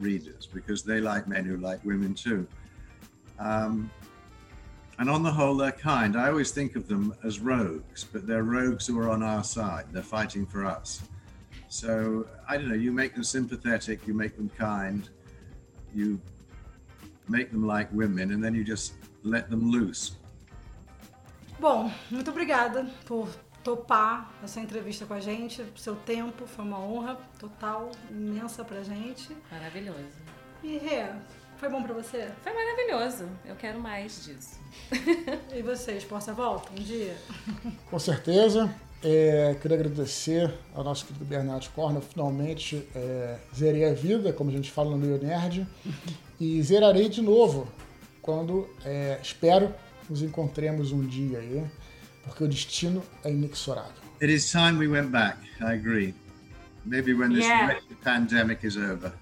readers 0.00 0.48
because 0.52 0.82
they 0.82 1.00
like 1.00 1.28
men 1.28 1.44
who 1.44 1.56
like 1.58 1.84
women 1.84 2.14
too. 2.14 2.46
Um, 3.38 3.90
and 4.98 5.10
on 5.10 5.22
the 5.22 5.30
whole, 5.30 5.56
they're 5.56 5.72
kind. 5.72 6.16
I 6.16 6.28
always 6.28 6.52
think 6.52 6.76
of 6.76 6.86
them 6.86 7.14
as 7.24 7.40
rogues, 7.40 8.04
but 8.04 8.26
they're 8.26 8.44
rogues 8.44 8.86
who 8.86 8.98
are 9.00 9.10
on 9.10 9.22
our 9.22 9.42
side. 9.42 9.86
They're 9.92 10.02
fighting 10.02 10.46
for 10.46 10.64
us. 10.64 11.02
So 11.68 12.26
I 12.48 12.56
don't 12.56 12.68
know. 12.68 12.76
You 12.76 12.92
make 12.92 13.14
them 13.14 13.24
sympathetic. 13.24 14.06
You 14.06 14.14
make 14.14 14.36
them 14.36 14.48
kind. 14.56 15.08
You 15.92 16.20
make 17.28 17.50
them 17.50 17.66
like 17.66 17.92
women, 17.92 18.30
and 18.30 18.42
then 18.42 18.54
you 18.54 18.62
just 18.62 18.94
let 19.24 19.50
them 19.50 19.70
loose. 19.70 20.12
Bom, 21.58 21.90
muito 22.10 22.30
obrigada 22.30 22.86
por 23.06 23.28
topar 23.62 24.30
essa 24.42 24.60
entrevista 24.60 25.06
com 25.06 25.14
a 25.14 25.20
gente, 25.20 25.64
seu 25.76 25.96
tempo, 25.96 26.46
foi 26.46 26.64
uma 26.64 26.78
honra 26.78 27.18
total, 27.38 27.90
imensa 28.10 28.62
pra 28.64 28.82
gente. 28.82 29.34
Maravilhoso. 29.50 30.18
E 30.62 30.76
Rê, 30.76 31.06
foi 31.56 31.68
bom 31.68 31.82
pra 31.82 31.94
você? 31.94 32.30
Foi 32.42 32.52
maravilhoso. 32.52 33.26
Eu 33.46 33.56
quero 33.56 33.80
mais 33.80 34.24
disso. 34.24 34.60
e 35.54 35.62
vocês, 35.62 36.04
Porta 36.04 36.32
Volta, 36.34 36.70
um 36.72 36.82
dia? 36.82 37.16
Com 37.90 37.98
certeza. 37.98 38.74
É, 39.02 39.54
queria 39.60 39.76
agradecer 39.76 40.52
ao 40.74 40.82
nosso 40.82 41.06
querido 41.06 41.24
Bernardo 41.24 41.68
Corna. 41.74 42.00
Finalmente 42.00 42.86
é, 42.94 43.38
zerei 43.54 43.84
a 43.84 43.94
vida, 43.94 44.32
como 44.32 44.50
a 44.50 44.52
gente 44.52 44.70
fala 44.70 44.90
no 44.90 44.96
Meio 44.96 45.22
Nerd, 45.22 45.66
e 46.40 46.62
zerarei 46.62 47.08
de 47.08 47.22
novo 47.22 47.68
quando 48.20 48.68
é, 48.84 49.18
espero 49.22 49.74
nos 50.08 50.22
encontremos 50.22 50.92
um 50.92 51.06
dia 51.06 51.38
aí, 51.38 51.64
porque 52.24 52.44
o 52.44 52.48
destino 52.48 53.02
é 53.22 53.30
inexorável. 53.30 53.92
It 54.22 54.32
is 54.32 54.50
time 54.50 54.78
we 54.78 54.88
went 54.88 55.10
back. 55.10 55.38
I 55.60 55.74
agree. 55.74 56.14
Maybe 56.84 57.14
when 57.14 57.30
this 57.30 57.44
yeah. 57.44 57.78
pandemic 58.02 58.66
is 58.66 58.76
over. 58.76 59.12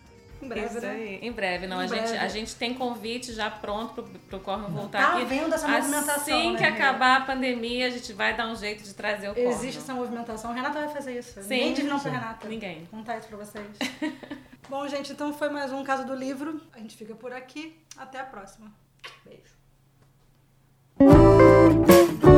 Em 0.42 0.48
breve, 0.48 0.76
Isso 0.76 0.86
aí. 0.86 1.18
Em 1.22 1.32
breve, 1.32 1.66
não. 1.68 1.80
Em 1.80 1.84
a, 1.84 1.88
breve. 1.88 2.06
Gente, 2.08 2.18
a 2.18 2.28
gente 2.28 2.56
tem 2.56 2.74
convite 2.74 3.32
já 3.32 3.48
pronto 3.48 4.02
pro, 4.02 4.04
pro 4.04 4.40
Corno 4.40 4.68
voltar 4.68 4.98
tá 4.98 5.08
aqui. 5.12 5.20
Tá 5.20 5.26
vendo 5.26 5.54
essa 5.54 5.68
movimentação, 5.68 6.16
Assim 6.16 6.52
né, 6.52 6.58
que 6.58 6.64
acabar 6.64 7.18
a 7.18 7.24
pandemia, 7.24 7.86
a 7.86 7.90
gente 7.90 8.12
vai 8.12 8.36
dar 8.36 8.48
um 8.48 8.56
jeito 8.56 8.82
de 8.82 8.92
trazer 8.92 9.30
o 9.30 9.34
Corno. 9.34 9.50
Existe 9.50 9.78
essa 9.78 9.94
movimentação. 9.94 10.50
A 10.50 10.54
Renata 10.54 10.80
vai 10.80 10.88
fazer 10.88 11.18
isso. 11.18 11.40
Sim. 11.42 11.48
Ninguém 11.48 11.74
diz 11.74 11.84
não 11.84 12.00
pra 12.00 12.10
Renata. 12.10 12.48
Ninguém. 12.48 12.86
Contar 12.86 13.18
isso 13.18 13.28
pra 13.28 13.38
vocês. 13.38 13.66
Bom, 14.68 14.88
gente, 14.88 15.12
então 15.12 15.32
foi 15.32 15.48
mais 15.48 15.72
um 15.72 15.84
caso 15.84 16.04
do 16.04 16.14
livro. 16.14 16.60
A 16.72 16.78
gente 16.78 16.96
fica 16.96 17.14
por 17.14 17.32
aqui. 17.32 17.78
Até 17.96 18.18
a 18.18 18.24
próxima. 18.24 18.72
Beijo. 19.24 19.61
Música 20.98 22.31